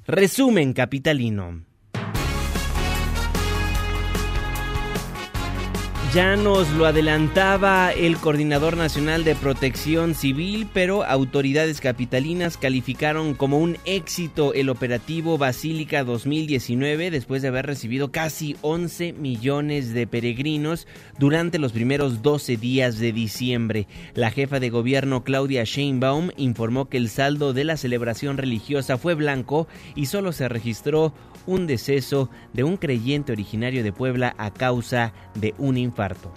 Resumen 0.06 0.74
capitalino. 0.74 1.69
Ya 6.14 6.36
nos 6.36 6.68
lo 6.72 6.88
adelantaba 6.88 7.92
el 7.92 8.18
Coordinador 8.18 8.76
Nacional 8.76 9.24
de 9.24 9.36
Protección 9.36 10.16
Civil, 10.16 10.68
pero 10.74 11.04
autoridades 11.04 11.82
capitalinas 11.82 12.58
calificaron 12.58 13.36
como 13.36 13.60
un 13.60 13.78
éxito 13.86 14.56
el 14.56 14.70
operativo 14.70 15.38
Basílica 15.38 16.04
2019 16.04 17.12
después 17.12 17.44
de 17.44 17.50
haber 17.50 17.68
recibido 17.68 18.12
casi 18.12 18.58
11 18.62 19.14
millones 19.14 19.94
de 19.94 20.08
peregrinos 20.08 20.88
durante 21.20 21.60
los 21.60 21.74
primeros 21.74 22.24
12 22.24 22.58
días 22.58 22.98
de 22.98 23.12
diciembre. 23.12 23.88
La 24.16 24.32
jefa 24.32 24.60
de 24.60 24.72
gobierno 24.72 25.24
Claudia 25.24 25.64
Sheinbaum 25.64 26.32
informó 26.38 26.90
que 26.90 26.98
el 26.98 27.10
saldo 27.10 27.54
de 27.54 27.66
la 27.66 27.78
celebración 27.78 28.38
religiosa 28.38 28.98
fue 28.98 29.14
blanco 29.14 29.68
y 29.94 30.08
solo 30.08 30.32
se 30.32 30.50
registró 30.50 31.14
un 31.50 31.66
deceso 31.66 32.30
de 32.54 32.64
un 32.64 32.78
creyente 32.78 33.32
originario 33.32 33.84
de 33.84 33.92
Puebla 33.92 34.36
a 34.38 34.54
causa 34.54 35.14
de 35.34 35.56
un 35.58 35.78
infarto. 35.78 36.32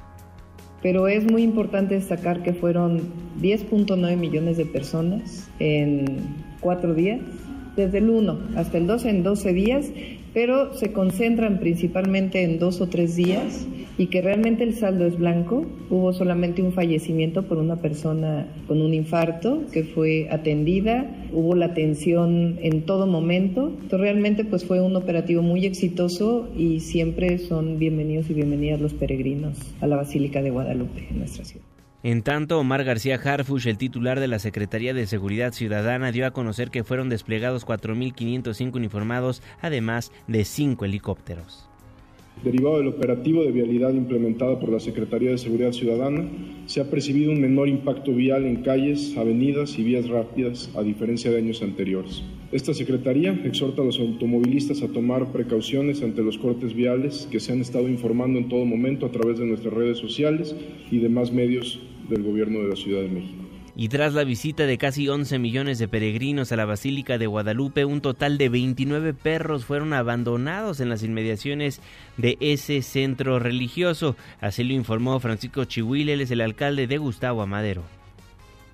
Pero 0.83 1.07
es 1.07 1.31
muy 1.31 1.43
importante 1.43 1.95
destacar 1.95 2.43
que 2.43 2.55
fueron 2.55 3.03
10.9 3.41 4.17
millones 4.17 4.57
de 4.57 4.65
personas 4.65 5.49
en 5.59 6.05
cuatro 6.61 6.95
días, 6.95 7.21
desde 7.77 7.99
el 7.99 8.11
1 8.11 8.39
hasta 8.57 8.79
el 8.79 8.87
12 8.87 9.11
en 9.11 9.23
12 9.23 9.53
días, 9.53 9.91
pero 10.33 10.75
se 10.75 10.93
concentran 10.93 11.61
principalmente 11.61 12.43
en 12.43 12.59
dos 12.59 12.81
o 12.81 12.89
tres 12.89 13.15
días 13.15 13.67
y 13.99 14.07
que 14.07 14.23
realmente 14.23 14.65
el 14.65 14.75
saldo 14.75 15.07
es 15.07 15.19
blanco. 15.19 15.67
Hubo 15.91 16.13
solamente 16.13 16.63
un 16.63 16.73
fallecimiento 16.73 17.43
por 17.45 17.59
una 17.59 17.77
persona 17.77 18.47
con 18.67 18.81
un 18.81 18.95
infarto 18.95 19.63
que 19.73 19.85
fue 19.85 20.29
atendida, 20.31 21.07
hubo 21.33 21.55
la 21.55 21.67
atención 21.67 22.59
en 22.63 22.83
todo 22.83 23.07
momento. 23.07 23.69
Entonces 23.69 24.01
realmente 24.01 24.45
pues 24.45 24.65
fue 24.65 24.81
un 24.81 24.97
operativo 24.97 25.43
muy 25.43 25.67
exitoso 25.67 26.49
y 26.57 26.81
siempre 26.81 27.39
son 27.39 27.79
bienvenidos 27.79 28.31
y 28.31 28.35
bienvenidas 28.35 28.81
los 28.81 28.95
peregrinos 28.95 29.59
a 29.81 29.87
la 29.87 29.97
Basílica 29.97 30.43
de 30.43 30.51
Guadalupe 30.51 31.09
en 31.11 31.19
nuestra 31.19 31.45
ciudad. 31.45 31.67
En 32.05 32.23
tanto, 32.23 32.59
Omar 32.59 32.83
García 32.83 33.15
Harfush, 33.15 33.69
el 33.69 33.79
titular 33.79 34.19
de 34.19 34.27
la 34.27 34.41
Secretaría 34.41 34.93
de 34.93 35.07
Seguridad 35.07 35.53
Ciudadana, 35.53 36.11
dio 36.11 36.27
a 36.27 36.33
conocer 36.33 36.71
que 36.71 36.83
fueron 36.83 37.09
desplegados 37.09 37.65
4.505 37.65 38.75
uniformados, 38.75 39.41
además 39.61 40.11
de 40.27 40.45
cinco 40.45 40.85
helicópteros. 40.85 41.72
Derivado 42.45 42.79
del 42.79 42.89
operativo 42.89 43.45
de 43.45 43.53
vialidad 43.53 43.95
implementado 43.95 44.59
por 44.59 44.71
la 44.71 44.81
Secretaría 44.81 45.31
de 45.31 45.39
Seguridad 45.39 45.71
Ciudadana, 45.71 46.29
se 46.67 46.81
ha 46.81 46.91
percibido 46.91 47.31
un 47.31 47.41
menor 47.41 47.69
impacto 47.69 48.13
vial 48.13 48.45
en 48.47 48.63
calles, 48.63 49.17
avenidas 49.17 49.79
y 49.79 49.85
vías 49.85 50.09
rápidas, 50.09 50.69
a 50.75 50.83
diferencia 50.83 51.31
de 51.31 51.39
años 51.39 51.63
anteriores. 51.63 52.25
Esta 52.51 52.75
Secretaría 52.75 53.31
exhorta 53.45 53.83
a 53.83 53.85
los 53.85 54.01
automovilistas 54.01 54.83
a 54.83 54.89
tomar 54.89 55.31
precauciones 55.31 56.03
ante 56.03 56.23
los 56.23 56.37
cortes 56.37 56.75
viales 56.75 57.29
que 57.31 57.39
se 57.39 57.53
han 57.53 57.61
estado 57.61 57.89
informando 57.89 58.41
en 58.41 58.49
todo 58.49 58.65
momento 58.65 59.07
a 59.07 59.13
través 59.13 59.39
de 59.39 59.47
nuestras 59.47 59.73
redes 59.73 59.99
sociales 59.99 60.57
y 60.91 60.99
demás 60.99 61.33
medios 61.33 61.81
del 62.09 62.25
Gobierno 62.25 62.59
de 62.61 62.69
la 62.69 62.77
Ciudad 62.77 63.03
de 63.03 63.09
México. 63.09 63.52
Y 63.75 63.89
tras 63.89 64.13
la 64.13 64.25
visita 64.25 64.67
de 64.67 64.77
casi 64.77 65.09
11 65.09 65.39
millones 65.39 65.79
de 65.79 65.89
peregrinos 65.89 66.53
a 66.53 66.57
la 66.57 66.67
Basílica 66.67 67.17
de 67.17 67.27
Guadalupe, 67.27 67.87
un 67.87 68.03
total 68.03 68.37
de 68.37 68.51
29 68.51 69.15
perros 69.15 69.65
fueron 69.65 69.95
abandonados 69.95 70.81
en 70.81 70.91
las 70.91 71.03
inmediaciones 71.03 71.81
de 72.19 72.37
ese 72.41 72.83
centro 72.83 73.39
religioso. 73.39 74.15
Así 74.41 74.63
lo 74.63 74.75
informó 74.75 75.19
Francisco 75.21 75.65
Chihuile, 75.65 76.21
es 76.23 76.31
el 76.31 76.43
alcalde 76.43 76.87
de 76.87 76.99
Gustavo 76.99 77.41
Amadero. 77.41 78.02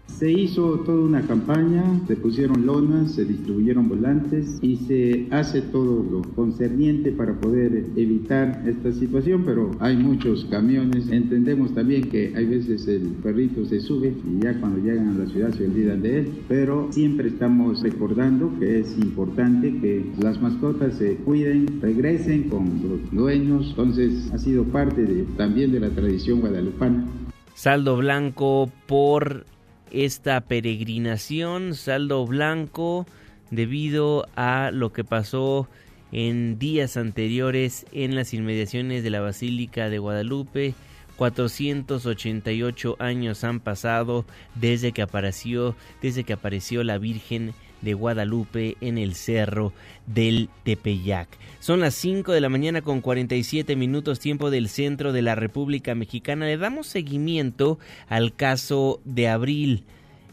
Se 0.09 0.33
hizo 0.33 0.81
toda 0.81 1.01
una 1.01 1.23
campaña, 1.23 1.85
se 2.09 2.17
pusieron 2.17 2.67
lonas, 2.67 3.13
se 3.13 3.25
distribuyeron 3.25 3.89
volantes 3.89 4.59
y 4.61 4.75
se 4.77 5.29
hace 5.31 5.63
todo 5.63 6.03
lo 6.03 6.23
concerniente 6.35 7.13
para 7.13 7.35
poder 7.35 7.85
evitar 7.95 8.65
esta 8.67 8.93
situación, 8.93 9.45
pero 9.45 9.71
hay 9.79 9.97
muchos 9.97 10.45
camiones. 10.47 11.09
Entendemos 11.11 11.73
también 11.73 12.11
que 12.11 12.33
hay 12.35 12.47
veces 12.47 12.89
el 12.89 13.03
perrito 13.23 13.65
se 13.67 13.79
sube 13.79 14.13
y 14.27 14.43
ya 14.43 14.59
cuando 14.59 14.81
llegan 14.81 15.15
a 15.15 15.19
la 15.19 15.27
ciudad 15.27 15.55
se 15.55 15.67
olvidan 15.67 16.03
de 16.03 16.19
él, 16.19 16.33
pero 16.49 16.89
siempre 16.91 17.29
estamos 17.29 17.81
recordando 17.83 18.53
que 18.59 18.81
es 18.81 18.99
importante 18.99 19.79
que 19.79 20.05
las 20.21 20.43
mascotas 20.43 20.95
se 20.95 21.15
cuiden, 21.17 21.81
regresen 21.81 22.49
con 22.49 22.65
los 22.65 23.11
dueños, 23.13 23.69
entonces 23.71 24.33
ha 24.33 24.39
sido 24.39 24.65
parte 24.65 25.05
de, 25.05 25.23
también 25.37 25.71
de 25.71 25.79
la 25.79 25.91
tradición 25.91 26.41
guadalupana. 26.41 27.07
Saldo 27.55 27.97
blanco 27.97 28.71
por 28.87 29.45
esta 29.93 30.41
peregrinación, 30.41 31.75
saldo 31.75 32.27
blanco, 32.27 33.07
debido 33.51 34.27
a 34.37 34.71
lo 34.73 34.93
que 34.93 35.05
pasó 35.05 35.69
en 36.13 36.59
días 36.59 36.97
anteriores 36.97 37.87
en 37.93 38.15
las 38.15 38.33
inmediaciones 38.35 39.03
de 39.03 39.11
la 39.11 39.21
Basílica 39.21 39.89
de 39.89 39.99
Guadalupe. 39.99 40.75
488 41.17 42.97
años 43.01 43.43
han 43.43 43.59
pasado 43.59 44.25
desde 44.55 44.93
que 44.93 45.03
apareció, 45.03 45.75
desde 46.01 46.23
que 46.23 46.33
apareció 46.33 46.85
la 46.85 46.99
Virgen 46.99 47.55
de 47.83 47.95
Guadalupe 47.95 48.77
en 48.81 48.99
el 48.99 49.15
Cerro 49.15 49.73
del 50.07 50.49
Tepeyac. 50.65 51.29
Son 51.61 51.81
las 51.81 51.95
5 51.95 52.33
de 52.33 52.41
la 52.41 52.49
mañana 52.49 52.83
con 52.83 53.01
47 53.01 53.77
minutos 53.77 54.21
tiempo 54.21 54.51
del 54.51 54.69
centro 54.69 55.13
de 55.13 55.23
la 55.23 55.35
República 55.35 55.95
Mexicana. 55.95 56.47
Le 56.47 56.57
damos 56.57 56.87
seguimiento 56.87 57.79
al 58.09 58.35
caso 58.35 59.01
de 59.05 59.29
Abril. 59.29 59.85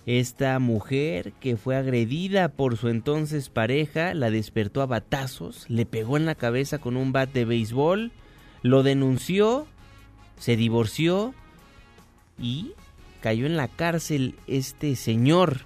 Esta 0.06 0.60
mujer 0.60 1.34
que 1.40 1.58
fue 1.58 1.76
agredida 1.76 2.50
por 2.50 2.78
su 2.78 2.90
entonces 2.90 3.50
pareja 3.50 4.14
la 4.14 4.30
despertó 4.30 4.84
a 4.84 4.86
batazos, 4.86 5.66
le 5.68 5.88
pegó 5.88 6.18
en 6.18 6.28
la 6.28 6.36
cabeza 6.36 6.78
con 6.78 6.96
un 6.96 7.12
bat 7.12 7.32
de 7.34 7.44
béisbol, 7.44 8.12
lo 8.62 8.84
denunció, 8.84 9.66
se 10.38 10.56
divorció 10.56 11.34
y 12.40 12.74
cayó 13.20 13.48
en 13.48 13.58
la 13.58 13.68
cárcel 13.68 14.36
este 14.46 14.96
señor 14.96 15.62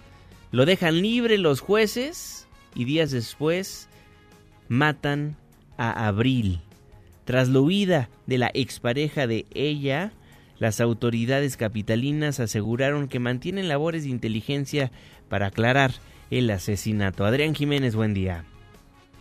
lo 0.51 0.65
dejan 0.65 1.01
libre 1.01 1.37
los 1.37 1.59
jueces 1.59 2.47
y 2.75 2.85
días 2.85 3.11
después 3.11 3.87
matan 4.67 5.35
a 5.77 6.07
Abril. 6.07 6.61
Tras 7.25 7.49
la 7.49 7.59
huida 7.59 8.09
de 8.25 8.37
la 8.39 8.51
expareja 8.53 9.27
de 9.27 9.45
ella, 9.53 10.11
las 10.57 10.81
autoridades 10.81 11.57
capitalinas 11.57 12.39
aseguraron 12.39 13.07
que 13.07 13.19
mantienen 13.19 13.67
labores 13.67 14.03
de 14.03 14.09
inteligencia 14.09 14.91
para 15.29 15.47
aclarar 15.47 15.91
el 16.31 16.49
asesinato. 16.49 17.25
Adrián 17.25 17.55
Jiménez, 17.55 17.95
buen 17.95 18.13
día. 18.13 18.45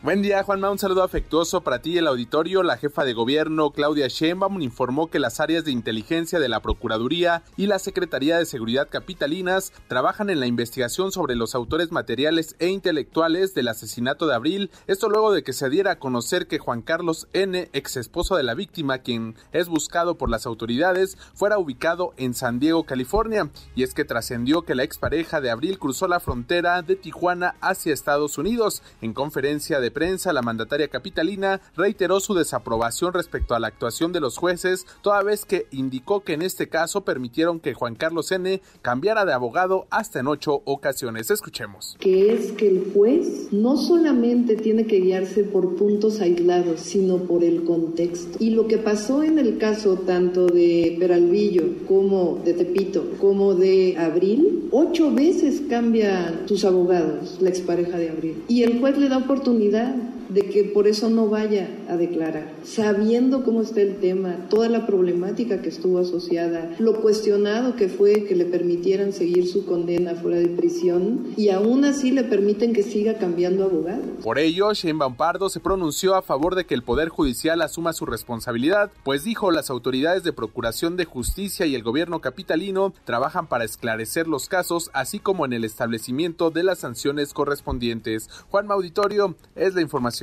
Buen 0.00 0.22
día, 0.22 0.44
Juanma. 0.44 0.70
Un 0.70 0.78
saludo 0.78 1.02
afectuoso 1.02 1.62
para 1.62 1.82
ti 1.82 1.94
y 1.94 1.98
el 1.98 2.06
auditorio. 2.06 2.62
La 2.62 2.76
jefa 2.76 3.04
de 3.04 3.14
gobierno, 3.14 3.72
Claudia 3.72 4.06
Sheinbaum, 4.06 4.62
informó 4.62 5.10
que 5.10 5.18
las 5.18 5.40
áreas 5.40 5.64
de 5.64 5.72
inteligencia 5.72 6.38
de 6.38 6.48
la 6.48 6.62
Procuraduría 6.62 7.42
y 7.56 7.66
la 7.66 7.80
Secretaría 7.80 8.38
de 8.38 8.46
Seguridad 8.46 8.86
Capitalinas 8.88 9.72
trabajan 9.88 10.30
en 10.30 10.38
la 10.38 10.46
investigación 10.46 11.10
sobre 11.10 11.34
los 11.34 11.56
autores 11.56 11.90
materiales 11.90 12.54
e 12.60 12.68
intelectuales 12.68 13.54
del 13.54 13.66
asesinato 13.66 14.28
de 14.28 14.36
Abril. 14.36 14.70
Esto 14.86 15.08
luego 15.08 15.32
de 15.32 15.42
que 15.42 15.52
se 15.52 15.68
diera 15.68 15.90
a 15.90 15.98
conocer 15.98 16.46
que 16.46 16.60
Juan 16.60 16.80
Carlos 16.80 17.26
N., 17.32 17.68
ex 17.72 17.96
esposo 17.96 18.36
de 18.36 18.44
la 18.44 18.54
víctima, 18.54 18.98
quien 18.98 19.34
es 19.50 19.68
buscado 19.68 20.16
por 20.16 20.30
las 20.30 20.46
autoridades, 20.46 21.18
fuera 21.34 21.58
ubicado 21.58 22.14
en 22.18 22.34
San 22.34 22.60
Diego, 22.60 22.84
California. 22.84 23.50
Y 23.74 23.82
es 23.82 23.94
que 23.94 24.04
trascendió 24.04 24.62
que 24.62 24.76
la 24.76 24.84
expareja 24.84 25.40
de 25.40 25.50
Abril 25.50 25.80
cruzó 25.80 26.06
la 26.06 26.20
frontera 26.20 26.82
de 26.82 26.94
Tijuana 26.94 27.56
hacia 27.60 27.92
Estados 27.92 28.38
Unidos. 28.38 28.84
En 29.00 29.12
conferencia 29.12 29.80
de 29.80 29.87
prensa, 29.90 30.32
la 30.32 30.42
mandataria 30.42 30.88
capitalina 30.88 31.60
reiteró 31.76 32.20
su 32.20 32.34
desaprobación 32.34 33.12
respecto 33.12 33.54
a 33.54 33.60
la 33.60 33.68
actuación 33.68 34.12
de 34.12 34.20
los 34.20 34.36
jueces, 34.36 34.86
toda 35.02 35.22
vez 35.22 35.44
que 35.44 35.66
indicó 35.70 36.20
que 36.20 36.34
en 36.34 36.42
este 36.42 36.68
caso 36.68 37.02
permitieron 37.02 37.60
que 37.60 37.74
Juan 37.74 37.94
Carlos 37.94 38.30
N. 38.32 38.60
cambiara 38.82 39.24
de 39.24 39.32
abogado 39.32 39.86
hasta 39.90 40.20
en 40.20 40.26
ocho 40.26 40.62
ocasiones. 40.64 41.30
Escuchemos. 41.30 41.96
Que 42.00 42.32
es 42.32 42.52
que 42.52 42.68
el 42.68 42.92
juez 42.92 43.52
no 43.52 43.76
solamente 43.76 44.56
tiene 44.56 44.86
que 44.86 45.00
guiarse 45.00 45.44
por 45.44 45.76
puntos 45.76 46.20
aislados, 46.20 46.80
sino 46.80 47.18
por 47.18 47.44
el 47.44 47.64
contexto. 47.64 48.38
Y 48.40 48.50
lo 48.50 48.66
que 48.66 48.78
pasó 48.78 49.22
en 49.22 49.38
el 49.38 49.58
caso 49.58 49.96
tanto 49.96 50.46
de 50.46 50.96
Peralvillo 50.98 51.64
como 51.86 52.40
de 52.44 52.54
Tepito, 52.54 53.04
como 53.20 53.54
de 53.54 53.96
Abril, 53.98 54.68
ocho 54.70 55.12
veces 55.12 55.62
cambian 55.68 56.42
sus 56.46 56.64
abogados, 56.64 57.38
la 57.40 57.50
expareja 57.50 57.98
de 57.98 58.10
Abril. 58.10 58.44
Y 58.48 58.62
el 58.62 58.80
juez 58.80 58.98
le 58.98 59.08
da 59.08 59.18
oportunidad 59.18 59.77
that? 59.78 60.17
De 60.28 60.42
que 60.48 60.64
por 60.64 60.86
eso 60.86 61.08
no 61.10 61.28
vaya 61.28 61.68
a 61.88 61.96
declarar, 61.96 62.52
sabiendo 62.62 63.44
cómo 63.44 63.62
está 63.62 63.80
el 63.80 63.96
tema, 63.96 64.48
toda 64.50 64.68
la 64.68 64.86
problemática 64.86 65.62
que 65.62 65.68
estuvo 65.68 65.98
asociada, 65.98 66.74
lo 66.78 67.00
cuestionado 67.00 67.76
que 67.76 67.88
fue 67.88 68.24
que 68.24 68.34
le 68.34 68.44
permitieran 68.44 69.12
seguir 69.12 69.46
su 69.48 69.64
condena 69.64 70.14
fuera 70.14 70.38
de 70.38 70.48
prisión 70.48 71.32
y 71.36 71.48
aún 71.50 71.84
así 71.84 72.10
le 72.10 72.24
permiten 72.24 72.72
que 72.72 72.82
siga 72.82 73.18
cambiando 73.18 73.64
abogado. 73.64 74.02
Por 74.22 74.38
ello, 74.38 74.72
Sheinbaum 74.72 75.16
Pardo 75.16 75.48
se 75.48 75.60
pronunció 75.60 76.14
a 76.14 76.22
favor 76.22 76.54
de 76.54 76.64
que 76.64 76.74
el 76.74 76.82
Poder 76.82 77.08
Judicial 77.08 77.62
asuma 77.62 77.92
su 77.92 78.06
responsabilidad, 78.06 78.90
pues 79.04 79.24
dijo 79.24 79.50
las 79.50 79.70
autoridades 79.70 80.24
de 80.24 80.32
Procuración 80.32 80.96
de 80.96 81.04
Justicia 81.04 81.66
y 81.66 81.74
el 81.74 81.82
gobierno 81.82 82.20
capitalino 82.20 82.92
trabajan 83.04 83.46
para 83.46 83.64
esclarecer 83.64 84.26
los 84.26 84.48
casos, 84.48 84.90
así 84.92 85.18
como 85.18 85.44
en 85.44 85.52
el 85.52 85.64
establecimiento 85.64 86.50
de 86.50 86.64
las 86.64 86.78
sanciones 86.80 87.32
correspondientes. 87.32 88.28
Juan 88.50 88.70
Auditorio, 88.70 89.34
es 89.54 89.74
la 89.74 89.80
información. 89.80 90.17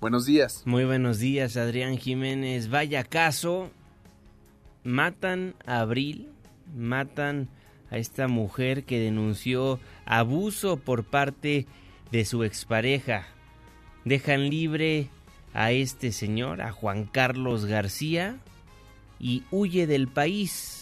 Buenos 0.00 0.26
días. 0.26 0.62
Muy 0.64 0.84
buenos 0.84 1.18
días, 1.18 1.56
Adrián 1.56 1.98
Jiménez. 1.98 2.68
Vaya 2.68 3.04
caso 3.04 3.70
matan 4.84 5.54
a 5.66 5.80
Abril, 5.80 6.28
matan 6.74 7.48
a 7.90 7.98
esta 7.98 8.28
mujer 8.28 8.84
que 8.84 9.00
denunció 9.00 9.80
abuso 10.04 10.76
por 10.76 11.04
parte 11.04 11.66
de 12.12 12.24
su 12.24 12.44
expareja. 12.44 13.26
Dejan 14.04 14.50
libre 14.50 15.08
a 15.52 15.72
este 15.72 16.12
señor, 16.12 16.60
a 16.60 16.72
Juan 16.72 17.04
Carlos 17.04 17.64
García, 17.64 18.38
y 19.18 19.44
huye 19.50 19.86
del 19.86 20.08
país. 20.08 20.73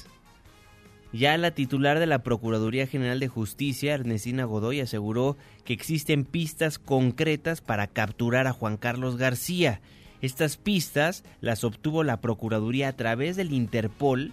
Ya 1.12 1.36
la 1.36 1.50
titular 1.50 1.98
de 1.98 2.06
la 2.06 2.22
Procuraduría 2.22 2.86
General 2.86 3.20
de 3.20 3.28
Justicia, 3.28 3.94
Ernestina 3.94 4.44
Godoy, 4.44 4.80
aseguró 4.80 5.36
que 5.64 5.74
existen 5.74 6.24
pistas 6.24 6.78
concretas 6.78 7.60
para 7.60 7.86
capturar 7.86 8.46
a 8.46 8.52
Juan 8.52 8.78
Carlos 8.78 9.18
García. 9.18 9.82
Estas 10.22 10.56
pistas 10.56 11.22
las 11.42 11.64
obtuvo 11.64 12.02
la 12.02 12.20
Procuraduría 12.22 12.88
a 12.88 12.96
través 12.96 13.36
del 13.36 13.52
Interpol, 13.52 14.32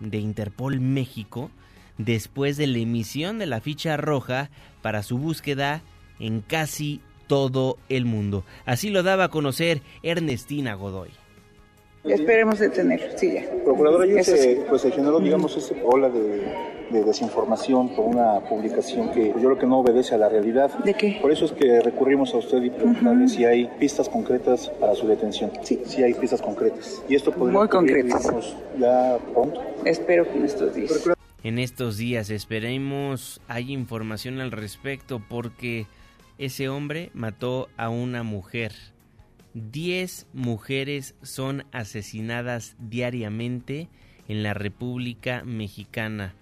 de 0.00 0.18
Interpol 0.18 0.80
México, 0.80 1.52
después 1.98 2.56
de 2.56 2.66
la 2.66 2.78
emisión 2.78 3.38
de 3.38 3.46
la 3.46 3.60
ficha 3.60 3.96
roja 3.96 4.50
para 4.80 5.04
su 5.04 5.18
búsqueda 5.18 5.82
en 6.18 6.40
casi 6.40 7.00
todo 7.28 7.78
el 7.88 8.06
mundo. 8.06 8.44
Así 8.66 8.90
lo 8.90 9.04
daba 9.04 9.24
a 9.24 9.30
conocer 9.30 9.82
Ernestina 10.02 10.74
Godoy. 10.74 11.10
Esperemos 12.04 12.58
detener, 12.58 13.12
sí, 13.16 13.32
ya. 13.34 13.48
Procuradora, 13.64 14.04
ayer 14.04 14.24
se, 14.24 14.64
pues, 14.68 14.82
se 14.82 14.90
generó, 14.90 15.20
digamos, 15.20 15.56
esa 15.56 15.74
ola 15.84 16.08
de, 16.08 16.52
de, 16.90 17.04
desinformación 17.04 17.94
por 17.94 18.06
una 18.06 18.40
publicación 18.40 19.10
que 19.12 19.28
yo 19.28 19.34
creo 19.34 19.58
que 19.58 19.66
no 19.66 19.78
obedece 19.78 20.16
a 20.16 20.18
la 20.18 20.28
realidad. 20.28 20.72
¿De 20.84 20.94
qué? 20.94 21.18
Por 21.22 21.30
eso 21.30 21.44
es 21.44 21.52
que 21.52 21.80
recurrimos 21.80 22.34
a 22.34 22.38
usted 22.38 22.60
y 22.60 22.70
preguntarle 22.70 23.24
uh 23.24 23.26
-huh. 23.26 23.28
si 23.28 23.44
hay 23.44 23.66
pistas 23.78 24.08
concretas 24.08 24.68
para 24.80 24.96
su 24.96 25.06
detención. 25.06 25.52
Sí. 25.62 25.80
Si 25.86 26.02
hay 26.02 26.14
pistas 26.14 26.42
concretas. 26.42 27.00
Y 27.08 27.14
esto 27.14 27.30
podría 27.30 27.58
Muy 27.58 27.68
concretas. 27.68 28.56
ya 28.78 29.18
pronto. 29.32 29.62
Espero 29.84 30.24
que 30.24 30.38
en 30.38 30.44
estos 30.44 30.74
días. 30.74 31.08
En 31.44 31.58
estos 31.58 31.96
días 31.98 32.30
esperemos 32.30 33.40
hay 33.48 33.72
información 33.72 34.40
al 34.40 34.50
respecto 34.50 35.20
porque 35.28 35.86
ese 36.38 36.68
hombre 36.68 37.10
mató 37.14 37.68
a 37.76 37.88
una 37.90 38.22
mujer. 38.24 38.72
Diez 39.54 40.26
mujeres 40.32 41.14
son 41.22 41.64
asesinadas 41.72 42.74
diariamente 42.78 43.88
en 44.28 44.42
la 44.42 44.54
República 44.54 45.42
Mexicana 45.44 46.34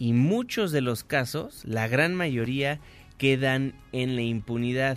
y 0.00 0.14
muchos 0.14 0.72
de 0.72 0.80
los 0.80 1.04
casos, 1.04 1.62
la 1.66 1.86
gran 1.86 2.14
mayoría, 2.14 2.80
quedan 3.18 3.74
en 3.92 4.16
la 4.16 4.22
impunidad. 4.22 4.96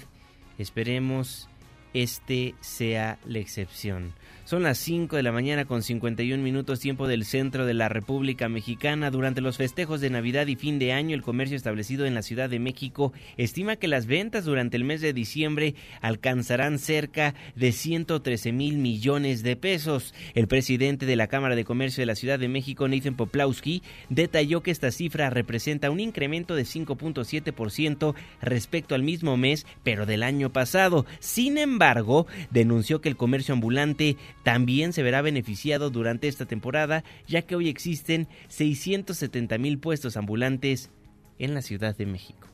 Esperemos 0.57 1.49
este 1.93 2.55
sea 2.61 3.19
la 3.25 3.39
excepción. 3.39 4.13
Son 4.53 4.61
las 4.61 4.77
5 4.77 5.15
de 5.15 5.23
la 5.23 5.31
mañana 5.31 5.65
con 5.65 5.81
51 5.81 6.43
minutos 6.43 6.79
tiempo 6.79 7.07
del 7.07 7.25
centro 7.25 7.65
de 7.65 7.73
la 7.73 7.89
República 7.89 8.49
Mexicana. 8.49 9.09
Durante 9.09 9.41
los 9.41 9.57
festejos 9.57 9.99
de 9.99 10.11
Navidad 10.11 10.45
y 10.45 10.55
fin 10.55 10.77
de 10.77 10.93
año, 10.93 11.15
el 11.15 11.23
comercio 11.23 11.57
establecido 11.57 12.05
en 12.05 12.13
la 12.13 12.21
Ciudad 12.21 12.51
de 12.51 12.59
México 12.59 13.13
estima 13.35 13.77
que 13.77 13.87
las 13.87 14.05
ventas 14.05 14.45
durante 14.45 14.77
el 14.77 14.83
mes 14.83 15.01
de 15.01 15.11
diciembre 15.11 15.73
alcanzarán 16.01 16.77
cerca 16.77 17.33
de 17.55 17.71
113 17.71 18.51
mil 18.51 18.77
millones 18.77 19.41
de 19.41 19.55
pesos. 19.55 20.13
El 20.35 20.47
presidente 20.47 21.07
de 21.07 21.15
la 21.15 21.25
Cámara 21.25 21.55
de 21.55 21.65
Comercio 21.65 22.03
de 22.03 22.05
la 22.05 22.13
Ciudad 22.13 22.37
de 22.37 22.47
México, 22.47 22.87
Nathan 22.87 23.15
Poplawski, 23.15 23.81
detalló 24.09 24.61
que 24.61 24.69
esta 24.69 24.91
cifra 24.91 25.31
representa 25.31 25.89
un 25.89 25.99
incremento 25.99 26.53
de 26.53 26.61
5.7% 26.61 28.13
respecto 28.39 28.93
al 28.93 29.01
mismo 29.01 29.35
mes, 29.35 29.65
pero 29.81 30.05
del 30.05 30.21
año 30.21 30.53
pasado. 30.53 31.07
Sin 31.19 31.57
embargo, 31.57 32.27
denunció 32.51 33.01
que 33.01 33.09
el 33.09 33.17
comercio 33.17 33.55
ambulante 33.55 34.15
también 34.43 34.93
se 34.93 35.03
verá 35.03 35.21
beneficiado 35.21 35.89
durante 35.89 36.27
esta 36.27 36.45
temporada, 36.45 37.03
ya 37.27 37.41
que 37.41 37.55
hoy 37.55 37.69
existen 37.69 38.27
670 38.49 39.57
mil 39.57 39.79
puestos 39.79 40.17
ambulantes 40.17 40.91
en 41.39 41.53
la 41.53 41.61
Ciudad 41.61 41.95
de 41.95 42.05
México 42.05 42.47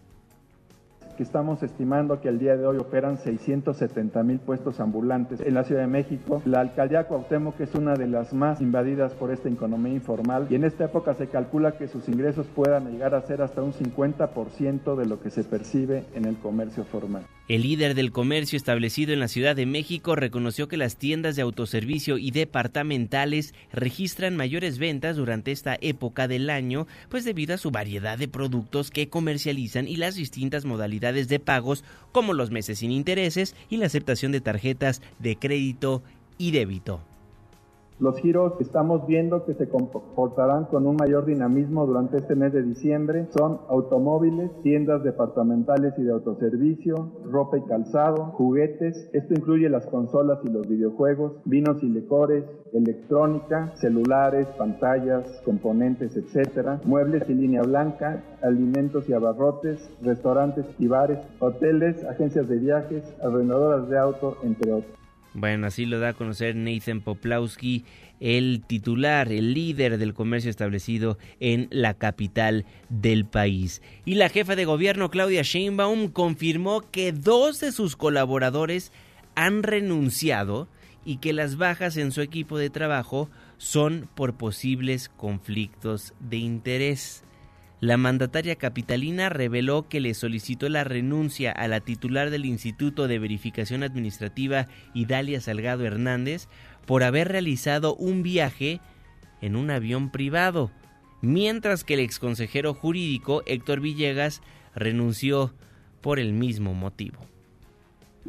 estamos 1.24 1.62
estimando 1.64 2.22
que 2.22 2.30
el 2.30 2.40
día 2.40 2.56
de 2.56 2.66
hoy 2.66 2.78
operan 2.78 3.18
670 3.18 4.24
mil 4.24 4.40
puestos 4.40 4.80
ambulantes 4.80 5.40
en 5.42 5.54
la 5.54 5.64
Ciudad 5.64 5.82
de 5.82 5.88
México. 5.88 6.42
La 6.46 6.62
alcaldía 6.62 7.06
Cuauhtémoc 7.06 7.60
es 7.60 7.76
una 7.76 7.94
de 7.96 8.08
las 8.08 8.34
más 8.34 8.62
invadidas 8.62 9.14
por 9.14 9.32
esta 9.32 9.50
economía 9.50 9.94
informal 9.94 10.48
y 10.50 10.56
en 10.56 10.64
esta 10.64 10.86
época 10.86 11.14
se 11.16 11.28
calcula 11.28 11.78
que 11.78 11.88
sus 11.88 12.08
ingresos 12.08 12.48
puedan 12.48 12.92
llegar 12.92 13.16
a 13.16 13.22
ser 13.22 13.42
hasta 13.42 13.62
un 13.62 13.74
50% 13.74 14.96
de 14.96 15.06
lo 15.06 15.22
que 15.22 15.30
se 15.30 15.44
percibe 15.44 16.06
en 16.14 16.26
el 16.26 16.38
comercio 16.38 16.84
formal. 16.84 17.24
El 17.50 17.64
líder 17.64 17.96
del 17.96 18.12
comercio 18.12 18.58
establecido 18.58 19.12
en 19.12 19.20
la 19.20 19.28
Ciudad 19.28 19.56
de 19.56 19.66
México 19.66 20.16
reconoció 20.16 20.68
que 20.68 20.78
las 20.78 20.98
tiendas 20.98 21.36
de 21.36 21.42
autoservicio 21.42 22.20
y 22.20 22.30
departamentales 22.30 23.56
registran 23.74 24.36
mayores 24.36 24.78
ventas 24.78 25.16
durante 25.16 25.52
esta 25.52 25.76
época 25.82 26.28
del 26.28 26.52
año, 26.52 26.86
pues 27.10 27.26
debido 27.26 27.56
a 27.56 27.58
su 27.58 27.72
variedad 27.72 28.20
de 28.20 28.28
productos 28.28 28.92
que 28.92 29.10
comercializan 29.10 29.88
y 29.88 29.96
las 29.96 30.14
distintas 30.14 30.64
modalidades 30.64 31.28
de 31.28 31.40
pagos 31.40 31.84
como 32.12 32.34
los 32.34 32.52
meses 32.52 32.78
sin 32.78 32.92
intereses 32.92 33.56
y 33.68 33.78
la 33.78 33.88
aceptación 33.88 34.32
de 34.32 34.42
tarjetas 34.42 35.02
de 35.18 35.36
crédito 35.36 36.04
y 36.38 36.52
débito. 36.52 37.04
Los 38.00 38.18
giros 38.22 38.54
que 38.54 38.64
estamos 38.64 39.06
viendo 39.08 39.44
que 39.44 39.56
se 39.56 39.68
comportarán 39.68 40.66
con 40.66 40.88
un 40.88 40.96
mayor 40.96 41.26
dinamismo 41.26 41.86
durante 41.86 42.16
este 42.16 42.34
mes 42.34 42.54
de 42.54 42.64
diciembre 42.64 43.28
son 43.38 43.60
automóviles, 43.68 44.52
tiendas 44.64 45.04
departamentales 45.04 45.94
y 45.98 46.04
de 46.04 46.14
autoservicio, 46.14 47.12
ropa 47.26 47.58
y 47.58 47.62
calzado, 47.64 48.28
juguetes, 48.38 49.10
esto 49.12 49.34
incluye 49.34 49.68
las 49.68 49.86
consolas 49.88 50.40
y 50.46 50.50
los 50.50 50.66
videojuegos, 50.66 51.42
vinos 51.44 51.84
y 51.84 51.90
licores, 51.90 52.46
electrónica, 52.72 53.74
celulares, 53.76 54.48
pantallas, 54.58 55.42
componentes, 55.44 56.16
etc., 56.16 56.80
muebles 56.86 57.30
y 57.30 57.34
línea 57.34 57.64
blanca, 57.64 58.24
alimentos 58.42 59.10
y 59.10 59.14
abarrotes, 59.14 59.90
restaurantes 60.02 60.66
y 60.80 60.88
bares, 60.88 61.20
hoteles, 61.40 62.02
agencias 62.06 62.48
de 62.48 62.60
viajes, 62.60 63.04
arrendadoras 63.22 63.90
de 63.90 63.98
auto, 63.98 64.38
entre 64.44 64.72
otros. 64.72 64.99
Bueno, 65.40 65.68
así 65.68 65.86
lo 65.86 66.00
da 66.00 66.10
a 66.10 66.14
conocer 66.14 66.58
Nathan 66.58 67.00
Poplawski, 67.00 67.86
el 68.20 68.62
titular, 68.68 69.32
el 69.32 69.54
líder 69.54 69.98
del 69.98 70.14
comercio 70.14 70.50
establecido 70.50 71.18
en 71.40 71.70
la 71.72 71.94
capital 71.94 72.66
del 72.90 73.26
país. 73.26 73.82
Y 74.04 74.16
la 74.16 74.28
jefa 74.28 74.58
de 74.58 74.66
gobierno, 74.66 75.10
Claudia 75.10 75.42
Sheinbaum, 75.42 76.10
confirmó 76.10 76.92
que 76.92 77.14
dos 77.14 77.62
de 77.62 77.72
sus 77.72 77.96
colaboradores 77.96 78.92
han 79.36 79.64
renunciado 79.64 80.68
y 81.06 81.20
que 81.20 81.32
las 81.32 81.56
bajas 81.56 81.96
en 81.96 82.12
su 82.12 82.20
equipo 82.20 82.58
de 82.58 82.70
trabajo 82.70 83.30
son 83.58 84.10
por 84.16 84.36
posibles 84.36 85.08
conflictos 85.08 86.14
de 86.20 86.36
interés. 86.36 87.24
La 87.82 87.96
mandataria 87.96 88.58
capitalina 88.58 89.30
reveló 89.30 89.88
que 89.88 90.02
le 90.02 90.14
solicitó 90.14 90.68
la 90.68 90.84
renuncia 90.84 91.52
a 91.54 91.68
la 91.70 91.80
titular 91.80 92.30
del 92.30 92.46
Instituto 92.46 93.08
de 93.08 93.20
Verificación 93.20 93.84
Administrativa, 93.84 94.68
Idalia 94.94 95.40
Salgado 95.40 95.86
Hernández, 95.86 96.50
por 96.86 97.04
haber 97.04 97.30
realizado 97.30 97.96
un 97.96 98.22
viaje 98.22 98.82
en 99.42 99.56
un 99.56 99.72
avión 99.72 100.12
privado, 100.12 100.72
mientras 101.22 101.86
que 101.86 101.94
el 101.94 102.02
exconsejero 102.02 102.74
jurídico 102.74 103.44
Héctor 103.46 103.80
Villegas 103.80 104.42
renunció 104.76 105.54
por 106.02 106.20
el 106.20 106.34
mismo 106.34 106.74
motivo. 106.74 107.26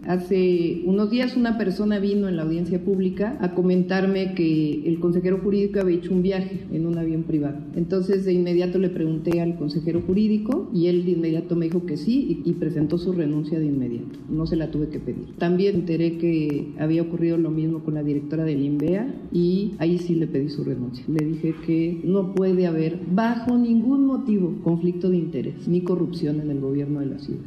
Hace 0.07 0.83
unos 0.87 1.11
días 1.11 1.37
una 1.37 1.59
persona 1.59 1.99
vino 1.99 2.27
en 2.29 2.37
la 2.37 2.43
audiencia 2.43 2.83
pública 2.83 3.37
a 3.41 3.55
comentarme 3.55 4.35
que 4.35 4.89
el 4.89 4.99
consejero 4.99 5.39
jurídico 5.39 5.81
había 5.81 5.99
hecho 5.99 6.15
un 6.15 6.23
viaje 6.23 6.65
en 6.73 6.87
un 6.87 6.97
avión 6.97 7.25
privado. 7.25 7.59
Entonces 7.77 8.25
de 8.25 8.33
inmediato 8.33 8.79
le 8.79 8.89
pregunté 8.89 9.41
al 9.41 9.57
consejero 9.57 10.01
jurídico 10.01 10.71
y 10.73 10.87
él 10.87 11.05
de 11.05 11.13
inmediato 11.13 11.55
me 11.55 11.67
dijo 11.67 11.85
que 11.85 11.97
sí 11.97 12.43
y, 12.45 12.53
presentó 12.61 12.99
su 12.99 13.13
renuncia 13.13 13.59
de 13.59 13.67
inmediato. 13.67 14.19
No 14.29 14.47
se 14.47 14.57
la 14.57 14.71
tuve 14.71 14.89
que 14.89 15.01
pedir. 15.01 15.37
También 15.39 15.77
enteré 15.77 16.19
que 16.19 16.69
había 16.79 17.03
ocurrido 17.03 17.37
lo 17.37 17.51
mismo 17.51 17.81
con 17.81 17.95
la 17.95 18.03
directora 18.03 18.45
del 18.45 18.63
INVEA 18.63 19.15
y 19.33 19.75
ahí 19.79 19.99
sí 19.99 20.15
le 20.15 20.27
pedí 20.27 20.49
su 20.49 20.65
renuncia. 20.65 21.05
Le 21.09 21.25
dije 21.25 21.55
que 21.67 22.01
no 22.05 22.35
puede 22.35 22.67
haber 22.67 22.99
bajo 23.11 23.57
ningún 23.57 24.07
motivo 24.07 24.61
conflicto 24.63 25.11
de 25.11 25.17
interés 25.17 25.69
ni 25.69 25.83
corrupción 25.83 26.41
en 26.41 26.51
el 26.51 26.61
gobierno 26.61 27.01
de 27.01 27.07
la 27.07 27.19
ciudad. 27.19 27.41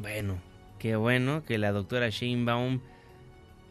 Bueno, 0.00 0.34
Qué 0.86 0.94
bueno 0.94 1.42
que 1.44 1.58
la 1.58 1.72
doctora 1.72 2.10
Sheinbaum 2.10 2.78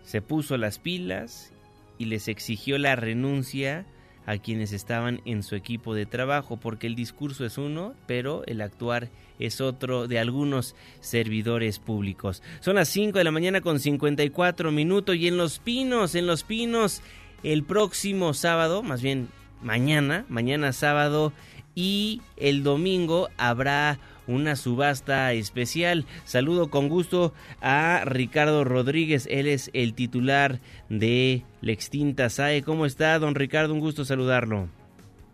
se 0.03 0.21
puso 0.21 0.57
las 0.57 0.79
pilas 0.79 1.53
y 1.97 2.07
les 2.07 2.27
exigió 2.27 2.77
la 2.77 2.97
renuncia 2.97 3.85
a 4.25 4.37
quienes 4.37 4.73
estaban 4.73 5.21
en 5.23 5.41
su 5.41 5.55
equipo 5.55 5.95
de 5.95 6.05
trabajo, 6.05 6.57
porque 6.57 6.87
el 6.87 6.95
discurso 6.95 7.45
es 7.45 7.57
uno, 7.57 7.93
pero 8.05 8.43
el 8.47 8.59
actuar 8.59 9.07
es 9.39 9.61
otro 9.61 10.09
de 10.09 10.19
algunos 10.19 10.75
servidores 10.99 11.79
públicos. 11.79 12.43
Son 12.59 12.75
las 12.75 12.89
5 12.89 13.17
de 13.17 13.23
la 13.23 13.31
mañana 13.31 13.61
con 13.61 13.79
54 13.79 14.73
minutos 14.73 15.15
y 15.15 15.29
en 15.29 15.37
Los 15.37 15.59
Pinos, 15.59 16.15
en 16.15 16.27
Los 16.27 16.43
Pinos, 16.43 17.01
el 17.43 17.63
próximo 17.63 18.33
sábado, 18.33 18.83
más 18.83 19.01
bien 19.01 19.29
mañana, 19.61 20.25
mañana 20.27 20.73
sábado 20.73 21.31
y 21.75 22.21
el 22.35 22.61
domingo 22.63 23.29
habrá 23.37 23.99
una 24.27 24.55
subasta 24.55 25.31
especial. 25.33 26.05
Saludo 26.23 26.69
con 26.69 26.89
gusto 26.89 27.33
a 27.61 28.03
Ricardo 28.05 28.63
Rodríguez, 28.63 29.27
él 29.31 29.47
es 29.47 29.69
el 29.73 29.93
titular 29.93 30.59
de 30.89 31.43
la 31.61 31.71
extinta 31.71 32.29
SAE. 32.29 32.63
¿Cómo 32.63 32.85
está, 32.85 33.17
don 33.19 33.35
Ricardo? 33.35 33.73
Un 33.73 33.79
gusto 33.79 34.05
saludarlo. 34.05 34.67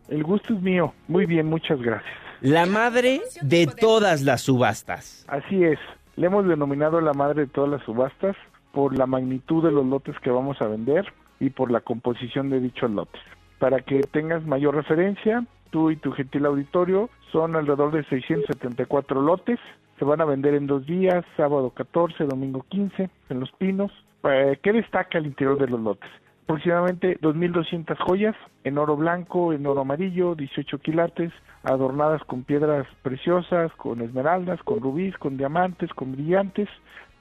El 0.10 0.24
gusto 0.24 0.54
es 0.54 0.62
mío. 0.62 0.94
Muy 1.08 1.26
bien, 1.26 1.48
muchas 1.48 1.82
gracias. 1.82 2.14
La 2.42 2.66
madre 2.66 3.22
de 3.42 3.68
todas 3.68 4.24
las 4.24 4.42
subastas. 4.42 5.26
Así 5.28 5.64
es. 5.64 5.80
Le 6.16 6.28
hemos 6.28 6.48
denominado 6.48 7.00
la 7.00 7.14
madre 7.14 7.42
de 7.42 7.48
todas 7.48 7.70
las 7.70 7.84
subastas 7.84 8.36
por 8.74 8.98
la 8.98 9.06
magnitud 9.06 9.64
de 9.64 9.72
los 9.72 9.86
lotes 9.86 10.18
que 10.20 10.30
vamos 10.30 10.62
a 10.62 10.68
vender 10.68 11.06
y 11.39 11.50
por 11.50 11.72
la 11.72 11.82
composición 11.82 12.50
de 12.50 12.60
dichos 12.60 12.89
lotes. 12.92 13.22
Para 13.60 13.82
que 13.82 14.02
tengas 14.02 14.46
mayor 14.46 14.76
referencia, 14.76 15.46
tú 15.72 15.89
y 15.89 15.95
tu 15.95 16.11
gentil 16.11 16.45
auditorio, 16.45 17.09
son 17.32 17.55
alrededor 17.55 17.91
de 17.91 18.03
674 18.03 19.22
lotes. 19.22 19.59
Se 19.97 20.05
van 20.05 20.22
a 20.22 20.26
vender 20.26 20.53
en 20.53 20.67
dos 20.67 20.86
días, 20.86 21.26
sábado 21.36 21.72
14, 21.72 22.26
domingo 22.26 22.65
15, 22.69 23.09
en 23.30 23.39
Los 23.39 23.51
Pinos. 23.53 23.91
Eh, 24.24 24.59
¿Qué 24.61 24.72
destaca 24.72 25.17
al 25.17 25.26
interior 25.26 25.57
de 25.57 25.67
los 25.67 25.80
lotes? 25.80 26.09
Aproximadamente 26.43 27.17
2.200 27.22 27.97
joyas 27.97 28.36
en 28.63 28.78
oro 28.78 28.97
blanco, 28.97 29.53
en 29.53 29.65
oro 29.65 29.82
amarillo, 29.82 30.36
18 30.36 30.80
quilates, 30.80 31.32
adornadas 31.63 32.24
con 32.26 32.43
piedras 32.43 32.86
preciosas, 33.03 33.72
con 33.74 34.01
esmeraldas, 34.01 34.61
con 34.63 34.82
rubíes, 34.82 35.17
con 35.17 35.38
diamantes, 35.38 35.93
con 35.93 36.11
brillantes 36.11 36.67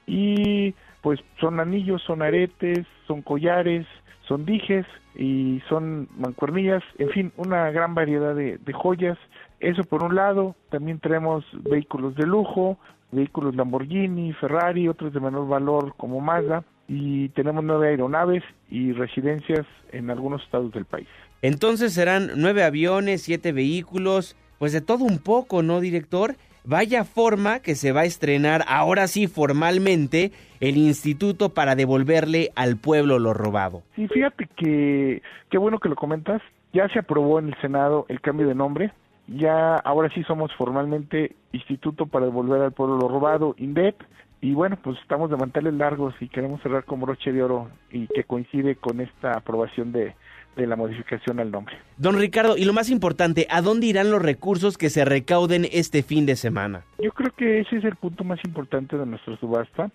y 0.05 0.73
pues 1.01 1.19
son 1.39 1.59
anillos, 1.59 2.01
son 2.03 2.21
aretes, 2.21 2.85
son 3.07 3.21
collares, 3.21 3.87
son 4.31 4.45
dijes 4.45 4.85
y 5.13 5.61
son 5.67 6.07
mancuernillas, 6.17 6.81
en 6.99 7.09
fin, 7.09 7.31
una 7.35 7.69
gran 7.71 7.93
variedad 7.93 8.33
de, 8.33 8.59
joyas. 8.73 9.17
Eso 9.59 9.83
por 9.83 10.03
un 10.03 10.15
lado, 10.15 10.55
también 10.69 10.99
tenemos 10.99 11.43
vehículos 11.51 12.15
de 12.15 12.25
lujo, 12.25 12.77
vehículos 13.11 13.57
Lamborghini, 13.57 14.31
Ferrari, 14.31 14.87
otros 14.87 15.11
de 15.13 15.19
menor 15.19 15.49
valor 15.49 15.95
como 15.97 16.21
Mazda, 16.21 16.63
y 16.87 17.27
tenemos 17.29 17.61
nueve 17.61 17.89
aeronaves 17.89 18.41
y 18.69 18.93
residencias 18.93 19.65
en 19.91 20.09
algunos 20.09 20.41
estados 20.43 20.71
del 20.71 20.85
país. 20.85 21.09
Entonces 21.41 21.93
serán 21.93 22.31
nueve 22.37 22.63
aviones, 22.63 23.23
siete 23.23 23.51
vehículos, 23.51 24.37
pues 24.59 24.71
de 24.71 24.79
todo 24.79 25.03
un 25.03 25.19
poco, 25.19 25.61
¿no, 25.61 25.81
director? 25.81 26.35
Vaya 26.63 27.03
forma 27.03 27.59
que 27.59 27.75
se 27.75 27.91
va 27.91 28.01
a 28.01 28.05
estrenar 28.05 28.63
ahora 28.67 29.07
sí 29.07 29.27
formalmente 29.27 30.31
el 30.59 30.77
instituto 30.77 31.49
para 31.49 31.75
devolverle 31.75 32.51
al 32.55 32.77
pueblo 32.77 33.17
lo 33.17 33.33
robado. 33.33 33.81
Sí, 33.95 34.07
fíjate 34.07 34.47
que 34.55 35.21
qué 35.49 35.57
bueno 35.57 35.79
que 35.79 35.89
lo 35.89 35.95
comentas. 35.95 36.41
Ya 36.71 36.87
se 36.89 36.99
aprobó 36.99 37.39
en 37.39 37.47
el 37.47 37.55
Senado 37.61 38.05
el 38.09 38.21
cambio 38.21 38.47
de 38.47 38.55
nombre. 38.55 38.91
Ya 39.27 39.75
ahora 39.75 40.09
sí 40.13 40.23
somos 40.23 40.51
formalmente 40.55 41.35
Instituto 41.51 42.05
para 42.05 42.25
devolver 42.25 42.61
al 42.61 42.71
pueblo 42.71 42.97
lo 42.97 43.07
robado, 43.07 43.55
INDEP. 43.57 43.95
Y 44.39 44.53
bueno, 44.53 44.77
pues 44.81 44.97
estamos 45.01 45.29
de 45.29 45.37
manteles 45.37 45.73
largos 45.73 46.15
y 46.19 46.27
queremos 46.27 46.61
cerrar 46.61 46.85
con 46.85 47.01
broche 47.01 47.31
de 47.31 47.43
oro 47.43 47.69
y 47.91 48.07
que 48.07 48.23
coincide 48.23 48.75
con 48.75 49.01
esta 49.01 49.33
aprobación 49.33 49.91
de, 49.91 50.15
de 50.55 50.67
la 50.67 50.75
modificación 50.75 51.39
al 51.39 51.51
nombre. 51.51 51.75
Don 51.97 52.17
Ricardo, 52.17 52.57
y 52.57 52.65
lo 52.65 52.73
más 52.73 52.89
importante, 52.89 53.47
¿a 53.49 53.61
dónde 53.61 53.87
irán 53.87 54.11
los 54.11 54.21
recursos 54.21 54.77
que 54.77 54.89
se 54.89 55.05
recauden 55.05 55.65
este 55.71 56.03
fin 56.03 56.25
de 56.25 56.35
semana? 56.35 56.83
Yo 56.99 57.11
creo 57.11 57.31
que 57.35 57.59
ese 57.59 57.77
es 57.77 57.83
el 57.83 57.95
punto 57.95 58.23
más 58.23 58.39
importante 58.45 58.97
de 58.97 59.05
nuestra 59.05 59.37
subasta 59.37 59.91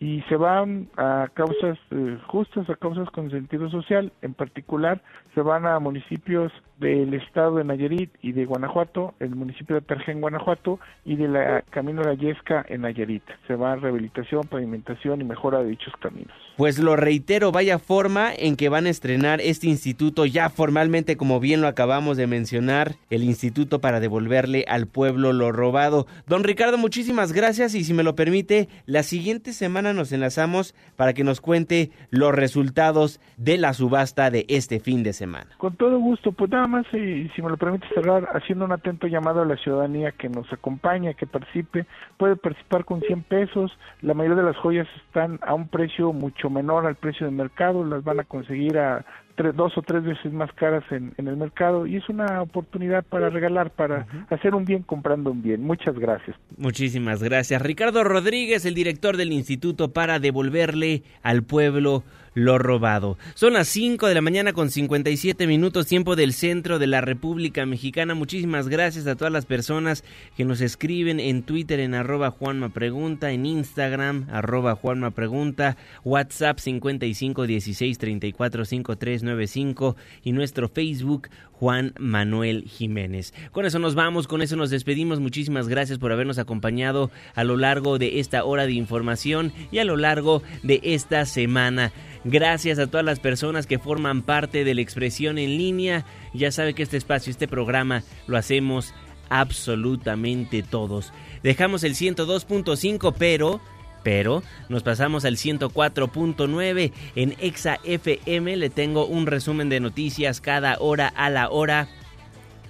y 0.00 0.22
se 0.28 0.36
van 0.36 0.88
a 0.96 1.28
causas 1.32 1.78
eh, 1.90 2.18
justas, 2.26 2.68
a 2.68 2.74
causas 2.74 3.08
con 3.10 3.30
sentido 3.30 3.70
social. 3.70 4.12
En 4.22 4.34
particular, 4.34 5.00
se 5.34 5.40
van 5.40 5.66
a 5.66 5.78
municipios 5.78 6.52
del 6.78 7.14
estado 7.14 7.56
de 7.56 7.64
Nayarit 7.64 8.10
y 8.20 8.32
de 8.32 8.44
Guanajuato, 8.44 9.14
el 9.20 9.34
municipio 9.34 9.76
de 9.76 9.82
Perja 9.82 10.12
en 10.12 10.20
Guanajuato 10.20 10.80
y 11.04 11.16
de 11.16 11.28
la 11.28 11.62
Camino 11.70 12.02
de 12.02 12.08
la 12.08 12.14
Yesca 12.14 12.64
en 12.68 12.82
Nayarit. 12.82 13.22
Se 13.46 13.54
va 13.54 13.72
a 13.72 13.76
rehabilitación, 13.76 14.42
pavimentación 14.42 15.20
y 15.20 15.24
mejora 15.24 15.60
de 15.60 15.70
dichos 15.70 15.94
caminos. 16.00 16.36
Pues 16.56 16.78
lo 16.78 16.94
reitero, 16.94 17.50
vaya 17.50 17.80
forma 17.80 18.30
en 18.32 18.54
que 18.54 18.68
van 18.68 18.86
a 18.86 18.90
estrenar 18.90 19.40
este 19.40 19.66
instituto 19.66 20.24
ya 20.24 20.50
formalmente, 20.50 21.16
como 21.16 21.40
bien 21.40 21.60
lo 21.60 21.66
acabamos 21.66 22.16
de 22.16 22.28
mencionar, 22.28 22.92
el 23.10 23.24
instituto 23.24 23.80
para 23.80 23.98
devolverle 23.98 24.64
al 24.68 24.86
pueblo 24.86 25.32
lo 25.32 25.50
robado. 25.50 26.06
Don 26.28 26.44
Ricardo, 26.44 26.78
muchísimas 26.78 27.32
gracias 27.32 27.74
y 27.74 27.82
si 27.82 27.92
me 27.92 28.04
lo 28.04 28.14
permite, 28.14 28.68
la 28.86 29.02
siguiente 29.02 29.52
semana 29.52 29.92
nos 29.92 30.12
enlazamos 30.12 30.76
para 30.94 31.12
que 31.12 31.24
nos 31.24 31.40
cuente 31.40 31.90
los 32.10 32.32
resultados 32.32 33.20
de 33.36 33.58
la 33.58 33.74
subasta 33.74 34.30
de 34.30 34.46
este 34.48 34.78
fin 34.78 35.02
de 35.02 35.12
semana. 35.12 35.50
Con 35.58 35.74
todo 35.74 35.98
gusto, 35.98 36.30
pues 36.30 36.52
nada 36.52 36.68
más, 36.68 36.86
y 36.94 37.28
si 37.34 37.42
me 37.42 37.50
lo 37.50 37.56
permite 37.56 37.88
cerrar, 37.92 38.28
haciendo 38.32 38.64
un 38.64 38.70
atento 38.70 39.08
llamado 39.08 39.42
a 39.42 39.44
la 39.44 39.56
ciudadanía 39.56 40.12
que 40.12 40.28
nos 40.28 40.52
acompañe, 40.52 41.16
que 41.16 41.26
participe, 41.26 41.84
puede 42.16 42.36
participar 42.36 42.84
con 42.84 43.00
100 43.00 43.22
pesos, 43.24 43.76
la 44.02 44.14
mayoría 44.14 44.40
de 44.40 44.48
las 44.52 44.56
joyas 44.58 44.86
están 45.08 45.40
a 45.42 45.52
un 45.54 45.66
precio 45.66 46.12
mucho 46.12 46.43
menor 46.50 46.86
al 46.86 46.96
precio 46.96 47.26
del 47.26 47.34
mercado, 47.34 47.84
las 47.84 48.04
van 48.04 48.20
a 48.20 48.24
conseguir 48.24 48.78
a 48.78 49.04
tres, 49.34 49.54
dos 49.54 49.76
o 49.76 49.82
tres 49.82 50.04
veces 50.04 50.32
más 50.32 50.52
caras 50.52 50.84
en, 50.90 51.12
en, 51.16 51.28
el 51.28 51.36
mercado 51.36 51.86
y 51.86 51.96
es 51.96 52.08
una 52.08 52.42
oportunidad 52.42 53.04
para 53.04 53.30
regalar, 53.30 53.70
para 53.70 54.06
hacer 54.30 54.54
un 54.54 54.64
bien 54.64 54.82
comprando 54.82 55.30
un 55.30 55.42
bien. 55.42 55.62
Muchas 55.62 55.98
gracias. 55.98 56.36
Muchísimas 56.56 57.22
gracias. 57.22 57.60
Ricardo 57.62 58.04
Rodríguez, 58.04 58.64
el 58.64 58.74
director 58.74 59.16
del 59.16 59.32
Instituto 59.32 59.92
para 59.92 60.18
devolverle 60.18 61.02
al 61.22 61.42
pueblo 61.42 62.04
lo 62.34 62.58
robado. 62.58 63.16
Son 63.34 63.54
las 63.54 63.68
5 63.68 64.08
de 64.08 64.14
la 64.14 64.20
mañana 64.20 64.52
con 64.52 64.70
57 64.70 65.46
minutos 65.46 65.86
tiempo 65.86 66.16
del 66.16 66.32
centro 66.32 66.78
de 66.78 66.86
la 66.86 67.00
República 67.00 67.64
Mexicana. 67.64 68.14
Muchísimas 68.14 68.68
gracias 68.68 69.06
a 69.06 69.14
todas 69.14 69.32
las 69.32 69.46
personas 69.46 70.04
que 70.36 70.44
nos 70.44 70.60
escriben 70.60 71.20
en 71.20 71.44
Twitter 71.44 71.80
en 71.80 71.94
arroba 71.94 72.30
Juanma 72.30 72.70
Pregunta, 72.70 73.30
en 73.30 73.46
Instagram 73.46 74.26
arroba 74.30 74.74
Juanma 74.74 75.12
Pregunta, 75.12 75.76
WhatsApp 76.02 76.58
55 76.58 77.46
16 77.46 77.98
34 77.98 78.64
53 78.64 79.22
95 79.24 79.96
y 80.22 80.32
nuestro 80.32 80.68
Facebook 80.68 81.28
Juan 81.52 81.94
Manuel 81.98 82.64
Jiménez. 82.64 83.32
Con 83.52 83.64
eso 83.64 83.78
nos 83.78 83.94
vamos, 83.94 84.26
con 84.26 84.42
eso 84.42 84.56
nos 84.56 84.70
despedimos. 84.70 85.20
Muchísimas 85.20 85.68
gracias 85.68 85.98
por 85.98 86.12
habernos 86.12 86.38
acompañado 86.38 87.10
a 87.34 87.44
lo 87.44 87.56
largo 87.56 87.98
de 87.98 88.20
esta 88.20 88.44
hora 88.44 88.66
de 88.66 88.72
información 88.72 89.52
y 89.70 89.78
a 89.78 89.84
lo 89.84 89.96
largo 89.96 90.42
de 90.62 90.80
esta 90.82 91.24
semana. 91.26 91.92
Gracias 92.24 92.78
a 92.78 92.86
todas 92.86 93.04
las 93.04 93.20
personas 93.20 93.66
que 93.66 93.78
forman 93.78 94.22
parte 94.22 94.64
de 94.64 94.74
la 94.74 94.80
expresión 94.80 95.38
en 95.38 95.56
línea. 95.56 96.04
Ya 96.32 96.50
sabe 96.50 96.74
que 96.74 96.82
este 96.82 96.96
espacio, 96.96 97.30
este 97.30 97.48
programa, 97.48 98.02
lo 98.26 98.36
hacemos 98.36 98.94
absolutamente 99.28 100.62
todos. 100.62 101.12
Dejamos 101.42 101.84
el 101.84 101.94
102.5, 101.94 103.14
pero 103.18 103.60
pero 104.04 104.44
nos 104.68 104.84
pasamos 104.84 105.24
al 105.24 105.36
104.9 105.36 106.92
en 107.16 107.34
Exa 107.40 107.80
FM. 107.82 108.56
Le 108.56 108.70
tengo 108.70 109.06
un 109.06 109.26
resumen 109.26 109.68
de 109.68 109.80
noticias 109.80 110.40
cada 110.40 110.76
hora 110.78 111.08
a 111.08 111.30
la 111.30 111.50
hora 111.50 111.88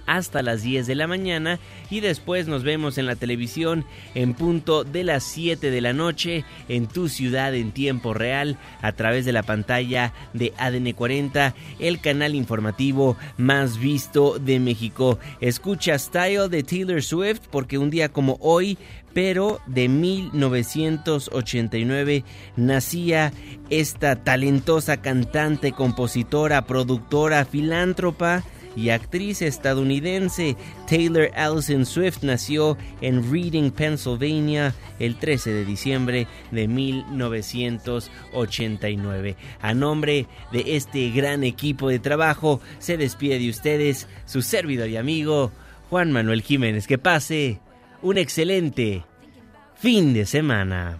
hasta 0.05 0.41
las 0.41 0.63
10 0.63 0.87
de 0.87 0.95
la 0.95 1.07
mañana 1.07 1.59
y 1.89 1.99
después 1.99 2.47
nos 2.47 2.63
vemos 2.63 2.97
en 2.97 3.05
la 3.05 3.15
televisión 3.15 3.85
en 4.13 4.33
punto 4.33 4.83
de 4.83 5.03
las 5.03 5.23
7 5.23 5.71
de 5.71 5.81
la 5.81 5.93
noche 5.93 6.45
en 6.69 6.87
tu 6.87 7.09
ciudad 7.09 7.53
en 7.55 7.71
tiempo 7.71 8.13
real 8.13 8.57
a 8.81 8.91
través 8.91 9.25
de 9.25 9.33
la 9.33 9.43
pantalla 9.43 10.13
de 10.33 10.53
ADN 10.57 10.93
40, 10.93 11.55
el 11.79 12.01
canal 12.01 12.35
informativo 12.35 13.17
más 13.37 13.79
visto 13.79 14.39
de 14.39 14.59
México. 14.59 15.19
Escucha 15.41 15.97
Style 15.97 16.49
de 16.49 16.63
Taylor 16.63 17.01
Swift 17.01 17.41
porque 17.51 17.77
un 17.77 17.89
día 17.89 18.09
como 18.09 18.37
hoy 18.41 18.77
pero 19.15 19.59
de 19.65 19.87
1989 19.87 22.25
nacía 22.57 23.31
esta 23.69 24.17
talentosa 24.17 24.97
cantante, 24.97 25.71
compositora, 25.71 26.67
productora, 26.67 27.45
filántropa 27.45 28.43
y 28.75 28.89
actriz 28.89 29.41
estadounidense 29.41 30.57
Taylor 30.87 31.31
Allison 31.35 31.85
Swift 31.85 32.23
nació 32.23 32.77
en 33.01 33.31
Reading, 33.31 33.71
Pennsylvania, 33.71 34.75
el 34.99 35.15
13 35.15 35.51
de 35.51 35.65
diciembre 35.65 36.27
de 36.51 36.67
1989. 36.67 39.35
A 39.61 39.73
nombre 39.73 40.27
de 40.51 40.75
este 40.75 41.09
gran 41.11 41.43
equipo 41.43 41.89
de 41.89 41.97
trabajo, 41.99 42.59
se 42.79 42.97
despide 42.97 43.39
de 43.39 43.49
ustedes 43.49 44.07
su 44.25 44.41
servidor 44.41 44.89
y 44.89 44.97
amigo 44.97 45.53
Juan 45.89 46.11
Manuel 46.11 46.41
Jiménez. 46.41 46.87
Que 46.87 46.97
pase 46.97 47.59
un 48.01 48.17
excelente 48.17 49.05
fin 49.75 50.13
de 50.13 50.25
semana. 50.25 50.99